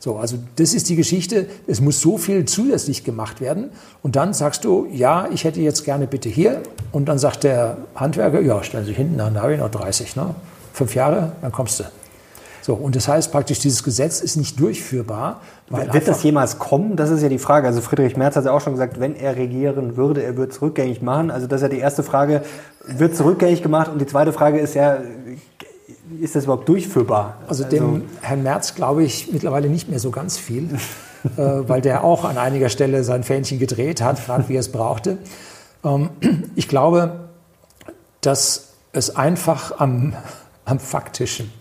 So, 0.03 0.17
also 0.17 0.39
das 0.57 0.73
ist 0.73 0.89
die 0.89 0.97
Geschichte. 0.97 1.47
Es 1.67 1.83
muss 1.83 2.01
so 2.01 2.17
viel 2.17 2.47
zusätzlich 2.47 3.05
gemacht 3.05 3.43
werden. 3.43 3.69
Und 4.03 4.17
dann 4.17 4.33
sagst 4.33 4.65
du, 4.65 4.89
ja, 4.91 5.29
ich 5.31 5.45
hätte 5.45 5.61
jetzt 5.61 5.85
gerne 5.85 6.07
bitte 6.07 6.31
hier. 6.31 6.63
Und 6.91 7.07
dann 7.07 7.19
sagt 7.19 7.45
der 7.45 7.77
Handwerker, 7.95 8.41
ja, 8.41 8.63
stellen 8.63 8.85
Sie 8.85 8.89
sich 8.89 8.97
hinten 8.97 9.21
an, 9.21 9.35
da 9.35 9.43
habe 9.43 9.53
ich 9.53 9.61
noch 9.61 9.71
30, 9.71 10.17
ne? 10.17 10.35
fünf 10.73 10.95
Jahre, 10.95 11.33
dann 11.43 11.53
kommst 11.53 11.81
du. 11.81 11.85
So, 12.63 12.75
und 12.75 12.97
das 12.97 13.09
heißt 13.09 13.31
praktisch, 13.31 13.59
dieses 13.59 13.83
Gesetz 13.83 14.21
ist 14.21 14.37
nicht 14.37 14.59
durchführbar. 14.59 15.41
Wird 15.69 16.09
das 16.09 16.23
jemals 16.23 16.59
kommen? 16.59 16.97
Das 16.97 17.11
ist 17.11 17.23
ja 17.23 17.29
die 17.29 17.39
Frage. 17.39 17.67
Also 17.67 17.83
Friedrich 17.83 18.17
Merz 18.17 18.37
hat 18.37 18.45
ja 18.45 18.53
auch 18.53 18.61
schon 18.61 18.73
gesagt, 18.75 19.01
wenn 19.01 19.17
er 19.17 19.37
regieren 19.37 19.97
würde, 19.97 20.23
er 20.23 20.37
würde 20.37 20.53
es 20.53 20.63
rückgängig 20.63 21.03
machen. 21.03 21.31
Also 21.31 21.47
das 21.47 21.61
ist 21.61 21.63
ja 21.63 21.69
die 21.69 21.79
erste 21.79 22.03
Frage, 22.03 22.43
wird 22.87 23.13
es 23.13 23.25
rückgängig 23.25 23.63
gemacht? 23.63 23.91
Und 23.91 24.01
die 24.01 24.07
zweite 24.07 24.33
Frage 24.33 24.59
ist 24.59 24.75
ja, 24.75 24.99
ist 26.21 26.35
das 26.35 26.45
überhaupt 26.45 26.69
durchführbar? 26.69 27.39
Also 27.47 27.65
dem 27.65 27.85
also, 27.85 28.03
Herrn 28.23 28.43
Merz 28.43 28.75
glaube 28.75 29.05
ich 29.05 29.33
mittlerweile 29.33 29.69
nicht 29.69 29.89
mehr 29.89 30.01
so 30.01 30.11
ganz 30.11 30.39
viel, 30.39 30.69
äh, 31.25 31.29
weil 31.37 31.81
der 31.81 32.05
auch 32.05 32.25
an 32.25 32.39
einiger 32.39 32.69
Stelle 32.69 33.05
sein 33.05 33.23
Fähnchen 33.23 33.59
gedreht 33.59 34.01
hat, 34.01 34.25
gerade 34.25 34.49
wie 34.49 34.57
er 34.57 34.61
es 34.61 34.73
brauchte. 34.73 35.19
Ähm, 35.85 36.11
ich 36.55 36.69
glaube, 36.69 37.29
dass 38.21 38.69
es 38.93 39.17
einfach 39.17 39.79
am, 39.79 40.15
am 40.65 40.79
Faktischen, 40.79 41.53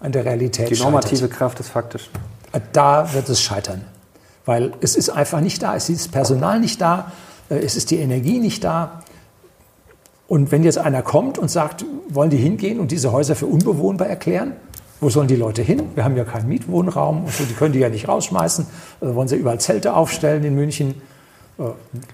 an 0.00 0.12
der 0.12 0.24
Realität 0.24 0.70
Die 0.70 0.76
normative 0.76 1.16
scheitert. 1.16 1.36
Kraft 1.36 1.58
des 1.58 1.68
Faktischen. 1.68 2.12
Äh, 2.52 2.60
da 2.72 3.12
wird 3.14 3.28
es 3.28 3.40
scheitern, 3.40 3.84
weil 4.44 4.72
es 4.80 4.96
ist 4.96 5.10
einfach 5.10 5.40
nicht 5.40 5.62
da, 5.62 5.74
es 5.74 5.88
ist 5.88 6.06
das 6.06 6.08
Personal 6.08 6.60
nicht 6.60 6.80
da, 6.80 7.12
äh, 7.48 7.56
es 7.56 7.76
ist 7.76 7.90
die 7.90 7.98
Energie 7.98 8.38
nicht 8.38 8.64
da. 8.64 9.00
Und 10.26 10.52
wenn 10.52 10.62
jetzt 10.62 10.78
einer 10.78 11.02
kommt 11.02 11.38
und 11.38 11.50
sagt, 11.50 11.84
wollen 12.08 12.30
die 12.30 12.38
hingehen 12.38 12.80
und 12.80 12.90
diese 12.90 13.12
Häuser 13.12 13.36
für 13.36 13.46
unbewohnbar 13.46 14.08
erklären, 14.08 14.52
wo 15.00 15.10
sollen 15.10 15.28
die 15.28 15.36
Leute 15.36 15.60
hin? 15.60 15.82
Wir 15.94 16.04
haben 16.04 16.16
ja 16.16 16.24
keinen 16.24 16.48
Mietwohnraum 16.48 17.24
und 17.24 17.32
so, 17.32 17.44
die 17.44 17.52
können 17.52 17.72
die 17.72 17.80
ja 17.80 17.90
nicht 17.90 18.08
rausschmeißen. 18.08 18.66
Äh, 19.02 19.14
wollen 19.14 19.28
sie 19.28 19.36
überall 19.36 19.60
Zelte 19.60 19.94
aufstellen 19.94 20.44
in 20.44 20.54
München? 20.54 20.94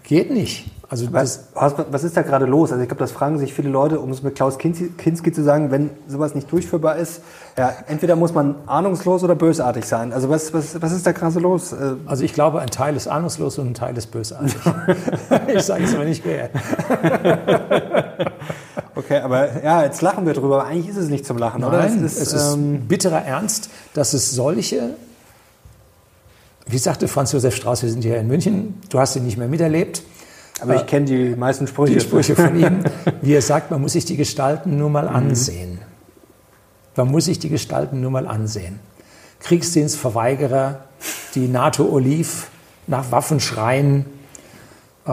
Geht 0.05 0.30
nicht. 0.30 0.70
Also 0.91 1.12
was, 1.12 1.51
was, 1.55 2.03
ist 2.03 2.16
da 2.16 2.22
gerade 2.22 2.47
los? 2.47 2.72
Also 2.72 2.82
ich 2.82 2.88
glaube, 2.88 2.99
das 2.99 3.12
fragen 3.12 3.38
sich 3.38 3.55
viele 3.55 3.68
Leute, 3.68 4.01
um 4.01 4.11
es 4.11 4.24
mit 4.24 4.34
Klaus 4.34 4.59
Kinski, 4.59 5.32
zu 5.32 5.45
sagen, 5.45 5.70
wenn 5.70 5.91
sowas 6.09 6.34
nicht 6.34 6.51
durchführbar 6.51 6.97
ist, 6.97 7.22
ja, 7.57 7.72
entweder 7.86 8.16
muss 8.16 8.34
man 8.34 8.57
ahnungslos 8.66 9.22
oder 9.22 9.36
bösartig 9.36 9.84
sein. 9.84 10.12
Also 10.12 10.28
was, 10.30 10.53
was, 10.53 10.82
was 10.82 10.91
ist 10.91 11.07
da 11.07 11.12
gerade 11.12 11.38
los? 11.38 11.72
Äh, 11.72 11.95
also 12.07 12.24
ich 12.24 12.34
glaube, 12.34 12.61
ein 12.61 12.70
Teil 12.70 12.97
ist 12.97 13.07
ahnungslos 13.07 13.59
und 13.61 13.68
ein 13.68 13.74
Teil 13.74 13.97
ist 13.97 14.09
bösartig. 14.09 14.57
ich 15.55 15.62
sage 15.62 15.84
es 15.84 15.95
aber 15.95 16.07
nicht 16.07 16.24
wer. 16.24 16.51
okay. 18.97 19.20
Aber 19.20 19.62
ja, 19.62 19.84
jetzt 19.84 20.03
lachen 20.03 20.26
wir 20.26 20.34
drüber, 20.34 20.57
aber 20.57 20.66
eigentlich 20.66 20.88
ist 20.88 20.97
es 20.97 21.09
nicht 21.09 21.24
zum 21.24 21.38
Lachen, 21.38 21.61
Nein, 21.61 21.70
oder? 21.70 21.86
es 21.86 21.95
ist, 21.95 22.32
es 22.32 22.55
ähm, 22.55 22.74
ist 22.74 22.88
bitterer 22.88 23.24
Ernst, 23.24 23.70
dass 23.95 24.12
es 24.12 24.32
solche, 24.32 24.95
wie 26.67 26.79
sagte 26.79 27.09
Franz 27.09 27.33
Josef 27.33 27.55
Strauß, 27.57 27.83
wir 27.83 27.91
sind 27.91 28.03
hier 28.03 28.19
in 28.19 28.29
München, 28.29 28.81
du 28.89 28.99
hast 28.99 29.17
ihn 29.17 29.25
nicht 29.25 29.37
mehr 29.37 29.49
miterlebt. 29.49 30.03
Aber 30.61 30.77
ich 30.77 30.87
kenne 30.87 31.07
die 31.07 31.37
meisten 31.37 31.67
Sprüche. 31.67 31.95
Die 31.95 32.01
Sprüche 32.01 32.37
von 32.37 32.59
ihm, 32.59 32.85
wie 33.23 33.33
er 33.33 33.43
sagt, 33.43 33.71
man 33.71 33.81
muss 33.81 33.93
sich 33.93 34.05
die 34.05 34.17
Gestalten 34.17 34.77
nur 34.77 34.91
mal 34.91 35.09
mhm. 35.09 35.17
ansehen. 35.17 35.79
Man 36.97 37.09
muss 37.09 37.27
sich 37.27 37.39
die 37.39 37.49
Gestalten 37.49 38.01
nur 38.01 38.11
mal 38.11 38.27
ansehen. 38.27 38.79
Kriegsdienstverweigerer, 39.41 40.85
die 41.35 41.49
NATO-Oliv 41.49 42.49
nach 42.87 43.11
Waffen 43.11 43.41
schreien. 43.41 44.05
Äh, 45.07 45.13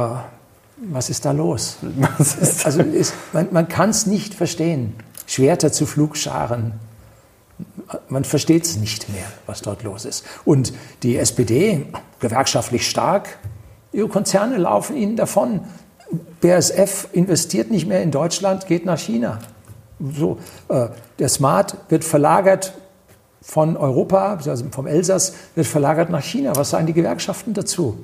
was 0.78 1.10
ist 1.10 1.26
da 1.26 1.32
los? 1.32 1.78
Ist 2.20 2.66
also 2.66 2.82
ist, 2.82 3.14
man, 3.32 3.48
man 3.52 3.68
kann 3.68 3.92
es 3.92 4.06
nicht 4.06 4.34
verstehen. 4.34 4.96
Schwerter 5.26 5.72
zu 5.72 5.86
Flugscharen. 5.86 6.74
Man 8.10 8.24
versteht 8.24 8.66
es 8.66 8.78
nicht 8.78 9.10
mehr, 9.10 9.26
was 9.46 9.62
dort 9.62 9.84
los 9.84 10.06
ist. 10.06 10.26
Und 10.46 10.74
die 11.04 11.18
SPD, 11.18 11.86
gewerkschaftlich 12.20 12.88
stark, 12.88 13.40
ihre 13.94 14.10
Konzerne 14.10 14.58
laufen 14.58 14.96
ihnen 14.98 15.16
davon. 15.16 15.62
BASF 16.42 17.10
investiert 17.14 17.72
nicht 17.72 17.88
mehr 17.88 18.02
in 18.02 18.12
Deutschland, 18.12 18.68
geht 18.68 18.86
nach 18.86 19.00
China. 19.00 19.40
So, 20.00 20.38
äh, 20.70 20.88
der 21.20 21.30
Smart 21.30 21.78
wird 21.90 22.04
verlagert 22.04 22.74
von 23.42 23.78
Europa, 23.78 24.40
also 24.46 24.66
vom 24.72 24.88
Elsass, 24.88 25.34
wird 25.56 25.68
verlagert 25.68 26.10
nach 26.10 26.24
China. 26.24 26.56
Was 26.56 26.72
sagen 26.72 26.86
die 26.86 26.94
Gewerkschaften 26.94 27.54
dazu? 27.54 27.98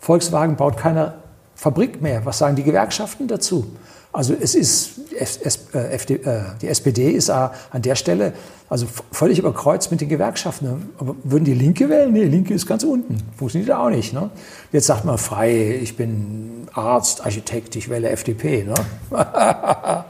Volkswagen 0.00 0.56
baut 0.56 0.76
keine 0.76 1.14
Fabrik 1.54 2.00
mehr. 2.00 2.24
Was 2.24 2.38
sagen 2.38 2.56
die 2.56 2.62
Gewerkschaften 2.62 3.28
dazu? 3.28 3.66
Also 4.12 4.34
es 4.40 4.54
ist, 4.54 5.12
äh, 5.12 5.94
äh, 5.94 6.42
die 6.60 6.68
SPD 6.68 7.10
ist 7.10 7.30
an 7.30 7.52
der 7.74 7.94
Stelle 7.94 8.32
also 8.70 8.86
völlig 9.12 9.38
überkreuzt 9.38 9.90
mit 9.90 10.00
den 10.00 10.08
Gewerkschaften. 10.08 10.66
Ne? 10.66 10.78
Aber 10.98 11.16
würden 11.24 11.44
die 11.44 11.54
Linke 11.54 11.88
wählen? 11.88 12.12
Nee, 12.12 12.24
Linke 12.24 12.54
ist 12.54 12.66
ganz 12.66 12.84
unten. 12.84 13.18
Funktioniert 13.36 13.70
auch 13.72 13.90
nicht. 13.90 14.12
Ne? 14.12 14.30
Jetzt 14.72 14.86
sagt 14.86 15.04
man 15.04 15.18
frei, 15.18 15.78
ich 15.82 15.96
bin 15.96 16.68
Arzt, 16.72 17.24
Architekt, 17.24 17.76
ich 17.76 17.88
wähle 17.88 18.10
FDP. 18.10 18.64
Ne? 18.64 18.74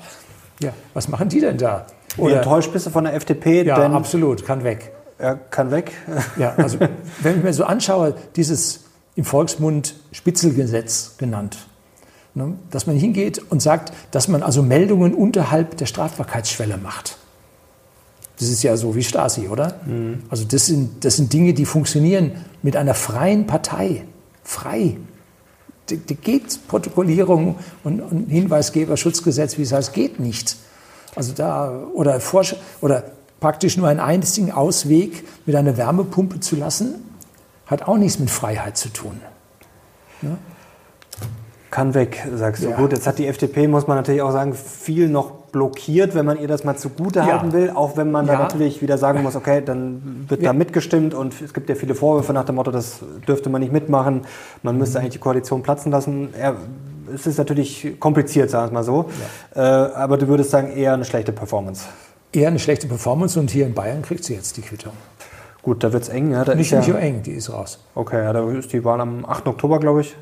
ja, 0.61 0.73
was 0.95 1.09
machen 1.09 1.29
die 1.29 1.41
denn 1.41 1.59
da? 1.59 1.87
Oder, 2.17 2.33
Wie 2.33 2.37
enttäuscht 2.37 2.73
bist 2.73 2.87
du 2.87 2.91
von 2.91 3.05
der 3.05 3.15
FDP? 3.15 3.63
Ja, 3.63 3.77
absolut, 3.93 4.45
kann 4.45 4.65
weg. 4.65 4.93
Er 5.19 5.37
kann 5.37 5.71
weg. 5.71 5.93
ja, 6.37 6.55
also 6.57 6.79
wenn 7.21 7.39
ich 7.39 7.45
mir 7.45 7.53
so 7.53 7.65
anschaue, 7.65 8.15
dieses 8.35 8.85
im 9.15 9.25
Volksmund 9.25 9.95
Spitzelgesetz 10.13 11.17
genannt. 11.19 11.59
Ne? 12.39 12.55
Dass 12.71 12.87
man 12.87 12.97
hingeht 12.97 13.43
und 13.51 13.61
sagt, 13.61 13.93
dass 14.13 14.29
man 14.29 14.45
also 14.45 14.63
Meldungen 14.63 15.13
unterhalb 15.13 15.77
der 15.77 15.87
Strafbarkeitsschwelle 15.87 16.77
macht. 16.77 17.19
Das 18.39 18.49
ist 18.49 18.63
ja 18.63 18.77
so 18.77 18.95
wie 18.95 19.03
Stasi, 19.03 19.49
oder? 19.49 19.81
Mhm. 19.85 20.23
Also 20.31 20.45
das 20.45 20.67
sind, 20.67 21.05
das 21.05 21.17
sind 21.17 21.33
Dinge, 21.33 21.53
die 21.53 21.65
funktionieren 21.65 22.31
mit 22.63 22.77
einer 22.77 22.95
freien 22.95 23.49
Partei. 23.49 24.05
Frei. 24.45 24.99
Die, 25.91 25.97
die 25.97 26.15
geht 26.15 26.61
Protokollierung 26.69 27.57
und, 27.83 28.01
und 28.01 28.31
Hinweisgeberschutzgesetz, 28.31 29.59
wie 29.59 29.63
es 29.63 29.73
heißt, 29.73 29.93
geht 29.93 30.21
nicht. 30.21 30.55
Also 31.17 31.33
da, 31.33 31.87
oder, 31.93 32.21
oder 32.81 33.03
praktisch 33.41 33.77
nur 33.77 33.89
einen 33.89 33.99
einzigen 33.99 34.53
Ausweg 34.53 35.27
mit 35.45 35.57
einer 35.57 35.77
Wärmepumpe 35.77 36.39
zu 36.39 36.55
lassen, 36.55 36.95
hat 37.67 37.83
auch 37.89 37.97
nichts 37.97 38.21
mit 38.21 38.31
Freiheit 38.31 38.77
zu 38.77 38.91
tun. 38.91 39.21
Ja? 40.23 40.39
Kann 41.71 41.93
weg, 41.93 42.27
sagst 42.35 42.65
du. 42.65 42.71
Ja. 42.71 42.77
Gut, 42.77 42.93
jetzt 42.93 43.07
hat 43.07 43.19
die 43.19 43.27
FDP, 43.27 43.69
muss 43.69 43.87
man 43.87 43.99
natürlich 43.99 44.23
auch 44.23 44.33
sagen, 44.33 44.55
viel 44.55 45.09
noch 45.09 45.33
blockiert, 45.53 46.15
wenn 46.15 46.25
man 46.25 46.39
ihr 46.39 46.49
das 46.49 46.65
mal 46.65 46.77
zugute 46.77 47.25
halten 47.25 47.49
ja. 47.49 47.53
will, 47.53 47.71
auch 47.71 47.97
wenn 47.97 48.11
man 48.11 48.27
ja. 48.27 48.35
da 48.35 48.39
natürlich 48.41 48.81
wieder 48.81 48.97
sagen 48.97 49.23
muss, 49.23 49.37
okay, 49.37 49.63
dann 49.65 50.25
wird 50.29 50.45
da 50.45 50.53
mitgestimmt 50.53 51.15
und 51.15 51.41
es 51.41 51.53
gibt 51.53 51.69
ja 51.69 51.75
viele 51.75 51.95
Vorwürfe 51.95 52.33
nach 52.33 52.45
dem 52.45 52.55
Motto, 52.55 52.71
das 52.71 53.01
dürfte 53.27 53.51
man 53.51 53.61
nicht 53.61 53.73
mitmachen, 53.73 54.23
man 54.63 54.79
müsste 54.79 54.99
eigentlich 54.99 55.15
die 55.15 55.19
Koalition 55.19 55.63
platzen 55.63 55.93
lassen. 55.93 56.31
es 57.15 57.27
ist 57.27 57.39
natürlich 57.39 57.97
kompliziert, 57.99 58.51
sagen 58.51 58.71
wir 58.71 58.75
mal 58.75 58.85
so, 58.85 59.11
äh, 59.55 59.61
aber 59.61 60.17
du 60.17 60.29
würdest 60.29 60.51
sagen, 60.51 60.71
eher 60.71 60.95
eine 60.95 61.05
schlechte 61.05 61.33
Performance. 61.33 61.85
Eher 62.33 62.49
eine 62.49 62.59
schlechte 62.59 62.87
Performance 62.87 63.39
und 63.41 63.51
hier 63.51 63.67
in 63.67 63.75
Bayern 63.75 64.03
kriegt 64.03 64.25
sie 64.25 64.35
jetzt 64.35 64.57
die 64.57 64.63
Quittung. 64.63 64.93
Gut, 65.63 65.83
da 65.83 65.93
wird 65.93 66.03
es 66.03 66.09
eng. 66.09 66.31
Ja, 66.31 66.45
da 66.45 66.55
nicht, 66.55 66.73
nicht 66.73 66.89
ja, 66.89 66.95
eng, 66.97 67.23
die 67.23 67.33
ist 67.33 67.53
raus. 67.53 67.79
Okay, 67.95 68.23
ja, 68.23 68.33
da 68.33 68.49
ist 68.51 68.73
die 68.73 68.85
Wahl 68.85 69.01
am 69.01 69.25
8. 69.25 69.49
Oktober, 69.49 69.79
glaube 69.81 70.03
ich. 70.03 70.17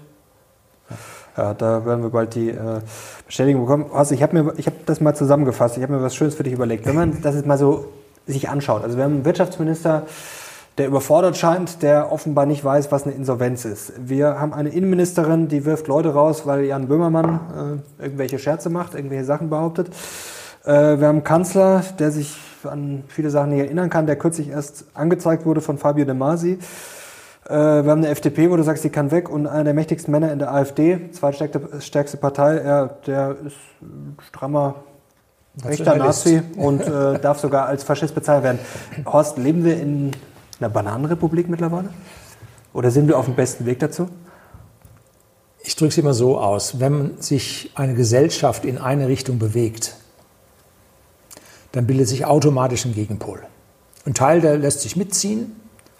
Ja, 1.37 1.55
da 1.55 1.85
werden 1.85 2.03
wir 2.03 2.11
bald 2.11 2.35
die 2.35 2.51
äh, 2.51 2.81
Bestätigung 3.27 3.63
bekommen. 3.63 3.87
Also 3.93 4.15
ich 4.15 4.23
habe 4.23 4.55
hab 4.57 4.87
das 4.87 5.01
mal 5.01 5.15
zusammengefasst. 5.15 5.77
Ich 5.77 5.83
habe 5.83 5.93
mir 5.93 6.03
was 6.03 6.15
Schönes 6.15 6.35
für 6.35 6.43
dich 6.43 6.53
überlegt. 6.53 6.87
Wenn 6.87 6.95
man 6.95 7.21
das 7.23 7.35
jetzt 7.35 7.47
mal 7.47 7.59
so 7.59 7.87
sich 8.27 8.49
anschaut. 8.49 8.83
Also 8.83 8.97
wir 8.97 9.05
haben 9.05 9.15
einen 9.15 9.25
Wirtschaftsminister, 9.25 10.03
der 10.79 10.89
überfordert 10.89 11.37
scheint, 11.37 11.83
der 11.83 12.13
offenbar 12.13 12.45
nicht 12.47 12.65
weiß, 12.65 12.93
was 12.93 13.05
eine 13.05 13.15
Insolvenz 13.15 13.65
ist. 13.65 13.93
Wir 13.99 14.41
haben 14.41 14.53
eine 14.53 14.71
Innenministerin, 14.71 15.49
die 15.49 15.65
wirft 15.65 15.87
Leute 15.87 16.13
raus, 16.13 16.43
weil 16.45 16.65
Jan 16.65 16.89
Böhmermann 16.89 17.81
äh, 17.99 18.03
irgendwelche 18.05 18.39
Scherze 18.39 18.69
macht, 18.69 18.95
irgendwelche 18.95 19.25
Sachen 19.25 19.49
behauptet. 19.49 19.89
Äh, 20.65 20.99
wir 20.99 21.07
haben 21.07 21.17
einen 21.17 21.25
Kanzler, 21.25 21.83
der 21.99 22.11
sich 22.11 22.37
an 22.65 23.05
viele 23.09 23.31
Sachen 23.31 23.51
nicht 23.51 23.61
erinnern 23.61 23.91
kann, 23.91 24.07
der 24.07 24.17
kürzlich 24.17 24.49
erst 24.49 24.85
angezeigt 24.95 25.47
wurde 25.47 25.61
von 25.61 25.79
Fabio 25.79 26.05
De 26.05 26.15
Masi. 26.15 26.59
Äh, 27.49 27.85
wir 27.85 27.91
haben 27.91 27.99
eine 27.99 28.09
FDP, 28.09 28.51
wo 28.51 28.57
du 28.57 28.65
sagst, 28.65 28.83
die 28.83 28.91
kann 28.91 29.13
weg 29.13 29.29
und 29.29 29.47
einer 29.47 29.65
der 29.65 29.75
mächtigsten 29.75 30.11
Männer 30.11 30.33
in 30.33 30.41
der 30.41 30.53
AfD, 30.53 31.11
zweitstärkste 31.13 32.17
Partei, 32.17 32.63
ja, 32.65 32.87
der 33.07 33.37
ist 33.47 33.57
strammer 34.29 34.83
rechter 35.65 35.95
Nazi 35.97 36.43
und 36.57 36.81
äh, 36.81 37.21
darf 37.21 37.39
sogar 37.39 37.67
als 37.67 37.85
Faschist 37.85 38.15
bezahlt 38.17 38.43
werden. 38.43 38.59
Horst, 39.07 39.39
leben 39.39 39.65
wir 39.65 39.81
in 39.81 40.11
einer 40.59 40.71
Bananenrepublik 40.71 41.49
mittlerweile? 41.49 41.91
Oder 42.73 42.91
sind 42.91 43.07
wir 43.07 43.17
auf 43.17 43.27
dem 43.27 43.37
besten 43.37 43.65
Weg 43.65 43.79
dazu? 43.79 44.09
Ich 45.63 45.77
drücke 45.77 45.91
es 45.91 45.99
immer 45.99 46.15
so 46.15 46.39
aus, 46.39 46.81
wenn 46.81 47.21
sich 47.21 47.71
eine 47.77 47.95
Gesellschaft 47.95 48.65
in 48.65 48.79
eine 48.79 49.07
Richtung 49.07 49.39
bewegt, 49.39 49.97
dann 51.73 51.87
bildet 51.87 52.09
sich 52.09 52.25
automatisch 52.25 52.85
ein 52.87 52.95
Gegenpol. 52.95 53.43
Ein 54.05 54.15
Teil, 54.15 54.41
der 54.41 54.59
lässt 54.59 54.81
sich 54.81 54.97
mitziehen 54.97 55.55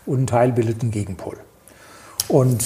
und 0.07 0.23
ein 0.23 0.27
Teil 0.27 0.53
bildet 0.53 0.83
einen 0.83 0.91
Gegenpol. 0.91 1.37
Und 2.29 2.65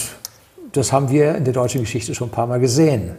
das 0.72 0.92
haben 0.92 1.10
wir 1.10 1.34
in 1.34 1.44
der 1.44 1.52
deutschen 1.52 1.80
Geschichte 1.80 2.14
schon 2.14 2.28
ein 2.28 2.32
paar 2.32 2.46
Mal 2.46 2.60
gesehen. 2.60 3.16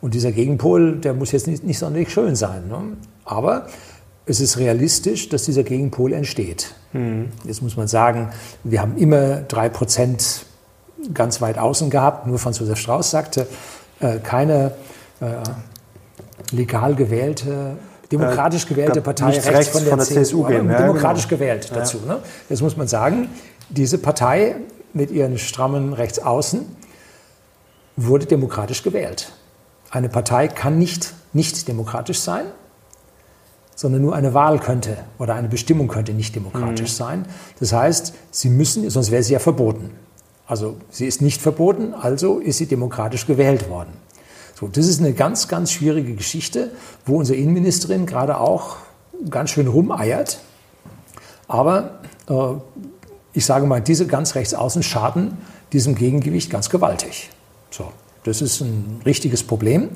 Und 0.00 0.14
dieser 0.14 0.32
Gegenpol, 0.32 0.96
der 0.96 1.14
muss 1.14 1.32
jetzt 1.32 1.46
nicht, 1.46 1.64
nicht 1.64 1.78
sonderlich 1.78 2.12
schön 2.12 2.36
sein. 2.36 2.68
Ne? 2.68 2.96
Aber 3.24 3.66
es 4.26 4.40
ist 4.40 4.58
realistisch, 4.58 5.28
dass 5.28 5.44
dieser 5.44 5.64
Gegenpol 5.64 6.12
entsteht. 6.12 6.74
Mhm. 6.92 7.28
Jetzt 7.44 7.62
muss 7.62 7.76
man 7.76 7.88
sagen, 7.88 8.30
wir 8.62 8.80
haben 8.80 8.96
immer 8.96 9.36
drei 9.42 9.68
Prozent 9.68 10.46
ganz 11.12 11.40
weit 11.40 11.58
außen 11.58 11.90
gehabt. 11.90 12.26
Nur 12.26 12.38
Franz 12.38 12.58
Josef 12.58 12.78
Strauß 12.78 13.10
sagte, 13.10 13.46
äh, 14.00 14.18
keine 14.18 14.72
äh, 15.20 16.54
legal 16.54 16.94
gewählte 16.94 17.76
demokratisch 18.18 18.66
gewählte 18.66 19.00
Partei 19.00 19.26
rechts, 19.26 19.46
rechts, 19.46 19.68
von 19.70 19.82
der, 19.82 19.90
von 19.90 19.98
der 19.98 20.06
CSU, 20.06 20.20
CSU 20.20 20.42
gehen. 20.44 20.70
Ja, 20.70 20.78
demokratisch 20.78 21.28
genau. 21.28 21.40
gewählt 21.40 21.70
dazu. 21.74 21.98
Ne? 22.06 22.18
Jetzt 22.48 22.62
muss 22.62 22.76
man 22.76 22.88
sagen, 22.88 23.28
diese 23.68 23.98
Partei 23.98 24.56
mit 24.92 25.10
ihren 25.10 25.38
strammen 25.38 25.92
Rechtsaußen 25.92 26.64
wurde 27.96 28.26
demokratisch 28.26 28.82
gewählt. 28.82 29.32
Eine 29.90 30.08
Partei 30.08 30.48
kann 30.48 30.78
nicht 30.78 31.14
nicht 31.34 31.66
demokratisch 31.68 32.20
sein, 32.20 32.46
sondern 33.74 34.02
nur 34.02 34.14
eine 34.14 34.34
Wahl 34.34 34.60
könnte 34.60 34.96
oder 35.18 35.34
eine 35.34 35.48
Bestimmung 35.48 35.88
könnte 35.88 36.12
nicht 36.12 36.34
demokratisch 36.34 36.92
mhm. 36.92 36.96
sein. 36.96 37.26
Das 37.58 37.72
heißt, 37.72 38.14
sie 38.30 38.48
müssen, 38.48 38.88
sonst 38.88 39.10
wäre 39.10 39.22
sie 39.22 39.32
ja 39.32 39.40
verboten. 39.40 39.90
Also 40.46 40.76
sie 40.90 41.06
ist 41.06 41.20
nicht 41.20 41.42
verboten, 41.42 41.94
also 41.94 42.38
ist 42.38 42.58
sie 42.58 42.66
demokratisch 42.66 43.26
gewählt 43.26 43.68
worden. 43.68 43.92
So, 44.64 44.70
das 44.72 44.86
ist 44.86 45.00
eine 45.00 45.12
ganz, 45.12 45.46
ganz 45.46 45.72
schwierige 45.72 46.14
Geschichte, 46.14 46.70
wo 47.04 47.18
unsere 47.18 47.38
Innenministerin 47.38 48.06
gerade 48.06 48.40
auch 48.40 48.76
ganz 49.28 49.50
schön 49.50 49.66
rumeiert. 49.66 50.38
Aber 51.48 52.00
äh, 52.30 52.34
ich 53.34 53.44
sage 53.44 53.66
mal, 53.66 53.82
diese 53.82 54.06
ganz 54.06 54.34
rechtsaußen 54.34 54.82
schaden 54.82 55.36
diesem 55.74 55.94
Gegengewicht 55.94 56.48
ganz 56.48 56.70
gewaltig. 56.70 57.28
So, 57.70 57.92
das 58.22 58.40
ist 58.40 58.62
ein 58.62 59.02
richtiges 59.04 59.42
Problem. 59.42 59.90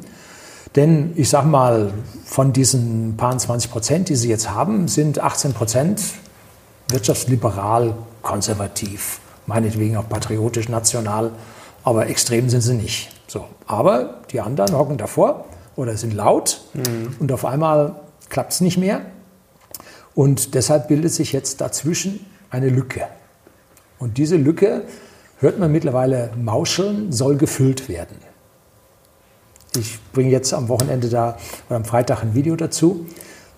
Denn 0.77 1.13
ich 1.17 1.31
sage 1.31 1.49
mal, 1.49 1.95
von 2.27 2.53
diesen 2.53 3.17
paar 3.17 3.39
20 3.39 3.71
Prozent, 3.71 4.09
die 4.11 4.17
Sie 4.17 4.29
jetzt 4.29 4.51
haben, 4.51 4.87
sind 4.87 5.19
18 5.19 5.55
Prozent 5.55 6.03
wirtschaftsliberal, 6.89 7.95
konservativ, 8.21 9.21
meinetwegen 9.47 9.97
auch 9.97 10.09
patriotisch, 10.11 10.69
national, 10.69 11.31
aber 11.85 12.09
extrem 12.09 12.51
sind 12.51 12.61
sie 12.61 12.75
nicht. 12.75 13.18
So, 13.29 13.45
aber 13.67 14.23
die 14.33 14.41
anderen 14.41 14.77
hocken 14.77 14.97
davor 14.97 15.45
oder 15.77 15.97
sind 15.97 16.15
laut 16.15 16.63
mhm. 16.75 17.15
und 17.21 17.31
auf 17.31 17.45
einmal 17.45 17.95
klappt 18.31 18.53
es 18.53 18.61
nicht 18.61 18.79
mehr. 18.79 19.03
Und 20.15 20.55
deshalb 20.55 20.89
bildet 20.89 21.13
sich 21.13 21.33
jetzt 21.33 21.61
dazwischen 21.61 22.27
eine 22.51 22.71
Lücke. 22.71 23.03
Und 23.99 24.19
diese 24.19 24.37
Lücke, 24.37 24.83
hört 25.41 25.59
man 25.59 25.71
mittlerweile 25.71 26.31
mauscheln, 26.37 27.13
soll 27.13 27.37
gefüllt 27.37 27.89
werden. 27.89 28.17
Ich 29.77 29.99
bringe 30.13 30.31
jetzt 30.31 30.53
am 30.55 30.69
Wochenende 30.69 31.09
da 31.09 31.37
oder 31.69 31.77
am 31.77 31.85
Freitag 31.85 32.23
ein 32.23 32.35
Video 32.35 32.57
dazu, 32.57 33.07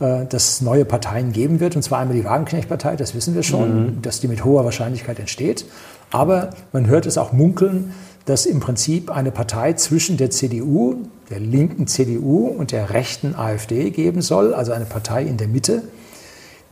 äh, 0.01 0.27
dass 0.27 0.49
es 0.49 0.61
neue 0.61 0.85
Parteien 0.85 1.33
geben 1.33 1.61
wird. 1.61 1.77
Und 1.77 1.83
zwar 1.83 2.01
einmal 2.01 2.17
die 2.17 2.25
Wagenknecht-Partei, 2.25 2.97
das 2.97 3.15
wissen 3.15 3.35
wir 3.35 3.43
schon, 3.43 3.85
mhm. 3.85 4.03
dass 4.03 4.21
die 4.21 4.29
mit 4.29 4.45
hoher 4.45 4.65
Wahrscheinlichkeit 4.65 5.19
entsteht. 5.19 5.65
Aber 6.11 6.51
man 6.73 6.87
hört 6.87 7.07
es 7.07 7.17
auch 7.17 7.33
munkeln, 7.33 7.95
dass 8.25 8.47
im 8.47 8.61
Prinzip 8.61 9.11
eine 9.11 9.31
Partei 9.31 9.73
zwischen 9.75 10.17
der 10.17 10.31
CDU, 10.31 10.97
der 11.31 11.41
linken 11.41 11.87
CDU 11.87 12.47
und 12.47 12.73
der 12.73 12.91
rechten 12.91 13.35
AfD 13.35 13.91
geben 13.91 14.23
soll, 14.23 14.55
also 14.55 14.73
eine 14.73 14.85
Partei 14.85 15.23
in 15.25 15.37
der 15.37 15.49
Mitte, 15.49 15.83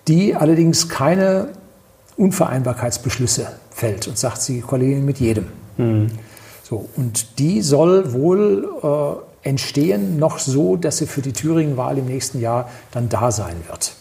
die 0.07 0.35
allerdings 0.35 0.89
keine 0.89 1.49
Unvereinbarkeitsbeschlüsse 2.17 3.47
fällt 3.71 4.09
und 4.09 4.19
sagt, 4.19 4.43
sie 4.43 4.61
koalieren 4.61 5.05
mit 5.05 5.19
jedem. 5.19 5.47
Mhm. 5.77 6.09
So, 6.65 6.89
und 6.97 7.39
die 7.39 7.63
soll 7.63 8.13
wohl 8.13 8.69
äh, 8.83 9.49
entstehen 9.49 10.19
noch 10.19 10.39
so, 10.39 10.77
dass 10.77 10.99
sie 10.99 11.07
für 11.07 11.23
die 11.23 11.33
Thüringen-Wahl 11.33 11.99
im 11.99 12.07
nächsten 12.07 12.41
Jahr 12.41 12.69
dann 12.91 13.09
da 13.09 13.31
sein 13.31 13.57
wird. 13.69 13.95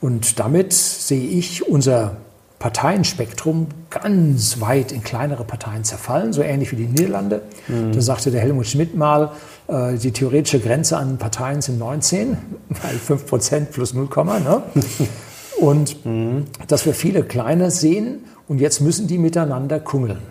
Und 0.00 0.38
damit 0.38 0.72
sehe 0.72 1.28
ich 1.28 1.68
unser 1.68 2.16
Parteienspektrum 2.60 3.68
ganz 3.88 4.60
weit 4.60 4.92
in 4.92 5.02
kleinere 5.02 5.44
Parteien 5.44 5.82
zerfallen, 5.82 6.34
so 6.34 6.42
ähnlich 6.42 6.70
wie 6.70 6.76
die 6.76 6.86
Niederlande. 6.86 7.40
Mhm. 7.66 7.92
Da 7.92 8.00
sagte 8.02 8.30
der 8.30 8.42
Helmut 8.42 8.66
Schmidt 8.66 8.94
mal, 8.94 9.32
äh, 9.66 9.96
die 9.96 10.12
theoretische 10.12 10.60
Grenze 10.60 10.98
an 10.98 11.16
Parteien 11.16 11.62
sind 11.62 11.78
19, 11.78 12.36
weil 12.68 12.96
5 12.96 13.26
Prozent 13.26 13.70
plus 13.72 13.94
0, 13.94 14.08
ne? 14.44 14.62
Und 15.58 16.04
mhm. 16.04 16.44
dass 16.68 16.84
wir 16.84 16.94
viele 16.94 17.22
kleine 17.22 17.70
sehen 17.70 18.24
und 18.48 18.60
jetzt 18.60 18.80
müssen 18.80 19.06
die 19.06 19.18
miteinander 19.18 19.78
kungeln, 19.78 20.22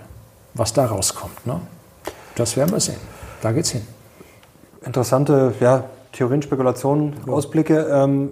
was 0.55 0.73
da 0.73 0.86
rauskommt. 0.86 1.45
Ne? 1.45 1.61
Das 2.34 2.57
werden 2.57 2.71
wir 2.71 2.80
sehen. 2.80 2.97
Da 3.41 3.51
geht's 3.51 3.69
hin. 3.69 3.84
Interessante 4.84 5.53
ja, 5.59 5.84
Theorien, 6.13 6.41
Spekulationen, 6.41 7.13
ja. 7.27 7.34
Ausblicke. 7.34 7.88
Ähm, 7.91 8.32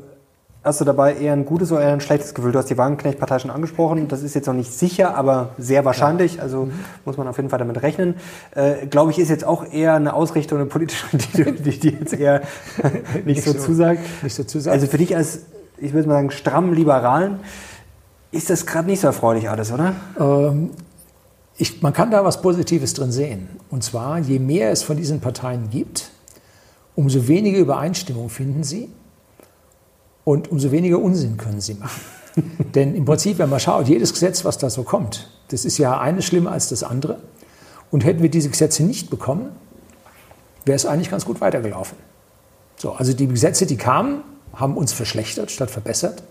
hast 0.68 0.82
du 0.82 0.86
dabei 0.86 1.16
eher 1.16 1.34
ein 1.34 1.46
gutes 1.46 1.72
oder 1.72 1.82
eher 1.82 1.94
ein 1.94 2.02
schlechtes 2.02 2.34
Gefühl? 2.34 2.52
Du 2.52 2.60
hast 2.60 2.70
die 2.70 2.78
Wagenknecht-Partei 2.78 3.40
schon 3.40 3.52
angesprochen. 3.52 4.08
Das 4.08 4.22
ist 4.22 4.36
jetzt 4.36 4.48
noch 4.48 4.54
nicht 4.54 4.72
sicher, 4.72 5.16
aber 5.16 5.50
sehr 5.58 5.86
wahrscheinlich. 5.86 6.42
Also 6.42 6.66
mhm. 6.66 6.74
muss 7.06 7.18
man 7.18 7.28
auf 7.28 7.38
jeden 7.38 7.50
Fall 7.50 7.60
damit 7.60 7.82
rechnen. 7.82 8.16
Äh, 8.54 8.88
Glaube 8.88 9.12
ich, 9.12 9.20
ist 9.20 9.30
jetzt 9.30 9.46
auch 9.46 9.66
eher 9.72 9.96
eine 9.96 10.14
Ausrichtung, 10.14 10.60
eine 10.60 10.68
politische, 10.68 11.06
die, 11.36 11.52
die, 11.54 11.80
die 11.80 11.90
jetzt 11.90 12.14
eher 12.14 12.42
nicht, 13.14 13.26
nicht 13.26 13.44
so, 13.44 13.54
so 13.54 13.60
zusagt. 13.60 14.02
Nicht 14.22 14.36
so 14.36 14.44
zusagt. 14.44 14.74
Also 14.74 14.88
für 14.88 14.98
dich 14.98 15.16
als, 15.16 15.46
ich 15.78 15.94
würde 15.94 16.08
mal 16.08 16.16
sagen, 16.16 16.32
stramm 16.32 16.74
Liberalen, 16.74 17.40
ist 18.32 18.50
das 18.50 18.66
gerade 18.66 18.88
nicht 18.88 19.00
so 19.00 19.08
erfreulich 19.08 19.50
alles, 19.50 19.72
oder? 19.72 19.94
Ähm, 20.20 20.72
ich, 21.58 21.82
man 21.82 21.94
kann 21.94 22.12
da 22.12 22.24
was 22.24 22.42
Positives 22.42 22.94
drin 22.94 23.12
sehen. 23.12 23.48
Und 23.70 23.84
zwar, 23.84 24.20
je 24.20 24.38
mehr 24.38 24.72
es 24.72 24.84
von 24.84 24.98
diesen 24.98 25.22
Parteien 25.22 25.70
gibt, 25.70 26.12
umso 26.94 27.28
weniger 27.28 27.58
Übereinstimmung 27.58 28.30
finden 28.30 28.64
sie 28.64 28.90
und 30.28 30.52
umso 30.52 30.74
weniger 30.74 31.00
Unsinn 31.00 31.38
können 31.38 31.62
sie 31.62 31.76
machen. 31.76 32.02
Denn 32.76 32.96
im 32.96 33.06
Prinzip, 33.06 33.38
wenn 33.38 33.50
man 33.50 33.62
schaut, 33.62 33.88
jedes 33.88 34.12
Gesetz, 34.12 34.44
was 34.44 34.58
da 34.58 34.70
so 34.70 34.84
kommt, 34.84 35.32
das 35.48 35.64
ist 35.64 35.78
ja 35.78 36.02
eines 36.02 36.26
schlimmer 36.26 36.52
als 36.52 36.68
das 36.68 36.84
andere. 36.84 37.20
Und 37.92 38.04
hätten 38.04 38.22
wir 38.22 38.30
diese 38.30 38.50
Gesetze 38.50 38.84
nicht 38.84 39.10
bekommen, 39.10 39.56
wäre 40.66 40.76
es 40.76 40.86
eigentlich 40.86 41.10
ganz 41.10 41.24
gut 41.24 41.40
weitergelaufen. 41.40 41.98
So, 42.76 42.92
also 42.92 43.14
die 43.14 43.26
Gesetze, 43.26 43.66
die 43.66 43.78
kamen, 43.78 44.22
haben 44.54 44.76
uns 44.76 44.92
verschlechtert 44.92 45.50
statt 45.50 45.72
verbessert. 45.72 46.24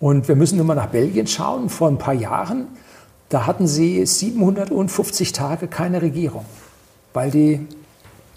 Und 0.00 0.26
wir 0.26 0.34
müssen 0.34 0.56
nur 0.56 0.66
mal 0.66 0.74
nach 0.74 0.88
Belgien 0.88 1.28
schauen. 1.28 1.68
Vor 1.68 1.86
ein 1.86 1.98
paar 1.98 2.14
Jahren, 2.14 2.66
da 3.28 3.46
hatten 3.46 3.68
sie 3.68 4.04
750 4.04 5.30
Tage 5.30 5.68
keine 5.68 6.02
Regierung, 6.02 6.44
weil 7.12 7.30
die 7.30 7.68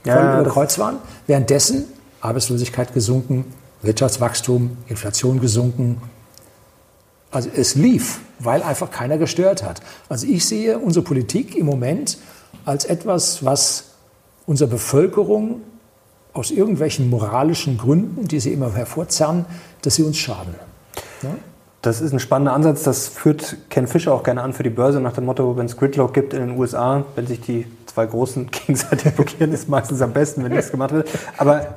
voll 0.04 0.14
ja, 0.14 0.42
über 0.42 0.52
Kreuz 0.52 0.78
waren. 0.78 0.98
Währenddessen 1.26 1.86
Arbeitslosigkeit 2.22 2.94
gesunken, 2.94 3.46
Wirtschaftswachstum, 3.86 4.78
Inflation 4.88 5.40
gesunken. 5.40 6.02
Also 7.32 7.50
es 7.54 7.76
lief, 7.76 8.20
weil 8.40 8.64
einfach 8.64 8.92
keiner 8.92 9.18
gestört 9.18 9.64
hat. 9.64 9.82
Also 10.10 10.28
ich 10.28 10.46
sehe 10.46 10.80
unsere 10.80 11.04
Politik 11.04 11.56
im 11.56 11.66
Moment 11.66 12.18
als 12.66 12.86
etwas, 12.86 13.44
was 13.44 13.92
unserer 14.46 14.70
Bevölkerung 14.70 15.62
aus 16.34 16.52
irgendwelchen 16.52 17.10
moralischen 17.10 17.78
Gründen, 17.78 18.28
die 18.28 18.40
sie 18.40 18.54
immer 18.54 18.74
hervorzerren, 18.74 19.46
dass 19.82 19.96
sie 19.96 20.04
uns 20.04 20.18
schaden. 20.18 20.56
Ja? 21.24 21.30
Das 21.82 22.02
ist 22.02 22.14
ein 22.14 22.20
spannender 22.20 22.54
Ansatz. 22.54 22.84
Das 22.84 23.08
führt 23.08 23.58
Ken 23.70 23.88
Fischer 23.88 24.14
auch 24.14 24.24
gerne 24.24 24.42
an 24.42 24.54
für 24.54 24.64
die 24.64 24.72
Börse 24.72 25.00
nach 25.00 25.14
dem 25.14 25.26
Motto, 25.26 25.56
wenn 25.56 25.68
es 25.68 25.78
Gridlock 25.78 26.14
gibt 26.14 26.34
in 26.34 26.40
den 26.40 26.58
USA, 26.58 27.06
wenn 27.14 27.28
sich 27.28 27.42
die 27.42 27.68
zwei 27.86 28.08
Großen 28.08 28.50
gegenseitig 28.68 29.14
blockieren, 29.14 29.52
ist 29.54 29.70
meistens 29.70 30.02
am 30.02 30.12
besten, 30.12 30.44
wenn 30.44 30.52
nichts 30.52 30.72
gemacht 30.72 30.92
wird. 30.92 31.08
Aber 31.38 31.76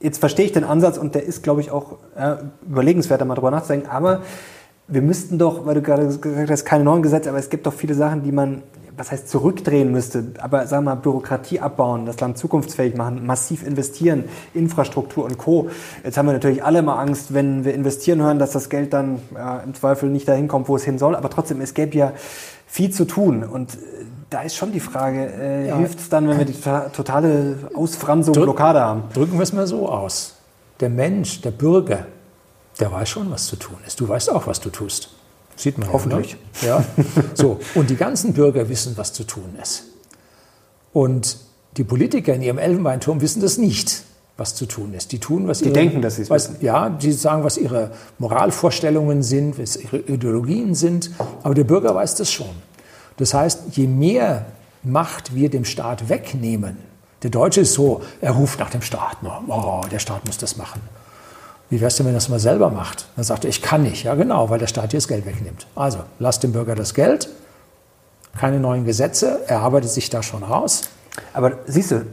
jetzt 0.00 0.18
verstehe 0.18 0.46
ich 0.46 0.52
den 0.52 0.64
Ansatz 0.64 0.98
und 0.98 1.14
der 1.14 1.24
ist, 1.24 1.42
glaube 1.42 1.60
ich, 1.60 1.70
auch 1.70 1.98
ja, 2.16 2.38
überlegenswert, 2.66 3.20
da 3.20 3.24
mal 3.24 3.34
drüber 3.34 3.50
nachzudenken. 3.50 3.88
Aber 3.88 4.22
wir 4.88 5.02
müssten 5.02 5.38
doch, 5.38 5.66
weil 5.66 5.74
du 5.74 5.82
gerade 5.82 6.06
gesagt 6.06 6.50
hast, 6.50 6.64
keine 6.64 6.84
neuen 6.84 7.02
Gesetze, 7.02 7.28
aber 7.28 7.38
es 7.38 7.50
gibt 7.50 7.66
doch 7.66 7.72
viele 7.72 7.94
Sachen, 7.94 8.22
die 8.22 8.32
man 8.32 8.62
was 9.00 9.10
heißt 9.10 9.30
zurückdrehen 9.30 9.90
müsste, 9.90 10.32
aber 10.38 10.66
sagen 10.66 10.84
wir 10.84 10.94
mal 10.94 11.00
Bürokratie 11.00 11.58
abbauen, 11.58 12.04
das 12.04 12.20
Land 12.20 12.36
zukunftsfähig 12.36 12.96
machen, 12.96 13.24
massiv 13.24 13.66
investieren, 13.66 14.24
Infrastruktur 14.52 15.24
und 15.24 15.38
Co. 15.38 15.70
Jetzt 16.04 16.18
haben 16.18 16.26
wir 16.26 16.34
natürlich 16.34 16.62
alle 16.62 16.82
mal 16.82 17.00
Angst, 17.00 17.32
wenn 17.32 17.64
wir 17.64 17.72
investieren 17.72 18.20
hören, 18.20 18.38
dass 18.38 18.50
das 18.50 18.68
Geld 18.68 18.92
dann 18.92 19.20
ja, 19.34 19.60
im 19.60 19.72
Zweifel 19.72 20.10
nicht 20.10 20.28
dahin 20.28 20.48
kommt, 20.48 20.68
wo 20.68 20.76
es 20.76 20.84
hin 20.84 20.98
soll. 20.98 21.16
Aber 21.16 21.30
trotzdem, 21.30 21.62
es 21.62 21.72
gäbe 21.72 21.96
ja 21.96 22.12
viel 22.66 22.90
zu 22.90 23.06
tun 23.06 23.42
und 23.42 23.74
äh, 23.74 23.78
da 24.30 24.42
ist 24.42 24.54
schon 24.56 24.72
die 24.72 24.80
Frage, 24.80 25.26
äh, 25.26 25.68
ja. 25.68 25.76
hilft 25.76 25.98
es 25.98 26.08
dann, 26.08 26.28
wenn 26.28 26.38
wir 26.38 26.44
die 26.44 26.56
totale 26.94 27.56
Ausfranzung, 27.74 28.32
Drück, 28.32 28.44
Blockade 28.44 28.80
haben? 28.80 29.02
Drücken 29.12 29.34
wir 29.34 29.42
es 29.42 29.52
mal 29.52 29.66
so 29.66 29.88
aus. 29.88 30.36
Der 30.78 30.88
Mensch, 30.88 31.40
der 31.42 31.50
Bürger, 31.50 32.06
der 32.78 32.92
weiß 32.92 33.08
schon, 33.08 33.30
was 33.30 33.46
zu 33.46 33.56
tun 33.56 33.76
ist. 33.86 34.00
Du 34.00 34.08
weißt 34.08 34.30
auch, 34.30 34.46
was 34.46 34.60
du 34.60 34.70
tust. 34.70 35.10
Sieht 35.56 35.76
man 35.76 35.92
hoffentlich. 35.92 36.36
Ja, 36.62 36.78
ne? 36.78 36.84
ja. 36.96 37.22
So. 37.34 37.60
Und 37.74 37.90
die 37.90 37.96
ganzen 37.96 38.32
Bürger 38.32 38.68
wissen, 38.68 38.96
was 38.96 39.12
zu 39.12 39.24
tun 39.24 39.56
ist. 39.60 39.84
Und 40.92 41.36
die 41.76 41.84
Politiker 41.84 42.32
in 42.34 42.42
ihrem 42.42 42.58
Elfenbeinturm 42.58 43.20
wissen 43.20 43.42
das 43.42 43.58
nicht, 43.58 44.04
was 44.36 44.54
zu 44.54 44.66
tun 44.66 44.94
ist. 44.94 45.12
Die 45.12 45.18
tun, 45.18 45.48
was 45.48 45.60
ihre, 45.60 45.72
denken, 45.72 46.00
dass 46.00 46.16
sie 46.16 46.22
es 46.22 46.30
wissen. 46.30 46.56
Ja, 46.62 46.88
die 46.88 47.12
sagen, 47.12 47.44
was 47.44 47.58
ihre 47.58 47.90
Moralvorstellungen 48.18 49.22
sind, 49.22 49.58
was 49.58 49.76
ihre 49.76 49.98
Ideologien 49.98 50.74
sind. 50.74 51.10
Aber 51.42 51.54
der 51.54 51.64
Bürger 51.64 51.94
weiß 51.94 52.14
das 52.14 52.32
schon. 52.32 52.48
Das 53.20 53.34
heißt, 53.34 53.76
je 53.76 53.86
mehr 53.86 54.46
Macht 54.82 55.34
wir 55.34 55.50
dem 55.50 55.66
Staat 55.66 56.08
wegnehmen, 56.08 56.78
der 57.22 57.28
Deutsche 57.28 57.60
ist 57.60 57.74
so, 57.74 58.00
er 58.22 58.32
ruft 58.32 58.58
nach 58.58 58.70
dem 58.70 58.80
Staat, 58.80 59.18
oh, 59.46 59.82
der 59.92 59.98
Staat 59.98 60.24
muss 60.24 60.38
das 60.38 60.56
machen. 60.56 60.80
Wie 61.68 61.82
wär's 61.82 61.96
denn, 61.96 62.06
wenn 62.06 62.14
er 62.14 62.16
das 62.16 62.30
mal 62.30 62.40
selber 62.40 62.70
macht? 62.70 63.08
Dann 63.16 63.24
sagt 63.24 63.44
er, 63.44 63.50
ich 63.50 63.60
kann 63.60 63.82
nicht. 63.82 64.04
Ja, 64.04 64.14
genau, 64.14 64.48
weil 64.48 64.58
der 64.58 64.68
Staat 64.68 64.94
dir 64.94 64.96
das 64.96 65.06
Geld 65.06 65.26
wegnimmt. 65.26 65.66
Also, 65.76 65.98
lasst 66.18 66.42
dem 66.42 66.52
Bürger 66.52 66.74
das 66.74 66.94
Geld, 66.94 67.28
keine 68.38 68.58
neuen 68.58 68.86
Gesetze, 68.86 69.40
er 69.46 69.60
arbeitet 69.60 69.90
sich 69.90 70.08
da 70.08 70.22
schon 70.22 70.42
raus. 70.42 70.84
Aber 71.34 71.58
siehst 71.66 71.90
du, 71.90 72.06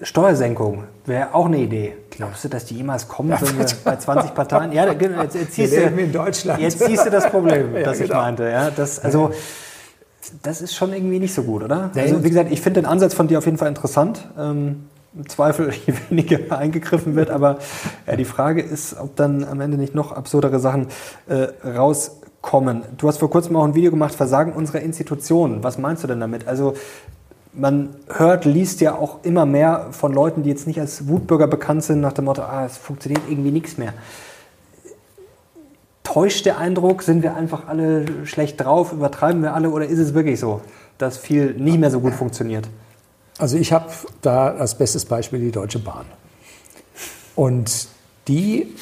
Steuersenkung 0.00 0.84
wäre 1.04 1.34
auch 1.34 1.44
eine 1.44 1.58
Idee. 1.58 1.94
Glaubst 2.08 2.44
du, 2.44 2.48
dass 2.48 2.64
die 2.64 2.76
jemals 2.76 3.06
kommen, 3.06 3.30
ja, 3.30 3.42
wenn 3.42 3.58
wir 3.58 3.66
bei 3.84 3.96
20 3.96 4.34
Parteien? 4.34 4.72
Ja, 4.72 4.90
jetzt, 4.90 5.34
jetzt, 5.34 5.54
siehst, 5.54 5.76
du, 5.76 5.82
in 5.82 6.12
Deutschland. 6.12 6.60
jetzt 6.60 6.78
siehst 6.78 7.04
du 7.04 7.10
das 7.10 7.28
Problem, 7.28 7.76
ja, 7.76 7.82
das 7.82 8.00
ich 8.00 8.08
genau. 8.08 8.22
meinte. 8.22 8.48
Ja, 8.48 8.70
das, 8.70 8.98
also, 8.98 9.30
das 10.42 10.62
ist 10.62 10.74
schon 10.74 10.92
irgendwie 10.92 11.18
nicht 11.18 11.34
so 11.34 11.42
gut, 11.42 11.62
oder? 11.62 11.90
Also, 11.94 12.24
wie 12.24 12.28
gesagt, 12.28 12.52
ich 12.52 12.60
finde 12.60 12.82
den 12.82 12.86
Ansatz 12.86 13.14
von 13.14 13.28
dir 13.28 13.38
auf 13.38 13.44
jeden 13.44 13.58
Fall 13.58 13.68
interessant. 13.68 14.28
Ähm, 14.38 14.84
im 15.14 15.28
Zweifel 15.28 15.72
je 15.86 15.94
weniger 16.08 16.56
eingegriffen 16.56 17.14
wird. 17.14 17.30
Aber 17.30 17.58
ja, 18.06 18.16
die 18.16 18.24
Frage 18.24 18.62
ist, 18.62 18.96
ob 18.98 19.16
dann 19.16 19.44
am 19.44 19.60
Ende 19.60 19.76
nicht 19.76 19.94
noch 19.94 20.12
absurdere 20.12 20.58
Sachen 20.58 20.88
äh, 21.26 21.48
rauskommen. 21.66 22.82
Du 22.96 23.08
hast 23.08 23.18
vor 23.18 23.30
kurzem 23.30 23.56
auch 23.56 23.64
ein 23.64 23.74
Video 23.74 23.90
gemacht, 23.90 24.14
Versagen 24.14 24.52
unserer 24.52 24.80
Institutionen. 24.80 25.62
Was 25.62 25.78
meinst 25.78 26.02
du 26.02 26.08
denn 26.08 26.20
damit? 26.20 26.48
Also 26.48 26.74
man 27.52 27.90
hört, 28.08 28.44
liest 28.44 28.80
ja 28.80 28.96
auch 28.96 29.22
immer 29.22 29.46
mehr 29.46 29.88
von 29.92 30.12
Leuten, 30.12 30.42
die 30.42 30.50
jetzt 30.50 30.66
nicht 30.66 30.80
als 30.80 31.06
Wutbürger 31.06 31.46
bekannt 31.46 31.84
sind, 31.84 32.00
nach 32.00 32.12
dem 32.12 32.24
Motto, 32.24 32.42
ah, 32.42 32.64
es 32.66 32.76
funktioniert 32.76 33.22
irgendwie 33.28 33.52
nichts 33.52 33.78
mehr. 33.78 33.94
Täuscht 36.14 36.46
der 36.46 36.58
Eindruck, 36.58 37.02
sind 37.02 37.24
wir 37.24 37.34
einfach 37.34 37.66
alle 37.66 38.04
schlecht 38.24 38.60
drauf, 38.60 38.92
übertreiben 38.92 39.42
wir 39.42 39.52
alle 39.52 39.70
oder 39.70 39.84
ist 39.84 39.98
es 39.98 40.14
wirklich 40.14 40.38
so, 40.38 40.60
dass 40.96 41.18
viel 41.18 41.54
nicht 41.54 41.80
mehr 41.80 41.90
so 41.90 41.98
gut 41.98 42.14
funktioniert? 42.14 42.68
Also 43.38 43.56
ich 43.56 43.72
habe 43.72 43.86
da 44.22 44.54
als 44.54 44.76
bestes 44.76 45.06
Beispiel 45.06 45.40
die 45.40 45.50
Deutsche 45.50 45.80
Bahn. 45.80 46.04
Und 47.34 47.88
die, 48.28 48.72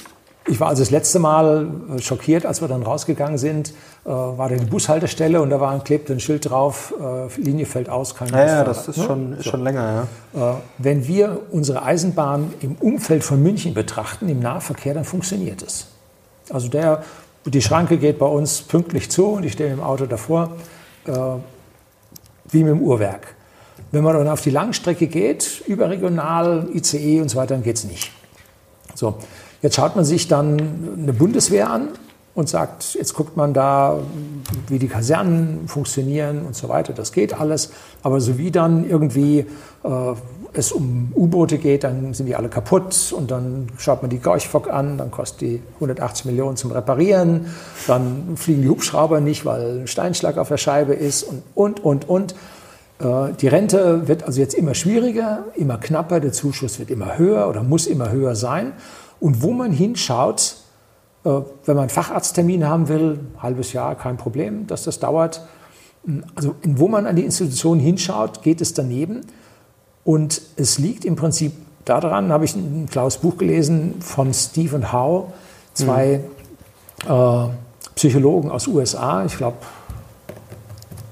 ich 0.47 0.61
war 0.61 0.69
also 0.69 0.83
das 0.83 0.91
letzte 0.91 1.21
Mal 1.21 1.71
äh, 1.97 2.03
schockiert, 2.03 2.45
als 2.45 2.61
wir 2.61 2.69
dann 2.69 2.83
rausgegangen 2.83 3.39
sind, 3.39 3.71
äh, 4.05 4.11
war 4.11 4.51
da 4.51 4.57
die 4.57 4.67
Bushaltestelle 4.67 5.41
und 5.41 5.49
da 5.49 5.59
war 5.59 5.71
ein, 5.71 5.83
klebte 5.85 6.13
ein 6.13 6.21
Schild 6.21 6.51
drauf, 6.51 6.93
äh, 7.01 7.41
Linie 7.41 7.65
fällt 7.65 7.89
aus, 7.89 8.15
kein 8.15 8.29
Ja, 8.29 8.45
ja 8.45 8.65
das 8.65 8.89
ist, 8.89 8.99
ne? 8.99 9.05
schon, 9.05 9.33
ist 9.39 9.45
so. 9.45 9.53
schon 9.53 9.65
länger, 9.65 10.07
ja. 10.35 10.61
Wenn 10.77 11.09
wir 11.09 11.41
unsere 11.51 11.83
Eisenbahn 11.83 12.53
im 12.61 12.75
Umfeld 12.75 13.25
von 13.25 13.43
München 13.43 13.73
betrachten, 13.73 14.29
im 14.29 14.41
Nahverkehr, 14.41 14.93
dann 14.93 15.05
funktioniert 15.05 15.63
es. 15.63 15.87
Also 16.51 16.69
der, 16.69 17.03
die 17.45 17.63
Schranke 17.63 17.99
geht 17.99 18.19
bei 18.19 18.27
uns 18.27 18.63
pünktlich 18.63 19.11
zu 19.11 19.27
und 19.27 19.45
ich 19.45 19.53
stehe 19.53 19.73
im 19.73 19.81
Auto 19.81 20.07
davor, 20.07 20.53
äh, 21.07 21.13
wie 22.51 22.65
mit 22.65 22.73
dem 22.73 22.83
Uhrwerk. 22.83 23.35
Wenn 23.91 24.05
man 24.05 24.15
dann 24.15 24.29
auf 24.29 24.41
die 24.41 24.51
Langstrecke 24.51 25.07
geht, 25.07 25.63
überregional, 25.67 26.69
ICE 26.73 27.21
und 27.21 27.29
so 27.29 27.37
weiter, 27.37 27.55
dann 27.55 27.63
geht 27.63 27.77
es 27.77 27.85
nicht. 27.85 28.13
So, 28.95 29.17
jetzt 29.61 29.77
schaut 29.77 29.97
man 29.97 30.05
sich 30.05 30.29
dann 30.29 30.97
eine 30.97 31.13
Bundeswehr 31.13 31.71
an 31.71 31.89
und 32.35 32.49
sagt, 32.49 32.95
jetzt 32.95 33.15
guckt 33.15 33.37
man 33.37 33.53
da, 33.53 34.01
wie 34.69 34.79
die 34.79 34.89
Kasernen 34.89 35.69
funktionieren 35.69 36.47
und 36.47 36.57
so 36.57 36.69
weiter. 36.69 36.93
Das 36.93 37.13
geht 37.13 37.39
alles. 37.39 37.73
Aber 38.03 38.21
so 38.21 38.39
wie 38.39 38.51
dann 38.51 38.89
irgendwie 38.89 39.41
äh, 39.85 40.15
es 40.55 40.73
um 40.73 41.13
U-Boote 41.15 41.59
geht, 41.59 41.85
dann 41.85 42.15
sind 42.15 42.27
die 42.27 42.37
alle 42.37 42.49
kaputt 42.49 43.13
und 43.17 43.31
dann 43.31 43.69
schaut 43.79 44.03
man 44.03 44.11
die 44.11 44.19
Gorchfock 44.19 44.71
an, 44.71 44.99
dann 44.99 45.11
kostet 45.11 45.41
die 45.41 45.63
180 45.77 46.27
Millionen 46.27 46.57
zum 46.57 46.73
Reparieren, 46.73 47.47
dann 47.87 48.37
fliegen 48.37 48.63
die 48.63 48.69
Hubschrauber 48.69 49.21
nicht, 49.21 49.45
weil 49.47 49.81
ein 49.81 49.87
Steinschlag 49.87 50.37
auf 50.37 50.49
der 50.49 50.59
Scheibe 50.59 50.93
ist 50.95 51.23
und, 51.23 51.43
und, 51.55 51.85
und, 51.85 52.09
und. 52.09 52.35
Äh, 52.99 53.33
die 53.41 53.49
Rente 53.49 54.09
wird 54.09 54.25
also 54.25 54.41
jetzt 54.41 54.55
immer 54.55 54.75
schwieriger, 54.75 55.45
immer 55.55 55.79
knapper, 55.79 56.21
der 56.21 56.33
Zuschuss 56.33 56.79
wird 56.79 56.91
immer 56.91 57.19
höher 57.19 57.49
oder 57.49 57.63
muss 57.63 57.87
immer 57.87 58.11
höher 58.11 58.35
sein. 58.35 58.73
Und 59.21 59.43
wo 59.43 59.53
man 59.53 59.73
hinschaut, 59.73 60.57
äh, 61.25 61.31
wenn 61.65 61.77
man 61.77 61.79
einen 61.79 61.91
Facharzttermin 61.91 62.67
haben 62.67 62.89
will, 62.89 63.21
halbes 63.39 63.73
Jahr, 63.73 63.95
kein 63.95 64.17
Problem, 64.17 64.67
dass 64.67 64.85
das 64.85 64.99
dauert. 64.99 65.47
Also 66.35 66.57
wo 66.65 66.89
man 66.89 67.07
an 67.07 67.17
die 67.17 67.25
Institution 67.25 67.79
hinschaut, 67.79 68.43
geht 68.43 68.61
es 68.61 68.75
daneben. 68.75 69.21
Und 70.05 70.43
es 70.57 70.79
liegt 70.79 71.05
im 71.05 71.17
Prinzip 71.17 71.53
daran, 71.85 72.33
habe 72.33 72.45
ich 72.45 72.55
ein 72.55 72.89
Klaus 72.91 73.19
Buch 73.19 73.37
gelesen 73.37 73.97
von 74.01 74.33
Stephen 74.35 74.93
Howe, 74.93 75.33
zwei 75.75 76.21
mhm. 77.07 77.13
äh, 77.13 77.49
Psychologen 77.95 78.51
aus 78.51 78.67
USA, 78.67 79.25
ich 79.25 79.37
glaube 79.37 79.59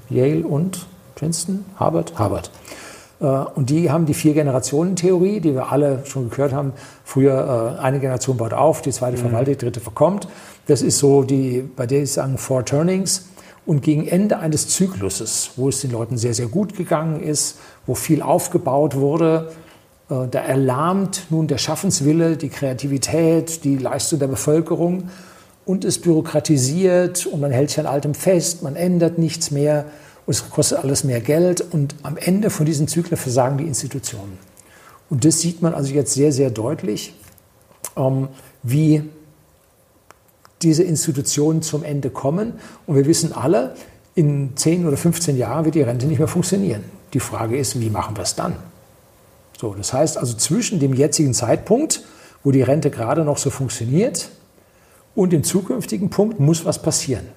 Yale 0.09 0.45
und 0.45 0.85
Princeton, 1.15 1.65
Harvard, 1.77 2.17
Harvard. 2.17 2.51
Äh, 3.21 3.25
und 3.25 3.69
die 3.69 3.91
haben 3.91 4.05
die 4.05 4.13
Vier-Generationen-Theorie, 4.13 5.39
die 5.39 5.53
wir 5.53 5.71
alle 5.71 6.05
schon 6.05 6.29
gehört 6.29 6.53
haben. 6.53 6.73
Früher 7.03 7.77
äh, 7.77 7.81
eine 7.81 7.99
Generation 7.99 8.37
baut 8.37 8.53
auf, 8.53 8.81
die 8.81 8.91
zweite 8.91 9.17
mhm. 9.17 9.21
verwaltet, 9.21 9.61
die 9.61 9.65
dritte 9.65 9.79
verkommt. 9.79 10.27
Das 10.67 10.81
ist 10.81 10.99
so 10.99 11.23
die, 11.23 11.61
bei 11.75 11.85
der 11.85 12.03
ich 12.03 12.11
sagen, 12.11 12.37
Four 12.37 12.65
Turnings. 12.65 13.27
Und 13.65 13.81
gegen 13.83 14.07
Ende 14.07 14.39
eines 14.39 14.67
Zykluses, 14.69 15.51
wo 15.55 15.69
es 15.69 15.81
den 15.81 15.91
Leuten 15.91 16.17
sehr, 16.17 16.33
sehr 16.33 16.47
gut 16.47 16.75
gegangen 16.75 17.21
ist, 17.21 17.57
wo 17.85 17.93
viel 17.93 18.21
aufgebaut 18.21 18.95
wurde, 18.95 19.51
äh, 20.09 20.27
da 20.29 20.39
erlahmt 20.39 21.27
nun 21.29 21.47
der 21.47 21.57
Schaffenswille, 21.57 22.37
die 22.37 22.49
Kreativität, 22.49 23.63
die 23.63 23.77
Leistung 23.77 24.19
der 24.19 24.27
Bevölkerung 24.27 25.09
und 25.65 25.85
es 25.85 25.99
bürokratisiert 25.99 27.25
und 27.25 27.39
man 27.39 27.51
hält 27.51 27.69
sich 27.69 27.79
an 27.79 27.85
altem 27.85 28.13
fest, 28.13 28.63
man 28.63 28.75
ändert 28.75 29.17
nichts 29.17 29.51
mehr 29.51 29.85
und 30.25 30.31
es 30.31 30.49
kostet 30.49 30.79
alles 30.79 31.03
mehr 31.03 31.21
Geld 31.21 31.61
und 31.61 31.95
am 32.03 32.17
Ende 32.17 32.49
von 32.49 32.65
diesen 32.65 32.87
Zyklen 32.87 33.17
versagen 33.17 33.57
die 33.57 33.67
Institutionen. 33.67 34.37
Und 35.09 35.25
das 35.25 35.39
sieht 35.39 35.61
man 35.61 35.73
also 35.73 35.93
jetzt 35.93 36.13
sehr, 36.13 36.31
sehr 36.31 36.49
deutlich, 36.49 37.13
ähm, 37.95 38.29
wie 38.63 39.03
diese 40.61 40.83
Institutionen 40.83 41.61
zum 41.61 41.83
Ende 41.83 42.09
kommen. 42.09 42.53
Und 42.85 42.95
wir 42.95 43.05
wissen 43.05 43.33
alle, 43.33 43.75
in 44.15 44.55
10 44.55 44.87
oder 44.87 44.97
15 44.97 45.37
Jahren 45.37 45.65
wird 45.65 45.75
die 45.75 45.81
Rente 45.81 46.05
nicht 46.05 46.19
mehr 46.19 46.27
funktionieren. 46.27 46.83
Die 47.13 47.19
Frage 47.19 47.57
ist, 47.57 47.79
wie 47.79 47.89
machen 47.89 48.15
wir 48.15 48.23
es 48.23 48.35
dann? 48.35 48.55
So, 49.59 49.73
das 49.73 49.93
heißt 49.93 50.17
also 50.17 50.35
zwischen 50.35 50.79
dem 50.79 50.93
jetzigen 50.93 51.33
Zeitpunkt, 51.33 52.03
wo 52.43 52.51
die 52.51 52.61
Rente 52.61 52.89
gerade 52.89 53.23
noch 53.23 53.37
so 53.37 53.49
funktioniert, 53.49 54.29
und 55.13 55.33
dem 55.33 55.43
zukünftigen 55.43 56.09
Punkt 56.09 56.39
muss 56.39 56.63
was 56.65 56.81
passieren. 56.81 57.27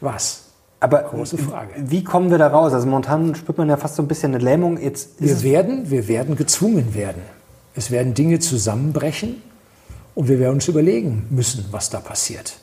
Was? 0.00 0.42
Aber 0.80 1.02
Große 1.02 1.38
Frage. 1.38 1.74
wie 1.76 2.02
kommen 2.02 2.30
wir 2.30 2.38
da 2.38 2.48
raus? 2.48 2.72
Also 2.72 2.88
momentan 2.88 3.36
spürt 3.36 3.58
man 3.58 3.68
ja 3.68 3.76
fast 3.76 3.94
so 3.94 4.02
ein 4.02 4.08
bisschen 4.08 4.34
eine 4.34 4.42
Lähmung. 4.42 4.78
Jetzt 4.80 5.20
wir, 5.20 5.42
werden, 5.42 5.90
wir 5.90 6.08
werden 6.08 6.34
gezwungen 6.34 6.94
werden. 6.94 7.22
Es 7.76 7.92
werden 7.92 8.14
Dinge 8.14 8.40
zusammenbrechen 8.40 9.40
und 10.14 10.28
wir 10.28 10.38
werden 10.38 10.54
uns 10.54 10.68
überlegen 10.68 11.26
müssen, 11.30 11.66
was 11.70 11.90
da 11.90 12.00
passiert. 12.00 12.54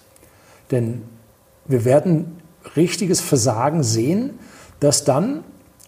Denn 0.72 1.04
wir 1.66 1.86
werden 1.86 2.38
richtiges 2.76 3.22
Versagen 3.22 3.84
sehen, 3.84 4.40
das 4.80 5.04
dann 5.04 5.44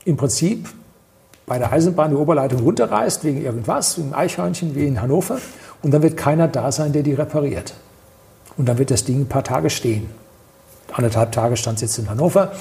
im 0.06 0.18
Prinzip 0.18 0.70
bei 1.46 1.60
der 1.60 1.72
Eisenbahn 1.72 2.12
die 2.12 2.18
Oberleitung 2.18 2.62
runterreißt 2.62 3.24
wegen 3.24 3.42
irgendwas, 3.42 3.98
wegen 3.98 4.14
Eichhörnchen 4.14 4.76
wie 4.76 4.88
in 4.88 5.02
Hannover. 5.02 5.40
Und 5.82 5.92
dann 5.92 6.02
wird 6.02 6.18
keiner 6.18 6.48
da 6.48 6.72
sein, 6.72 6.94
der 6.94 7.04
die 7.04 7.14
repariert. 7.14 7.74
Und 8.58 8.68
dann 8.68 8.78
wird 8.78 8.92
das 8.92 9.04
Ding 9.04 9.22
ein 9.22 9.28
paar 9.28 9.44
Tage 9.44 9.70
stehen 9.70 10.10
anderthalb 10.94 11.32
Tage 11.32 11.58
stand 11.58 11.78
es 11.78 11.82
jetzt 11.82 11.98
in 12.00 12.10
Hannover, 12.10 12.52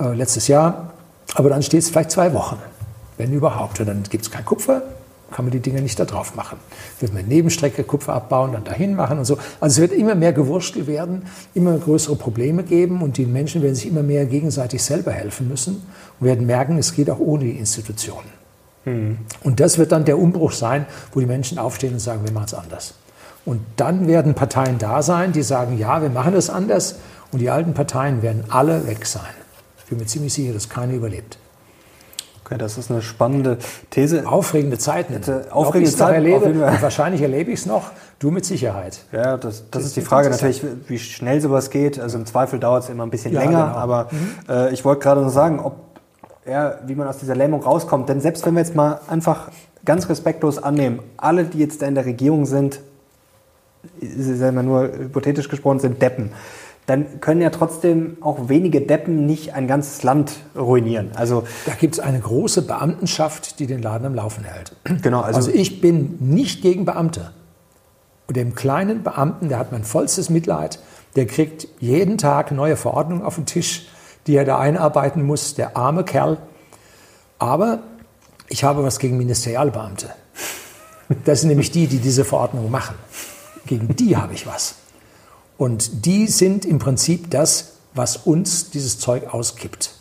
äh, 0.00 0.12
letztes 0.14 0.48
Jahr. 0.48 0.92
Aber 1.34 1.48
dann 1.48 1.62
steht 1.62 1.82
es 1.82 1.90
vielleicht 1.90 2.10
zwei 2.10 2.32
Wochen, 2.34 2.58
wenn 3.16 3.32
überhaupt. 3.32 3.80
Und 3.80 3.86
dann 3.86 4.02
gibt 4.04 4.24
es 4.24 4.30
kein 4.30 4.44
Kupfer, 4.44 4.82
kann 5.32 5.44
man 5.44 5.52
die 5.52 5.60
Dinge 5.60 5.82
nicht 5.82 5.98
da 5.98 6.04
drauf 6.04 6.34
machen. 6.34 6.58
Wird 7.00 7.12
man 7.12 7.26
Nebenstrecke 7.26 7.84
Kupfer 7.84 8.14
abbauen, 8.14 8.52
dann 8.52 8.64
dahin 8.64 8.94
machen 8.94 9.18
und 9.18 9.24
so. 9.24 9.38
Also 9.60 9.74
es 9.74 9.80
wird 9.80 9.98
immer 9.98 10.14
mehr 10.14 10.32
gewurschtelt 10.32 10.86
werden, 10.86 11.22
immer 11.54 11.76
größere 11.76 12.16
Probleme 12.16 12.62
geben 12.62 13.02
und 13.02 13.16
die 13.16 13.26
Menschen 13.26 13.62
werden 13.62 13.74
sich 13.74 13.86
immer 13.86 14.02
mehr 14.02 14.26
gegenseitig 14.26 14.82
selber 14.82 15.12
helfen 15.12 15.48
müssen 15.48 15.82
und 16.20 16.26
werden 16.26 16.46
merken, 16.46 16.78
es 16.78 16.94
geht 16.94 17.10
auch 17.10 17.18
ohne 17.18 17.44
die 17.44 17.58
Institutionen. 17.58 18.30
Mhm. 18.84 19.18
Und 19.42 19.60
das 19.60 19.78
wird 19.78 19.92
dann 19.92 20.04
der 20.04 20.18
Umbruch 20.18 20.52
sein, 20.52 20.86
wo 21.12 21.20
die 21.20 21.26
Menschen 21.26 21.58
aufstehen 21.58 21.94
und 21.94 22.00
sagen, 22.00 22.24
wir 22.24 22.32
machen 22.32 22.46
es 22.46 22.54
anders. 22.54 22.94
Und 23.44 23.60
dann 23.76 24.06
werden 24.06 24.34
Parteien 24.34 24.78
da 24.78 25.02
sein, 25.02 25.32
die 25.32 25.42
sagen, 25.42 25.76
ja, 25.78 26.00
wir 26.00 26.10
machen 26.10 26.34
es 26.34 26.48
anders 26.48 26.96
und 27.32 27.40
die 27.40 27.50
alten 27.50 27.74
Parteien 27.74 28.22
werden 28.22 28.44
alle 28.48 28.86
weg 28.86 29.06
sein. 29.06 29.22
Ich 29.78 29.84
bin 29.86 29.98
mir 29.98 30.06
ziemlich 30.06 30.32
sicher, 30.32 30.52
dass 30.52 30.68
keine 30.68 30.94
überlebt. 30.94 31.38
Okay, 32.52 32.58
das 32.58 32.78
ist 32.78 32.90
eine 32.90 33.02
spannende 33.02 33.58
These. 33.90 34.26
Aufregende 34.26 34.78
Zeiten. 34.78 35.18
Aufregende 35.50 35.94
Zeiten. 35.94 36.14
Erlebe, 36.14 36.76
wahrscheinlich 36.80 37.22
erlebe 37.22 37.50
ich 37.50 37.60
es 37.60 37.66
noch. 37.66 37.90
Du 38.18 38.30
mit 38.30 38.44
Sicherheit. 38.44 39.00
Ja, 39.10 39.36
das, 39.36 39.62
das, 39.62 39.70
das 39.70 39.84
ist 39.86 39.96
die 39.96 40.00
Frage 40.00 40.30
natürlich, 40.30 40.62
wie 40.86 40.98
schnell 40.98 41.40
sowas 41.40 41.70
geht. 41.70 41.98
Also 41.98 42.18
im 42.18 42.26
Zweifel 42.26 42.60
dauert 42.60 42.84
es 42.84 42.90
immer 42.90 43.04
ein 43.04 43.10
bisschen 43.10 43.32
ja, 43.32 43.40
länger. 43.40 43.66
Genau. 43.66 43.76
Aber 43.76 44.08
mhm. 44.10 44.34
äh, 44.48 44.72
ich 44.72 44.84
wollte 44.84 45.00
gerade 45.00 45.22
noch 45.22 45.30
sagen, 45.30 45.58
ob, 45.60 45.74
ja, 46.46 46.78
wie 46.86 46.94
man 46.94 47.08
aus 47.08 47.18
dieser 47.18 47.34
Lähmung 47.34 47.62
rauskommt. 47.62 48.08
Denn 48.08 48.20
selbst 48.20 48.46
wenn 48.46 48.54
wir 48.54 48.60
jetzt 48.60 48.74
mal 48.74 49.00
einfach 49.08 49.48
ganz 49.84 50.08
respektlos 50.08 50.62
annehmen, 50.62 51.00
alle, 51.16 51.44
die 51.44 51.58
jetzt 51.58 51.82
da 51.82 51.86
in 51.86 51.94
der 51.94 52.06
Regierung 52.06 52.46
sind, 52.46 52.80
sagen 54.00 54.56
wir 54.56 54.62
nur 54.62 54.82
hypothetisch 54.82 55.48
gesprochen, 55.48 55.80
sind 55.80 56.00
Deppen 56.00 56.30
dann 56.92 57.20
können 57.22 57.40
ja 57.40 57.48
trotzdem 57.48 58.18
auch 58.20 58.50
wenige 58.50 58.82
Deppen 58.82 59.24
nicht 59.24 59.54
ein 59.54 59.66
ganzes 59.66 60.02
Land 60.02 60.34
ruinieren. 60.54 61.12
Also 61.14 61.44
da 61.64 61.72
gibt 61.72 61.94
es 61.94 62.00
eine 62.00 62.20
große 62.20 62.60
Beamtenschaft, 62.60 63.58
die 63.60 63.66
den 63.66 63.80
Laden 63.80 64.06
am 64.06 64.14
Laufen 64.14 64.44
hält. 64.44 64.76
Genau. 65.00 65.22
Also, 65.22 65.38
also 65.38 65.50
ich 65.50 65.80
bin 65.80 66.18
nicht 66.20 66.60
gegen 66.60 66.84
Beamte. 66.84 67.32
Und 68.26 68.36
dem 68.36 68.54
kleinen 68.54 69.02
Beamten, 69.02 69.48
der 69.48 69.58
hat 69.58 69.72
mein 69.72 69.84
vollstes 69.84 70.28
Mitleid. 70.28 70.80
Der 71.16 71.24
kriegt 71.26 71.66
jeden 71.80 72.18
Tag 72.18 72.52
neue 72.52 72.76
Verordnungen 72.76 73.24
auf 73.24 73.36
den 73.36 73.46
Tisch, 73.46 73.88
die 74.26 74.36
er 74.36 74.44
da 74.44 74.58
einarbeiten 74.58 75.22
muss. 75.22 75.54
Der 75.54 75.78
arme 75.78 76.04
Kerl. 76.04 76.36
Aber 77.38 77.78
ich 78.48 78.64
habe 78.64 78.84
was 78.84 78.98
gegen 78.98 79.16
Ministerialbeamte. 79.16 80.10
Das 81.24 81.40
sind 81.40 81.48
nämlich 81.48 81.70
die, 81.70 81.86
die 81.86 82.00
diese 82.00 82.26
Verordnung 82.26 82.70
machen. 82.70 82.96
Gegen 83.64 83.96
die 83.96 84.14
habe 84.14 84.34
ich 84.34 84.46
was. 84.46 84.74
Und 85.62 86.06
die 86.06 86.26
sind 86.26 86.64
im 86.64 86.80
Prinzip 86.80 87.30
das, 87.30 87.74
was 87.94 88.16
uns 88.16 88.70
dieses 88.70 88.98
Zeug 88.98 89.32
auskippt. 89.32 89.92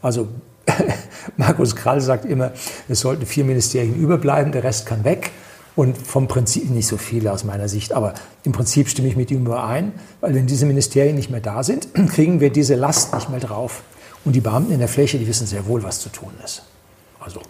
Also 0.00 0.28
Markus 1.36 1.76
Krall 1.76 2.00
sagt 2.00 2.24
immer, 2.24 2.52
es 2.88 3.00
sollten 3.00 3.26
vier 3.26 3.44
Ministerien 3.44 3.94
überbleiben, 3.94 4.52
der 4.52 4.64
Rest 4.64 4.86
kann 4.86 5.04
weg. 5.04 5.30
Und 5.76 5.98
vom 5.98 6.28
Prinzip 6.28 6.70
nicht 6.70 6.86
so 6.86 6.96
viele 6.96 7.30
aus 7.30 7.44
meiner 7.44 7.68
Sicht, 7.68 7.92
aber 7.92 8.14
im 8.42 8.52
Prinzip 8.52 8.88
stimme 8.88 9.06
ich 9.06 9.14
mit 9.14 9.30
ihm 9.30 9.44
überein, 9.44 9.92
weil 10.22 10.34
wenn 10.34 10.46
diese 10.46 10.64
Ministerien 10.64 11.14
nicht 11.14 11.28
mehr 11.28 11.42
da 11.42 11.62
sind, 11.62 11.88
kriegen 12.08 12.40
wir 12.40 12.48
diese 12.48 12.74
Last 12.74 13.14
nicht 13.14 13.28
mehr 13.28 13.40
drauf. 13.40 13.82
Und 14.24 14.34
die 14.34 14.40
Beamten 14.40 14.72
in 14.72 14.78
der 14.78 14.88
Fläche, 14.88 15.18
die 15.18 15.26
wissen 15.26 15.46
sehr 15.46 15.66
wohl, 15.66 15.82
was 15.82 16.00
zu 16.00 16.08
tun 16.08 16.32
ist. 16.42 16.62
Also. 17.20 17.42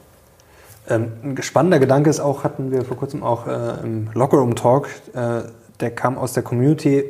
Ähm, 0.88 1.12
ein 1.22 1.42
spannender 1.44 1.78
Gedanke 1.78 2.10
ist 2.10 2.18
auch, 2.18 2.42
hatten 2.42 2.72
wir 2.72 2.84
vor 2.84 2.96
kurzem 2.96 3.22
auch 3.22 3.46
äh, 3.46 3.84
im 3.84 4.10
Lockerroom 4.14 4.56
Talk, 4.56 4.88
äh, 5.14 5.42
der 5.78 5.90
kam 5.92 6.18
aus 6.18 6.32
der 6.32 6.42
Community, 6.42 7.04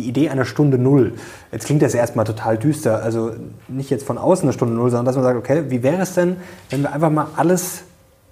die 0.00 0.08
Idee 0.08 0.30
einer 0.30 0.44
Stunde 0.44 0.78
Null. 0.78 1.14
Jetzt 1.52 1.66
klingt 1.66 1.82
das 1.82 1.94
erstmal 1.94 2.24
total 2.24 2.58
düster, 2.58 3.02
also 3.02 3.32
nicht 3.68 3.90
jetzt 3.90 4.06
von 4.06 4.18
außen 4.18 4.44
eine 4.44 4.52
Stunde 4.52 4.74
Null, 4.74 4.90
sondern 4.90 5.06
dass 5.06 5.16
man 5.16 5.24
sagt, 5.24 5.38
okay, 5.38 5.64
wie 5.68 5.82
wäre 5.82 6.02
es 6.02 6.14
denn, 6.14 6.36
wenn 6.70 6.82
wir 6.82 6.92
einfach 6.92 7.10
mal 7.10 7.28
alles 7.36 7.82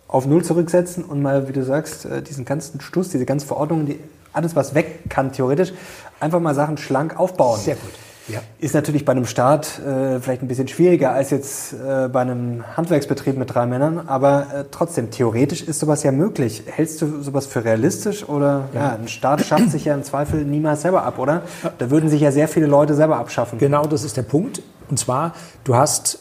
auf 0.07 0.27
Null 0.27 0.43
zurücksetzen 0.43 1.05
und 1.05 1.21
mal, 1.21 1.49
wie 1.49 1.53
du 1.53 1.63
sagst, 1.63 2.07
äh, 2.07 2.23
diesen 2.23 2.45
ganzen 2.45 2.81
Stuss, 2.81 3.11
diese 3.11 3.27
ganzen 3.27 3.47
Verordnungen, 3.47 3.87
die, 3.87 3.99
alles, 4.33 4.57
was 4.57 4.75
weg 4.75 5.11
kann 5.11 5.33
theoretisch, 5.33 5.73
einfach 6.21 6.41
mal 6.41 6.55
Sachen 6.55 6.79
schlank 6.79 7.19
aufbauen. 7.19 7.61
Sehr 7.61 7.77
gut. 7.77 7.91
Ja. 8.29 8.41
Ist 8.59 8.75
natürlich 8.75 9.05
bei 9.05 9.13
einem 9.13 9.27
Staat 9.27 9.79
äh, 9.79 10.21
vielleicht 10.21 10.43
ein 10.43 10.49
bisschen 10.49 10.69
schwieriger 10.69 11.13
als 11.13 11.31
jetzt 11.31 11.73
äh, 11.73 12.09
bei 12.09 12.21
einem 12.21 12.65
Handwerksbetrieb 12.77 13.37
mit 13.37 13.55
drei 13.55 13.67
Männern, 13.67 14.07
aber 14.07 14.47
äh, 14.55 14.65
trotzdem, 14.71 15.11
theoretisch 15.11 15.63
ist 15.63 15.81
sowas 15.81 16.03
ja 16.03 16.13
möglich. 16.13 16.63
Hältst 16.67 17.01
du 17.01 17.23
sowas 17.23 17.47
für 17.47 17.65
realistisch 17.65 18.29
oder 18.29 18.69
ja. 18.75 18.81
ja 18.81 18.95
ein 18.95 19.09
Staat 19.09 19.45
schafft 19.45 19.71
sich 19.71 19.87
ja 19.87 19.95
im 19.95 20.05
Zweifel 20.05 20.45
niemals 20.45 20.83
selber 20.83 21.05
ab, 21.05 21.19
oder? 21.19 21.43
Da 21.79 21.91
würden 21.91 22.11
sich 22.11 22.21
ja 22.21 22.31
sehr 22.31 22.49
viele 22.49 22.67
Leute 22.67 22.95
selber 22.95 23.17
abschaffen. 23.17 23.59
Genau, 23.59 23.87
das 23.87 24.05
ist 24.05 24.17
der 24.17 24.23
Punkt. 24.23 24.63
Und 24.91 24.99
zwar, 24.99 25.35
du 25.65 25.77
hast 25.77 26.21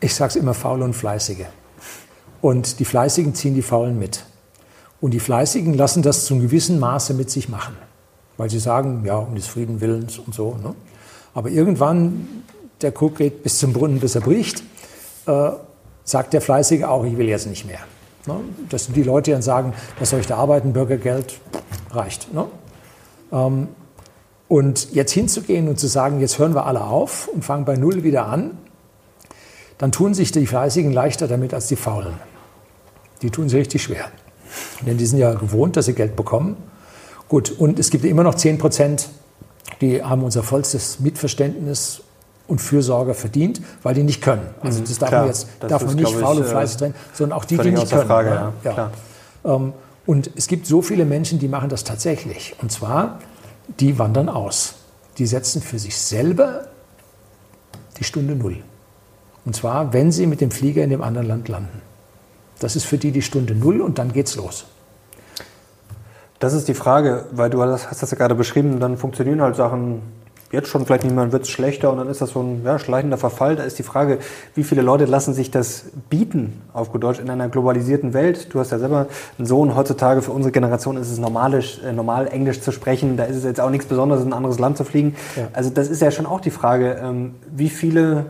Ich 0.00 0.14
sage 0.14 0.30
es 0.30 0.36
immer, 0.36 0.54
faule 0.54 0.84
und 0.84 0.94
fleißige. 0.94 1.46
Und 2.40 2.78
die 2.78 2.86
Fleißigen 2.86 3.34
ziehen 3.34 3.54
die 3.54 3.62
Faulen 3.62 3.98
mit. 3.98 4.24
Und 5.00 5.12
die 5.12 5.20
Fleißigen 5.20 5.74
lassen 5.74 6.02
das 6.02 6.24
zu 6.24 6.34
einem 6.34 6.42
gewissen 6.42 6.78
Maße 6.78 7.14
mit 7.14 7.30
sich 7.30 7.48
machen. 7.48 7.76
Weil 8.36 8.48
sie 8.48 8.58
sagen, 8.58 9.02
ja, 9.04 9.16
um 9.16 9.34
des 9.34 9.46
Frieden 9.46 9.80
Willens 9.80 10.18
und 10.18 10.34
so. 10.34 10.56
Ne? 10.62 10.74
Aber 11.34 11.50
irgendwann, 11.50 12.44
der 12.82 12.92
Krug 12.92 13.16
geht 13.16 13.42
bis 13.42 13.58
zum 13.58 13.72
Brunnen, 13.72 14.00
bis 14.00 14.14
er 14.14 14.20
bricht, 14.20 14.62
äh, 15.26 15.50
sagt 16.04 16.32
der 16.32 16.40
Fleißige 16.40 16.84
auch, 16.84 17.04
ich 17.04 17.16
will 17.16 17.28
jetzt 17.28 17.46
nicht 17.46 17.66
mehr. 17.66 17.80
Ne? 18.26 18.36
Das 18.68 18.84
sind 18.84 18.96
die 18.96 19.02
Leute, 19.02 19.30
die 19.30 19.32
dann 19.32 19.42
sagen, 19.42 19.74
das 19.98 20.10
soll 20.10 20.20
ich 20.20 20.26
da 20.26 20.36
arbeiten, 20.36 20.72
Bürgergeld 20.72 21.40
reicht. 21.90 22.32
Ne? 22.32 22.46
Ähm, 23.32 23.68
und 24.48 24.92
jetzt 24.92 25.12
hinzugehen 25.12 25.68
und 25.68 25.78
zu 25.78 25.86
sagen, 25.86 26.20
jetzt 26.20 26.38
hören 26.38 26.54
wir 26.54 26.66
alle 26.66 26.82
auf 26.82 27.28
und 27.28 27.44
fangen 27.44 27.64
bei 27.64 27.76
Null 27.76 28.02
wieder 28.02 28.26
an, 28.26 28.58
dann 29.78 29.92
tun 29.92 30.12
sich 30.12 30.32
die 30.32 30.46
Fleißigen 30.46 30.92
leichter 30.92 31.28
damit 31.28 31.54
als 31.54 31.68
die 31.68 31.76
Faulen. 31.76 32.14
Die 33.22 33.30
tun 33.30 33.48
sich 33.48 33.60
richtig 33.60 33.82
schwer. 33.82 34.06
Denn 34.84 34.98
die 34.98 35.06
sind 35.06 35.18
ja 35.18 35.32
gewohnt, 35.34 35.76
dass 35.76 35.86
sie 35.86 35.94
Geld 35.94 36.16
bekommen. 36.16 36.56
Gut, 37.28 37.52
und 37.52 37.78
es 37.78 37.90
gibt 37.90 38.04
immer 38.04 38.24
noch 38.24 38.34
10 38.34 38.58
Prozent, 38.58 39.08
die 39.80 40.02
haben 40.02 40.22
unser 40.22 40.42
vollstes 40.42 41.00
Mitverständnis 41.00 42.02
und 42.46 42.60
Fürsorge 42.60 43.14
verdient, 43.14 43.60
weil 43.82 43.94
die 43.94 44.02
nicht 44.02 44.20
können. 44.20 44.42
Also 44.60 44.80
mhm, 44.80 44.84
das 44.84 44.98
darf 44.98 45.08
Klar, 45.08 45.20
man 45.22 45.28
jetzt 45.28 45.48
darf 45.60 45.86
man 45.86 45.94
nicht 45.94 46.12
faul 46.12 46.36
und 46.38 46.42
äh, 46.42 46.46
fleißig 46.46 46.76
trennen, 46.78 46.94
sondern 47.12 47.38
auch 47.38 47.44
die, 47.44 47.56
die 47.56 47.70
nicht 47.70 47.90
können. 47.90 48.06
Frage, 48.06 48.52
ja. 48.64 48.72
Ja. 48.72 48.90
Ähm, 49.44 49.72
und 50.06 50.30
es 50.34 50.48
gibt 50.48 50.66
so 50.66 50.82
viele 50.82 51.04
Menschen, 51.04 51.38
die 51.38 51.48
machen 51.48 51.68
das 51.68 51.84
tatsächlich. 51.84 52.56
Und 52.60 52.72
zwar, 52.72 53.20
die 53.78 53.98
wandern 53.98 54.28
aus. 54.28 54.74
Die 55.18 55.26
setzen 55.26 55.62
für 55.62 55.78
sich 55.78 55.96
selber 55.96 56.66
die 57.98 58.04
Stunde 58.04 58.34
Null. 58.34 58.56
Und 59.44 59.54
zwar, 59.54 59.92
wenn 59.92 60.10
sie 60.10 60.26
mit 60.26 60.40
dem 60.40 60.50
Flieger 60.50 60.82
in 60.82 60.90
dem 60.90 61.02
anderen 61.02 61.28
Land 61.28 61.48
landen. 61.48 61.80
Das 62.58 62.76
ist 62.76 62.84
für 62.84 62.98
die 62.98 63.12
die 63.12 63.22
Stunde 63.22 63.54
Null 63.54 63.80
und 63.80 63.98
dann 63.98 64.12
geht's 64.12 64.36
los. 64.36 64.66
Das 66.40 66.54
ist 66.54 66.68
die 66.68 66.74
Frage, 66.74 67.26
weil 67.32 67.50
du 67.50 67.62
hast 67.62 68.02
das 68.02 68.10
ja 68.10 68.16
gerade 68.16 68.34
beschrieben, 68.34 68.80
dann 68.80 68.96
funktionieren 68.96 69.42
halt 69.42 69.56
Sachen 69.56 70.00
jetzt 70.52 70.68
schon 70.68 70.84
vielleicht 70.84 71.04
nicht 71.04 71.14
mehr, 71.14 71.24
dann 71.24 71.32
wird 71.32 71.44
es 71.44 71.50
schlechter 71.50 71.92
und 71.92 71.98
dann 71.98 72.08
ist 72.08 72.22
das 72.22 72.30
so 72.30 72.40
ein 72.40 72.62
ja, 72.64 72.78
schleichender 72.78 73.18
Verfall. 73.18 73.56
Da 73.56 73.62
ist 73.62 73.78
die 73.78 73.82
Frage, 73.82 74.18
wie 74.54 74.64
viele 74.64 74.82
Leute 74.82 75.04
lassen 75.04 75.34
sich 75.34 75.50
das 75.50 75.84
bieten, 76.08 76.62
auf 76.72 76.90
gut 76.90 77.04
Deutsch, 77.04 77.20
in 77.20 77.30
einer 77.30 77.48
globalisierten 77.48 78.14
Welt. 78.14 78.52
Du 78.52 78.58
hast 78.58 78.72
ja 78.72 78.78
selber 78.78 79.06
einen 79.38 79.46
Sohn. 79.46 79.76
Heutzutage 79.76 80.22
für 80.22 80.32
unsere 80.32 80.50
Generation 80.50 80.96
ist 80.96 81.10
es 81.10 81.18
normalisch, 81.18 81.80
äh, 81.84 81.92
normal, 81.92 82.26
Englisch 82.26 82.62
zu 82.62 82.72
sprechen. 82.72 83.16
Da 83.16 83.24
ist 83.24 83.36
es 83.36 83.44
jetzt 83.44 83.60
auch 83.60 83.70
nichts 83.70 83.86
Besonderes, 83.86 84.22
in 84.22 84.30
ein 84.30 84.32
anderes 84.32 84.58
Land 84.58 84.76
zu 84.76 84.84
fliegen. 84.84 85.14
Ja. 85.36 85.48
Also 85.52 85.70
das 85.70 85.88
ist 85.88 86.02
ja 86.02 86.10
schon 86.10 86.26
auch 86.26 86.40
die 86.40 86.50
Frage, 86.50 86.98
ähm, 87.02 87.34
wie 87.54 87.68
viele 87.68 88.26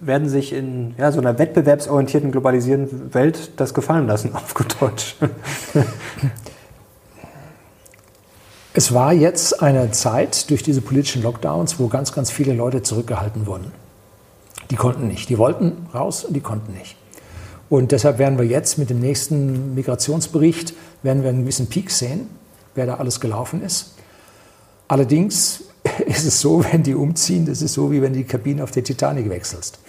werden 0.00 0.28
sich 0.28 0.52
in 0.52 0.94
ja, 0.98 1.12
so 1.12 1.20
einer 1.20 1.38
wettbewerbsorientierten, 1.38 2.32
globalisierten 2.32 3.14
Welt 3.14 3.52
das 3.56 3.74
gefallen 3.74 4.06
lassen, 4.06 4.32
auf 4.34 4.54
gut 4.54 4.76
Deutsch. 4.80 5.16
Es 8.74 8.94
war 8.94 9.12
jetzt 9.12 9.62
eine 9.62 9.90
Zeit 9.90 10.48
durch 10.48 10.62
diese 10.62 10.80
politischen 10.80 11.22
Lockdowns, 11.22 11.78
wo 11.78 11.88
ganz, 11.88 12.12
ganz 12.12 12.30
viele 12.30 12.54
Leute 12.54 12.82
zurückgehalten 12.82 13.46
wurden. 13.46 13.70
Die 14.70 14.76
konnten 14.76 15.08
nicht. 15.08 15.28
Die 15.28 15.36
wollten 15.36 15.86
raus 15.92 16.24
und 16.24 16.32
die 16.32 16.40
konnten 16.40 16.72
nicht. 16.72 16.96
Und 17.68 17.92
deshalb 17.92 18.18
werden 18.18 18.38
wir 18.38 18.46
jetzt 18.46 18.78
mit 18.78 18.88
dem 18.90 19.00
nächsten 19.00 19.74
Migrationsbericht 19.74 20.74
werden 21.02 21.22
wir 21.22 21.30
einen 21.30 21.40
gewissen 21.40 21.68
Peak 21.68 21.90
sehen, 21.90 22.28
wer 22.74 22.86
da 22.86 22.94
alles 22.94 23.20
gelaufen 23.20 23.62
ist. 23.62 23.94
Allerdings 24.88 25.64
ist 26.06 26.24
es 26.24 26.40
so, 26.40 26.64
wenn 26.64 26.82
die 26.82 26.94
umziehen, 26.94 27.44
das 27.44 27.60
ist 27.60 27.74
so, 27.74 27.90
wie 27.90 28.00
wenn 28.00 28.12
du 28.12 28.20
die 28.20 28.24
Kabine 28.24 28.62
auf 28.62 28.70
der 28.70 28.84
Titanic 28.84 29.28
wechselst. 29.28 29.80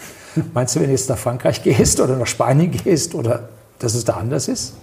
Meinst 0.54 0.76
du, 0.76 0.80
wenn 0.80 0.88
du 0.88 0.94
jetzt 0.94 1.08
nach 1.08 1.18
Frankreich 1.18 1.64
gehst 1.64 2.00
oder 2.02 2.18
nach 2.18 2.28
Spanien 2.28 2.72
gehst 2.72 3.16
oder 3.16 3.50
dass 3.80 3.96
es 3.96 4.04
da 4.04 4.14
anders 4.14 4.48
ist? 4.48 4.74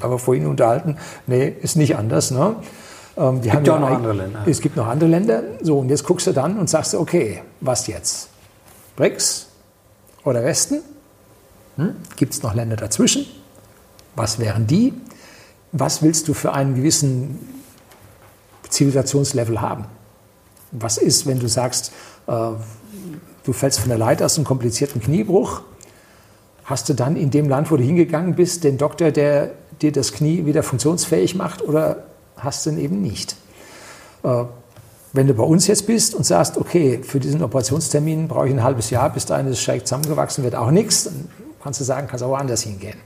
Aber 0.00 0.18
vorhin 0.18 0.46
unterhalten, 0.46 0.96
nee, 1.26 1.52
ist 1.60 1.76
nicht 1.76 1.96
anders. 1.96 2.30
Ne? 2.30 2.56
Ähm, 3.16 3.40
es 3.42 3.50
gibt 3.50 3.66
ja 3.66 3.76
auch 3.76 3.80
noch 3.80 3.90
andere 3.90 4.12
Länder. 4.12 4.42
Es 4.46 4.60
gibt 4.60 4.76
noch 4.76 4.86
andere 4.86 5.10
Länder. 5.10 5.42
So, 5.62 5.78
und 5.78 5.88
jetzt 5.88 6.04
guckst 6.04 6.26
du 6.26 6.32
dann 6.32 6.58
und 6.58 6.68
sagst, 6.68 6.94
okay, 6.94 7.42
was 7.60 7.86
jetzt? 7.86 8.28
BRICS 8.96 9.48
oder 10.24 10.42
Westen? 10.44 10.80
Hm? 11.76 11.96
Gibt 12.16 12.32
es 12.34 12.42
noch 12.42 12.54
Länder 12.54 12.76
dazwischen? 12.76 13.26
Was 14.16 14.38
wären 14.38 14.66
die? 14.66 14.92
Was 15.72 16.02
willst 16.02 16.28
du 16.28 16.34
für 16.34 16.52
einen 16.52 16.74
gewissen 16.76 17.38
Zivilisationslevel 18.68 19.60
haben? 19.60 19.86
Was 20.70 20.98
ist, 20.98 21.26
wenn 21.26 21.38
du 21.40 21.48
sagst, 21.48 21.92
äh, 22.26 22.50
du 23.44 23.52
fällst 23.52 23.80
von 23.80 23.88
der 23.88 23.98
Leiter 23.98 24.24
aus 24.24 24.36
einem 24.36 24.44
komplizierten 24.44 25.00
Kniebruch? 25.00 25.62
Hast 26.64 26.88
du 26.88 26.94
dann 26.94 27.16
in 27.16 27.30
dem 27.30 27.48
Land, 27.48 27.70
wo 27.70 27.76
du 27.76 27.82
hingegangen 27.82 28.34
bist, 28.34 28.64
den 28.64 28.78
Doktor, 28.78 29.10
der 29.10 29.50
dir 29.82 29.92
das 29.92 30.12
Knie 30.12 30.46
wieder 30.46 30.62
funktionsfähig 30.62 31.34
macht? 31.34 31.62
Oder 31.62 32.04
hast 32.36 32.66
du 32.66 32.70
ihn 32.70 32.78
eben 32.78 33.02
nicht. 33.02 33.36
Äh, 34.22 34.44
wenn 35.12 35.28
du 35.28 35.34
bei 35.34 35.44
uns 35.44 35.68
jetzt 35.68 35.86
bist 35.86 36.14
und 36.14 36.24
sagst, 36.26 36.56
okay, 36.56 37.00
für 37.02 37.20
diesen 37.20 37.42
Operationstermin 37.42 38.26
brauche 38.26 38.48
ich 38.48 38.52
ein 38.52 38.62
halbes 38.64 38.90
Jahr, 38.90 39.10
bis 39.10 39.26
dahin 39.26 39.46
ist 39.46 39.60
schräg 39.60 39.86
zusammengewachsen, 39.86 40.42
wird 40.42 40.56
auch 40.56 40.72
nichts, 40.72 41.04
dann 41.04 41.28
kannst 41.62 41.80
du 41.80 41.84
sagen, 41.84 42.08
kannst 42.08 42.24
auch 42.24 42.30
woanders 42.30 42.62
hingehen. 42.62 42.98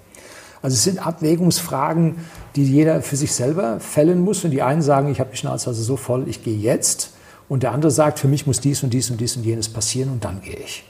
Also 0.63 0.75
es 0.75 0.85
sind 0.85 1.07
Abwägungsfragen, 1.07 2.17
die 2.57 2.65
jeder 2.65 3.03
für 3.03 3.17
sich 3.17 3.33
selber 3.33 3.79
fällen 3.81 4.21
muss. 4.21 4.45
Und 4.45 4.51
die 4.51 4.63
einen 4.63 4.83
sagen, 4.83 5.11
ich 5.11 5.21
habe 5.21 5.31
die 5.31 5.37
Schnauze 5.37 5.69
also 5.69 5.83
so 5.83 5.97
voll, 5.97 6.29
ich 6.29 6.43
gehe 6.43 6.57
jetzt. 6.57 7.13
Und 7.49 7.63
der 7.63 7.73
andere 7.73 7.91
sagt, 7.91 8.19
für 8.19 8.29
mich 8.29 8.47
muss 8.47 8.61
dies 8.61 8.83
und 8.83 8.91
dies 8.93 9.11
und 9.11 9.21
dies 9.21 9.37
und 9.37 9.45
jenes 9.45 9.69
passieren 9.69 10.11
und 10.11 10.25
dann 10.25 10.43
gehe 10.43 10.57
ich. 10.57 10.85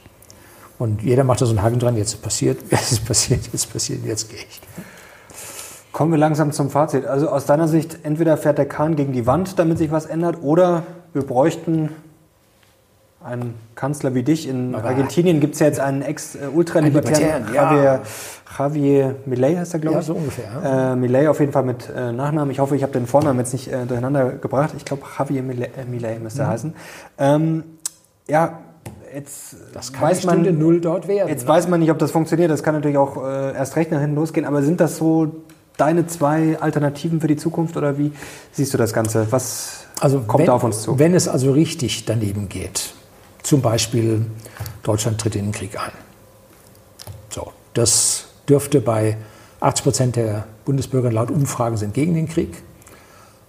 Und 0.77 1.03
jeder 1.03 1.23
macht 1.23 1.41
da 1.41 1.45
so 1.45 1.51
einen 1.51 1.61
Haken 1.61 1.79
dran, 1.79 1.97
jetzt 1.97 2.21
passiert, 2.21 2.59
jetzt 2.71 3.05
passiert, 3.05 3.41
jetzt 3.51 3.71
passiert, 3.71 4.05
jetzt 4.05 4.29
gehe 4.29 4.39
ich. 4.39 4.61
Kommen 5.91 6.11
wir 6.11 6.19
langsam 6.19 6.51
zum 6.51 6.69
Fazit. 6.69 7.05
Also 7.05 7.29
aus 7.29 7.45
deiner 7.45 7.67
Sicht, 7.67 7.99
entweder 8.03 8.37
fährt 8.37 8.57
der 8.57 8.67
Kahn 8.67 8.95
gegen 8.95 9.11
die 9.13 9.25
Wand, 9.25 9.57
damit 9.57 9.77
sich 9.77 9.91
was 9.91 10.05
ändert, 10.05 10.37
oder 10.41 10.83
wir 11.13 11.23
bräuchten 11.23 11.89
einen 13.23 13.55
Kanzler 13.75 14.13
wie 14.15 14.23
dich. 14.23 14.47
In 14.47 14.75
Aber 14.75 14.89
Argentinien 14.89 15.39
gibt 15.39 15.55
es 15.55 15.59
ja 15.59 15.67
jetzt 15.67 15.79
einen 15.79 16.01
Ex-Ultralibertären, 16.01 17.53
Javier, 17.53 18.01
Javier 18.57 19.15
Milei 19.25 19.55
heißt 19.55 19.73
er, 19.73 19.79
glaube 19.79 19.99
ich. 19.99 20.07
Ja, 20.07 20.13
so 20.13 20.19
ungefähr. 20.19 20.45
Ja. 20.63 20.93
Äh, 20.93 20.95
Milei 20.95 21.29
auf 21.29 21.39
jeden 21.39 21.51
Fall 21.51 21.63
mit 21.63 21.89
äh, 21.89 22.11
Nachnamen. 22.11 22.51
Ich 22.51 22.59
hoffe, 22.59 22.75
ich 22.75 22.83
habe 22.83 22.93
den 22.93 23.07
Vornamen 23.07 23.39
jetzt 23.39 23.53
nicht 23.53 23.71
äh, 23.71 23.85
durcheinander 23.85 24.31
gebracht. 24.31 24.73
Ich 24.77 24.85
glaube, 24.85 25.03
Javier 25.17 25.43
Milei, 25.43 25.65
äh, 25.65 25.85
Milei 25.85 26.19
müsste 26.19 26.43
mhm. 26.43 26.47
heißen. 26.47 26.73
Ähm, 27.17 27.63
ja, 28.27 28.59
jetzt 29.13 29.57
das 29.73 29.91
kann 29.91 30.03
weiß 30.03 30.25
man 30.25 30.57
null 30.57 30.79
dort 30.79 31.07
werden. 31.07 31.27
Jetzt 31.27 31.43
ne? 31.43 31.49
weiß 31.49 31.67
man 31.67 31.79
nicht, 31.81 31.91
ob 31.91 31.99
das 31.99 32.11
funktioniert. 32.11 32.49
Das 32.49 32.63
kann 32.63 32.75
natürlich 32.75 32.97
auch 32.97 33.17
äh, 33.23 33.53
erst 33.53 33.75
recht 33.75 33.91
nach 33.91 33.99
hinten 33.99 34.15
losgehen. 34.15 34.45
Aber 34.45 34.61
sind 34.61 34.79
das 34.79 34.97
so 34.97 35.43
deine 35.79 36.07
zwei 36.07 36.59
Alternativen 36.59 37.21
für 37.21 37.27
die 37.27 37.37
Zukunft 37.37 37.77
oder 37.77 37.97
wie 37.97 38.11
siehst 38.51 38.73
du 38.73 38.77
das 38.77 38.93
Ganze? 38.93 39.27
Was 39.31 39.85
also 39.99 40.21
kommt 40.21 40.39
wenn, 40.39 40.47
da 40.47 40.53
auf 40.53 40.63
uns 40.63 40.81
zu? 40.81 40.99
Wenn 40.99 41.13
es 41.13 41.27
also 41.27 41.51
richtig 41.51 42.05
daneben 42.05 42.49
geht, 42.49 42.93
zum 43.43 43.61
Beispiel 43.61 44.25
Deutschland 44.83 45.19
tritt 45.19 45.35
in 45.35 45.45
den 45.45 45.51
Krieg 45.51 45.79
ein. 45.79 45.91
So, 47.29 47.51
das 47.73 48.25
dürfte 48.47 48.81
bei 48.81 49.17
80 49.61 49.83
Prozent 49.83 50.15
der 50.15 50.45
Bundesbürger 50.65 51.11
laut 51.11 51.31
Umfragen 51.31 51.77
sind 51.77 51.93
gegen 51.93 52.13
den 52.13 52.27
Krieg. 52.27 52.63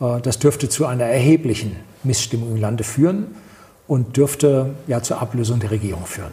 Äh, 0.01 0.21
das 0.21 0.39
dürfte 0.39 0.69
zu 0.69 0.87
einer 0.87 1.05
erheblichen 1.05 1.77
Missstimmung 2.03 2.53
im 2.53 2.57
Lande 2.57 2.85
führen 2.85 3.35
und 3.87 4.17
dürfte 4.17 4.75
ja 4.87 5.03
zur 5.03 5.21
Ablösung 5.21 5.61
der 5.61 5.71
Regierung 5.71 6.07
führen. 6.07 6.33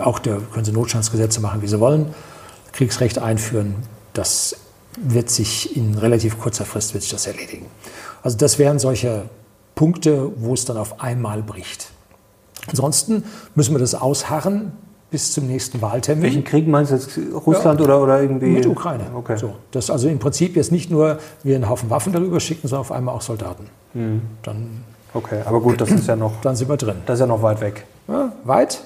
Auch 0.00 0.18
da 0.18 0.38
können 0.52 0.64
sie 0.64 0.72
Notstandsgesetze 0.72 1.40
machen, 1.40 1.62
wie 1.62 1.68
sie 1.68 1.78
wollen, 1.78 2.14
Kriegsrecht 2.72 3.18
einführen. 3.18 3.76
Das 4.12 4.56
wird 5.02 5.30
sich 5.30 5.76
in 5.76 5.94
relativ 5.94 6.38
kurzer 6.40 6.64
Frist 6.64 6.94
wird 6.94 7.02
sich 7.02 7.12
das 7.12 7.26
erledigen. 7.26 7.66
Also 8.22 8.36
das 8.36 8.58
wären 8.58 8.78
solche 8.78 9.24
Punkte, 9.74 10.32
wo 10.36 10.54
es 10.54 10.64
dann 10.64 10.76
auf 10.76 11.00
einmal 11.00 11.42
bricht. 11.42 11.90
Ansonsten 12.66 13.24
müssen 13.54 13.74
wir 13.74 13.78
das 13.78 13.94
ausharren 13.94 14.72
bis 15.10 15.32
zum 15.32 15.46
nächsten 15.46 15.80
Wahltermin. 15.80 16.24
Welchen 16.24 16.44
Krieg 16.44 16.68
meinst 16.68 16.90
du 16.90 16.96
jetzt? 16.96 17.18
Russland 17.46 17.80
ja, 17.80 17.86
oder, 17.86 18.02
oder 18.02 18.20
irgendwie? 18.20 18.48
Mit 18.48 18.66
Ukraine. 18.66 19.04
Okay. 19.14 19.36
So, 19.38 19.54
das 19.70 19.88
also 19.90 20.08
im 20.08 20.18
Prinzip 20.18 20.56
jetzt 20.56 20.70
nicht 20.70 20.90
nur 20.90 21.18
wir 21.42 21.54
einen 21.54 21.68
Haufen 21.68 21.88
Waffen 21.88 22.12
darüber 22.12 22.40
schicken, 22.40 22.68
sondern 22.68 22.80
auf 22.80 22.92
einmal 22.92 23.14
auch 23.14 23.22
Soldaten. 23.22 23.68
Mhm. 23.94 24.22
Dann, 24.42 24.84
okay, 25.14 25.40
aber 25.46 25.60
gut, 25.60 25.80
das 25.80 25.90
ist 25.90 26.06
ja 26.06 26.16
noch. 26.16 26.32
Dann 26.42 26.56
sind 26.56 26.68
wir 26.68 26.76
drin. 26.76 26.96
Das 27.06 27.14
ist 27.14 27.20
ja 27.20 27.26
noch 27.26 27.42
weit 27.42 27.60
weg. 27.60 27.86
Ja, 28.06 28.32
weit. 28.44 28.82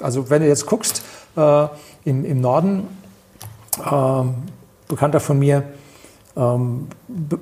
Also 0.00 0.30
wenn 0.30 0.42
du 0.42 0.48
jetzt 0.48 0.64
guckst, 0.64 1.02
äh, 1.36 1.66
im, 2.04 2.24
im 2.24 2.40
Norden 2.40 2.86
äh, 3.84 4.22
Bekannter 4.88 5.20
von 5.20 5.38
mir 5.38 5.64
ähm, 6.36 6.88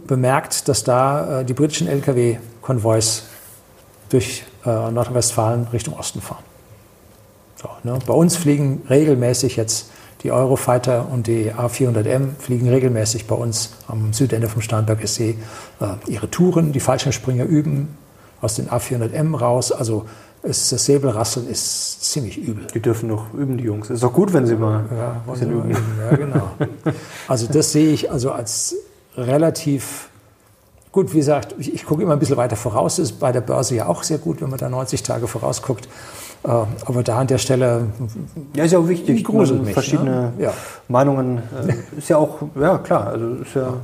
bemerkt, 0.06 0.68
dass 0.68 0.84
da 0.84 1.40
äh, 1.40 1.44
die 1.44 1.54
britischen 1.54 1.88
Lkw-Konvois 1.88 3.22
durch 4.08 4.44
äh, 4.64 4.68
Nordrhein-Westfalen 4.68 5.68
Richtung 5.72 5.94
Osten 5.98 6.20
fahren. 6.20 6.44
So, 7.56 7.68
ne? 7.84 7.98
Bei 8.06 8.14
uns 8.14 8.36
fliegen 8.36 8.82
regelmäßig 8.88 9.56
jetzt 9.56 9.90
die 10.22 10.32
Eurofighter 10.32 11.08
und 11.10 11.26
die 11.26 11.52
A400M 11.52 12.38
fliegen 12.38 12.68
regelmäßig 12.68 13.26
bei 13.26 13.34
uns 13.34 13.74
am 13.86 14.12
Südende 14.12 14.48
vom 14.48 14.62
Starnberger 14.62 15.06
See 15.06 15.36
äh, 15.80 16.10
ihre 16.10 16.30
Touren. 16.30 16.72
Die 16.72 16.80
Fallschirmspringer 16.80 17.44
üben. 17.44 17.96
aus 18.40 18.54
den 18.54 18.68
A400M 18.68 19.36
raus. 19.36 19.72
Also 19.72 20.06
es, 20.48 20.70
das 20.70 20.84
Säbelrasseln 20.84 21.48
ist 21.48 22.02
ziemlich 22.12 22.38
übel. 22.38 22.66
Die 22.72 22.80
dürfen 22.80 23.08
noch 23.08 23.32
üben, 23.34 23.58
die 23.58 23.64
Jungs. 23.64 23.90
Ist 23.90 24.02
doch 24.02 24.12
gut, 24.12 24.32
wenn 24.32 24.46
sie 24.46 24.56
mal 24.56 24.84
ja, 24.96 25.10
ein 25.12 25.32
bisschen 25.32 25.50
üben. 25.50 25.70
üben. 25.70 25.84
Ja, 26.10 26.16
genau. 26.16 26.50
Also 27.28 27.46
das 27.52 27.72
sehe 27.72 27.92
ich 27.92 28.10
also 28.10 28.30
als 28.30 28.76
relativ 29.16 30.08
gut. 30.92 31.12
Wie 31.12 31.18
gesagt, 31.18 31.54
ich, 31.58 31.74
ich 31.74 31.84
gucke 31.84 32.02
immer 32.02 32.12
ein 32.12 32.18
bisschen 32.18 32.36
weiter 32.36 32.56
voraus. 32.56 32.96
Das 32.96 33.10
ist 33.10 33.18
bei 33.18 33.32
der 33.32 33.40
Börse 33.40 33.74
ja 33.74 33.86
auch 33.86 34.02
sehr 34.02 34.18
gut, 34.18 34.40
wenn 34.40 34.50
man 34.50 34.58
da 34.58 34.68
90 34.68 35.02
Tage 35.02 35.26
vorausguckt. 35.26 35.88
Äh, 36.44 36.48
aber 36.48 37.02
da 37.02 37.18
an 37.18 37.26
der 37.26 37.38
Stelle. 37.38 37.88
Ja, 38.54 38.64
ist 38.64 38.72
ja 38.72 38.78
auch 38.78 38.88
wichtig. 38.88 39.24
Gruselt 39.24 39.64
mich, 39.64 39.72
verschiedene 39.74 40.10
ne? 40.10 40.32
ja. 40.38 40.52
Meinungen. 40.88 41.38
Äh, 41.38 41.98
ist 41.98 42.08
ja 42.08 42.18
auch, 42.18 42.38
ja 42.58 42.78
klar, 42.78 43.08
also 43.08 43.26
ist 43.42 43.54
ja 43.54 43.74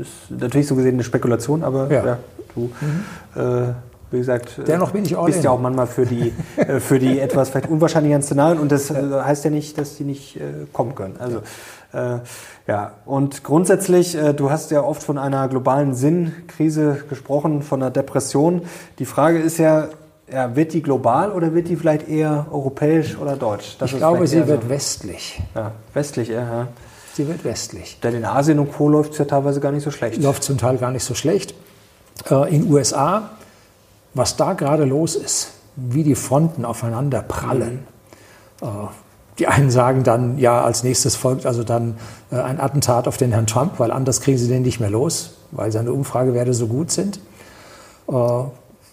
ist 0.00 0.30
natürlich 0.30 0.66
so 0.66 0.76
gesehen 0.76 0.94
eine 0.94 1.04
Spekulation, 1.04 1.64
aber 1.64 1.90
ja, 1.90 2.04
ja 2.04 2.18
du. 2.54 2.70
Mhm. 2.80 3.40
Äh, 3.40 3.72
wie 4.10 4.18
gesagt, 4.18 4.60
Dennoch 4.66 4.90
bin 4.90 5.04
ich 5.04 5.16
bist 5.16 5.38
in. 5.38 5.44
ja 5.44 5.50
auch 5.50 5.60
manchmal 5.60 5.86
für 5.86 6.04
die, 6.04 6.32
äh, 6.56 6.80
für 6.80 6.98
die 6.98 7.20
etwas 7.20 7.50
vielleicht 7.50 7.68
unwahrscheinlicheren 7.68 8.22
Szenarien 8.22 8.58
und 8.58 8.72
das 8.72 8.88
ja. 8.88 9.24
heißt 9.24 9.44
ja 9.44 9.50
nicht, 9.50 9.78
dass 9.78 9.96
die 9.96 10.04
nicht 10.04 10.36
äh, 10.36 10.66
kommen 10.72 10.94
können. 10.94 11.16
Also 11.18 11.42
äh, 11.92 12.18
ja, 12.66 12.92
und 13.04 13.42
grundsätzlich, 13.42 14.16
äh, 14.16 14.32
du 14.32 14.50
hast 14.50 14.70
ja 14.70 14.82
oft 14.82 15.02
von 15.02 15.18
einer 15.18 15.48
globalen 15.48 15.94
Sinnkrise 15.94 17.04
gesprochen, 17.08 17.62
von 17.62 17.82
einer 17.82 17.90
Depression. 17.90 18.62
Die 18.98 19.04
Frage 19.04 19.38
ist 19.38 19.58
ja, 19.58 19.88
ja, 20.32 20.54
wird 20.54 20.72
die 20.72 20.82
global 20.82 21.32
oder 21.32 21.54
wird 21.54 21.68
die 21.68 21.76
vielleicht 21.76 22.08
eher 22.08 22.46
europäisch 22.50 23.16
oder 23.18 23.36
deutsch? 23.36 23.76
Das 23.78 23.92
ich 23.92 23.98
glaube, 23.98 24.26
sie 24.26 24.46
wird 24.46 24.64
so. 24.64 24.68
westlich. 24.68 25.40
Ja, 25.54 25.72
westlich 25.94 26.30
eher, 26.30 26.42
ja. 26.42 26.68
Sie 27.14 27.26
wird 27.26 27.44
westlich. 27.44 27.98
Denn 28.00 28.14
in 28.14 28.24
Asien 28.24 28.60
und 28.60 28.72
Co. 28.72 28.88
läuft 28.88 29.12
es 29.12 29.18
ja 29.18 29.24
teilweise 29.24 29.60
gar 29.60 29.72
nicht 29.72 29.82
so 29.82 29.90
schlecht. 29.90 30.22
Läuft 30.22 30.44
zum 30.44 30.58
Teil 30.58 30.78
gar 30.78 30.92
nicht 30.92 31.04
so 31.04 31.14
schlecht. 31.14 31.54
Äh, 32.30 32.54
in 32.54 32.72
USA 32.72 33.30
was 34.14 34.36
da 34.36 34.54
gerade 34.54 34.84
los 34.84 35.16
ist, 35.16 35.52
wie 35.76 36.02
die 36.02 36.14
Fronten 36.14 36.64
aufeinander 36.64 37.22
prallen. 37.22 37.84
Mhm. 38.60 38.68
Äh, 38.68 38.70
die 39.38 39.46
einen 39.46 39.70
sagen 39.70 40.02
dann, 40.02 40.36
ja, 40.38 40.62
als 40.62 40.82
nächstes 40.84 41.16
folgt 41.16 41.46
also 41.46 41.64
dann 41.64 41.96
äh, 42.30 42.36
ein 42.36 42.60
Attentat 42.60 43.08
auf 43.08 43.16
den 43.16 43.32
Herrn 43.32 43.46
Trump, 43.46 43.78
weil 43.78 43.90
anders 43.90 44.20
kriegen 44.20 44.36
sie 44.36 44.48
den 44.48 44.62
nicht 44.62 44.80
mehr 44.80 44.90
los, 44.90 45.38
weil 45.50 45.72
seine 45.72 45.92
Umfragewerte 45.92 46.52
so 46.52 46.66
gut 46.66 46.90
sind. 46.90 47.20
Äh, 48.08 48.12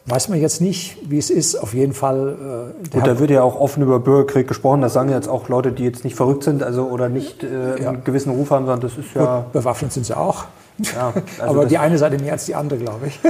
weiß 0.05 0.29
man 0.29 0.39
jetzt 0.39 0.61
nicht, 0.61 0.97
wie 1.09 1.17
es 1.17 1.29
ist. 1.29 1.55
Auf 1.55 1.73
jeden 1.73 1.93
Fall. 1.93 2.73
Äh, 2.85 2.89
Gut, 2.89 3.05
da 3.05 3.19
wird 3.19 3.29
ja 3.29 3.43
auch 3.43 3.59
offen 3.59 3.83
über 3.83 3.99
Bürgerkrieg 3.99 4.47
gesprochen. 4.47 4.81
Das 4.81 4.93
sagen 4.93 5.09
jetzt 5.09 5.27
auch 5.27 5.49
Leute, 5.49 5.73
die 5.73 5.83
jetzt 5.83 6.05
nicht 6.05 6.15
verrückt 6.15 6.43
sind, 6.43 6.63
also 6.63 6.85
oder 6.85 7.09
nicht 7.09 7.43
äh, 7.43 7.81
ja. 7.81 7.89
einen 7.89 8.05
gewissen 8.05 8.31
Ruf 8.31 8.51
haben, 8.51 8.65
sondern 8.65 8.81
das 8.81 8.97
ist 8.97 9.13
ja. 9.15 9.45
Bewaffnet 9.51 9.91
sind 9.91 10.05
sie 10.05 10.15
auch. 10.15 10.45
Ja, 10.79 11.13
also 11.39 11.53
Aber 11.59 11.65
die 11.65 11.77
eine 11.77 11.97
Seite 11.97 12.19
mehr 12.19 12.33
als 12.33 12.45
die 12.45 12.55
andere, 12.55 12.79
glaube 12.79 13.07
ich. 13.07 13.19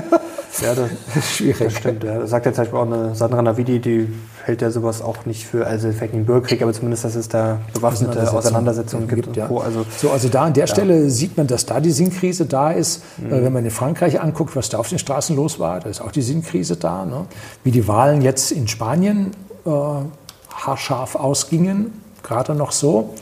Ja, 0.62 0.74
das 0.74 0.90
ist 1.16 1.36
schwierig. 1.36 1.60
Das 1.60 1.74
stimmt. 1.78 2.04
Ja. 2.04 2.20
Das 2.20 2.30
sagt 2.30 2.46
ja 2.46 2.54
zum 2.54 2.64
Beispiel 2.64 2.80
auch 2.80 2.86
eine 2.86 3.16
Sandra 3.16 3.42
Navidi, 3.42 3.80
die 3.80 4.08
hält 4.44 4.62
ja 4.62 4.72
sowas 4.72 5.02
auch 5.02 5.26
nicht 5.26 5.46
für, 5.46 5.68
also 5.68 5.92
vielleicht 5.92 6.14
nicht 6.14 6.26
Bürgerkrieg, 6.26 6.62
aber 6.62 6.74
zumindest, 6.74 7.04
dass 7.04 7.16
es 7.16 7.30
da 7.30 7.60
bewaffnete 7.74 8.32
Auseinandersetzungen 8.32 9.08
gibt. 9.08 9.24
gibt 9.26 9.38
ja. 9.38 9.50
Also, 9.50 9.86
so, 9.98 10.10
also 10.10 10.30
da 10.30 10.46
an 10.46 10.54
der 10.54 10.66
ja. 10.66 10.68
Stelle 10.68 11.10
sieht 11.10 11.38
man, 11.38 11.48
dass 11.48 11.66
da 11.66 11.80
die 11.80 11.92
Sinnkrise 11.92 12.46
da 12.46 12.72
ist. 12.72 13.04
Mhm. 13.18 13.34
Äh, 13.34 13.44
wenn 13.44 13.54
man 13.54 13.66
in 13.66 13.72
Frankreich 13.72 14.22
anguckt, 14.22 14.56
was 14.56 14.70
da 14.70 14.78
auf 14.78 14.90
den 14.90 15.00
Straßen 15.00 15.36
los 15.36 15.60
war, 15.60 15.80
da 15.80 15.90
ist 15.90 16.02
auch 16.02 16.12
die 16.12 16.22
Sinnkrise 16.22 16.78
da. 16.78 17.06
Ne? 17.06 17.26
Wie 17.64 17.72
die 17.72 17.88
Wahlen 17.88 18.22
jetzt 18.22 18.52
in 18.52 18.68
Spanien 18.68 19.32
äh, 19.66 19.70
haarscharf 19.70 21.16
ausgingen, 21.16 21.92
gerade 22.24 22.56
noch 22.56 22.72
so. 22.72 23.14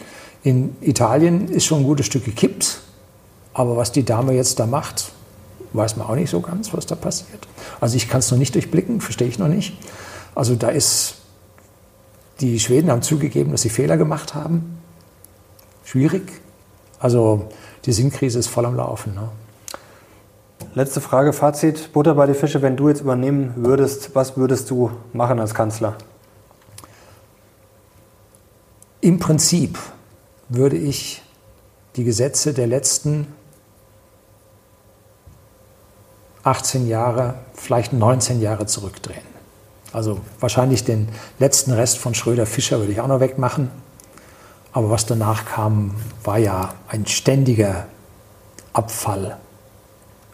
In 0.44 0.76
Italien 0.82 1.48
ist 1.48 1.66
schon 1.66 1.80
ein 1.80 1.86
gutes 1.86 2.06
Stück 2.06 2.24
gekippt. 2.24 2.82
Aber 3.56 3.78
was 3.78 3.92
die 3.94 4.04
Dame 4.04 4.34
jetzt 4.34 4.60
da 4.60 4.68
macht, 4.68 5.12
weiß 5.76 5.98
man 5.98 6.08
auch 6.08 6.16
nicht 6.16 6.30
so 6.30 6.42
ganz, 6.42 6.74
was 6.74 6.86
da 6.86 6.96
passiert. 6.96 7.48
Also 7.80 7.96
ich 7.98 8.10
kann 8.10 8.20
es 8.20 8.32
noch 8.32 8.38
nicht 8.38 8.56
durchblicken, 8.56 9.02
verstehe 9.02 9.28
ich 9.28 9.40
noch 9.40 9.48
nicht. 9.48 9.78
Also 10.34 10.56
da 10.56 10.70
ist, 10.70 11.16
die 12.42 12.60
Schweden 12.60 12.92
haben 12.92 13.02
zugegeben, 13.02 13.52
dass 13.52 13.62
sie 13.62 13.70
Fehler 13.70 13.98
gemacht 13.98 14.34
haben. 14.36 14.80
Schwierig. 15.84 16.42
Also 17.00 17.50
die 17.86 17.94
Sinnkrise 17.94 18.40
ist 18.40 18.48
voll 18.48 18.66
am 18.66 18.76
Laufen. 18.76 19.14
Ne? 19.16 19.30
Letzte 20.74 21.00
Frage, 21.00 21.32
Fazit, 21.32 21.94
Butter 21.94 22.16
bei 22.16 22.26
die 22.28 22.34
Fische, 22.34 22.62
wenn 22.62 22.76
du 22.76 22.90
jetzt 22.90 23.02
übernehmen 23.02 23.54
würdest, 23.56 24.16
was 24.16 24.36
würdest 24.36 24.70
du 24.70 24.92
machen 25.14 25.40
als 25.40 25.54
Kanzler? 25.54 25.96
Im 29.02 29.20
Prinzip 29.20 29.78
würde 30.50 30.78
ich 30.78 31.22
die 31.96 32.04
Gesetze 32.04 32.54
der 32.54 32.68
letzten 32.68 33.28
18 36.46 36.88
Jahre, 36.88 37.34
vielleicht 37.56 37.92
19 37.92 38.40
Jahre 38.40 38.68
zurückdrehen. 38.68 39.36
Also 39.92 40.20
wahrscheinlich 40.40 40.84
den 40.84 41.10
letzten 41.40 41.72
Rest 41.72 41.98
von 41.98 42.14
Schröder-Fischer 42.14 42.80
würde 42.80 42.92
ich 42.92 43.02
auch 43.02 43.08
noch 43.08 43.20
wegmachen. 43.20 43.72
Aber 44.72 44.90
was 44.90 45.06
danach 45.06 45.46
kam, 45.46 45.96
war 46.24 46.38
ja 46.38 46.74
ein 46.88 47.08
ständiger 47.08 47.88
Abfall 48.74 49.38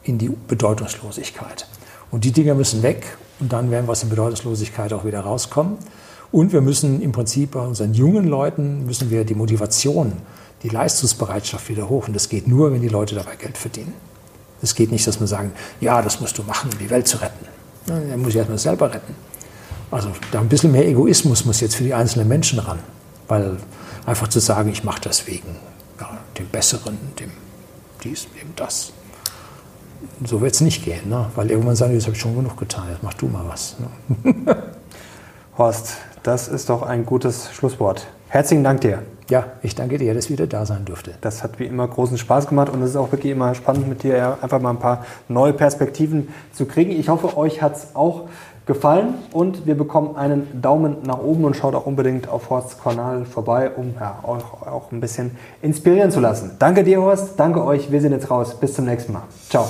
in 0.04 0.18
die 0.18 0.30
Bedeutungslosigkeit. 0.30 1.68
Und 2.10 2.26
die 2.26 2.32
Dinge 2.32 2.56
müssen 2.56 2.84
weg 2.84 3.18
und 3.40 3.54
dann 3.54 3.72
werden 3.72 3.88
wir 3.88 3.92
aus 3.92 4.02
der 4.02 4.08
Bedeutungslosigkeit 4.08 4.92
auch 4.94 5.06
wieder 5.06 5.22
rauskommen. 5.22 5.78
Und 6.32 6.52
wir 6.52 6.62
müssen 6.62 7.02
im 7.02 7.12
Prinzip 7.12 7.52
bei 7.52 7.62
unseren 7.62 7.94
jungen 7.94 8.26
Leuten, 8.26 8.86
müssen 8.86 9.10
wir 9.10 9.24
die 9.24 9.36
Motivation, 9.36 10.14
die 10.64 10.70
Leistungsbereitschaft 10.70 11.70
wieder 11.70 11.88
hoch. 11.88 12.08
Und 12.08 12.16
das 12.16 12.28
geht 12.28 12.48
nur, 12.48 12.74
wenn 12.74 12.82
die 12.82 12.90
Leute 12.90 13.16
dabei 13.16 13.36
Geld 13.36 13.58
verdienen. 13.58 13.94
Es 14.62 14.76
geht 14.76 14.92
nicht, 14.92 15.06
dass 15.08 15.20
man 15.20 15.28
sagen, 15.28 15.52
ja, 15.80 16.02
das 16.02 16.22
musst 16.22 16.38
du 16.38 16.44
machen, 16.44 16.70
um 16.72 16.78
die 16.78 16.90
Welt 16.90 17.08
zu 17.08 17.18
retten. 17.18 17.46
Er 17.88 18.18
muss 18.18 18.28
sich 18.28 18.38
erstmal 18.38 18.60
selber 18.60 18.94
retten. 18.94 19.16
Also 19.90 20.12
da 20.32 20.40
ein 20.40 20.48
bisschen 20.50 20.72
mehr 20.72 20.88
Egoismus 20.88 21.46
muss 21.46 21.60
jetzt 21.60 21.76
für 21.76 21.84
die 21.84 21.94
einzelnen 21.94 22.28
Menschen 22.28 22.60
ran. 22.60 22.80
Weil 23.28 23.58
einfach 24.06 24.28
zu 24.28 24.40
sagen, 24.40 24.70
ich 24.70 24.84
mache 24.84 25.02
das 25.02 25.28
wegen 25.28 25.56
ja, 26.00 26.18
dem 26.38 26.48
Besseren, 26.48 26.98
dem 27.20 27.32
dies, 28.04 28.28
dem 28.40 28.56
das. 28.56 28.94
So 30.26 30.42
wird 30.42 30.54
es 30.54 30.62
nicht 30.62 30.84
gehen, 30.84 31.10
ne? 31.10 31.28
weil 31.36 31.52
irgendwann 31.52 31.76
sagen, 31.76 31.94
das 31.94 32.06
habe 32.06 32.16
ich 32.16 32.22
schon 32.22 32.36
genug 32.36 32.58
getan, 32.58 32.86
jetzt 32.92 33.04
mach 33.04 33.14
du 33.14 33.28
mal 33.28 33.44
was. 33.48 33.76
Ne? 33.80 34.46
Horst, 35.58 35.94
das 36.24 36.48
ist 36.48 36.70
doch 36.70 36.82
ein 36.84 37.06
gutes 37.06 37.54
Schlusswort. 37.54 38.08
Herzlichen 38.30 38.64
Dank 38.64 38.82
dir. 38.82 39.04
Ja, 39.32 39.46
ich 39.62 39.76
danke 39.76 39.98
dir, 39.98 40.14
dass 40.14 40.26
ich 40.26 40.32
wieder 40.32 40.46
da 40.46 40.66
sein 40.66 40.84
durfte. 40.84 41.14
Das 41.22 41.42
hat 41.42 41.58
wie 41.58 41.64
immer 41.64 41.88
großen 41.88 42.18
Spaß 42.18 42.48
gemacht 42.48 42.68
und 42.68 42.82
es 42.82 42.90
ist 42.90 42.96
auch 42.98 43.14
wirklich 43.14 43.32
immer 43.32 43.56
spannend, 43.56 43.88
mit 43.88 44.04
dir 44.04 44.38
einfach 44.42 44.60
mal 44.60 44.72
ein 44.72 44.80
paar 44.80 45.06
neue 45.30 45.54
Perspektiven 45.54 46.28
zu 46.52 46.66
kriegen. 46.66 46.92
Ich 46.92 47.08
hoffe, 47.08 47.38
euch 47.38 47.62
hat 47.62 47.78
es 47.78 47.96
auch 47.96 48.24
gefallen 48.66 49.14
und 49.32 49.66
wir 49.66 49.76
bekommen 49.76 50.18
einen 50.18 50.62
Daumen 50.62 50.98
nach 51.06 51.20
oben 51.20 51.46
und 51.46 51.56
schaut 51.56 51.76
auch 51.76 51.86
unbedingt 51.86 52.28
auf 52.28 52.50
Horsts 52.50 52.78
Kanal 52.84 53.24
vorbei, 53.24 53.72
um 53.74 53.96
ja, 53.98 54.20
euch 54.24 54.44
auch 54.44 54.92
ein 54.92 55.00
bisschen 55.00 55.32
inspirieren 55.62 56.12
zu 56.12 56.20
lassen. 56.20 56.58
Danke 56.60 56.84
dir, 56.84 57.02
Horst. 57.02 57.36
Danke 57.38 57.64
euch. 57.64 57.90
Wir 57.90 58.02
sind 58.02 58.12
jetzt 58.12 58.30
raus. 58.30 58.60
Bis 58.60 58.74
zum 58.74 58.84
nächsten 58.84 59.14
Mal. 59.14 59.24
Ciao. 59.50 59.66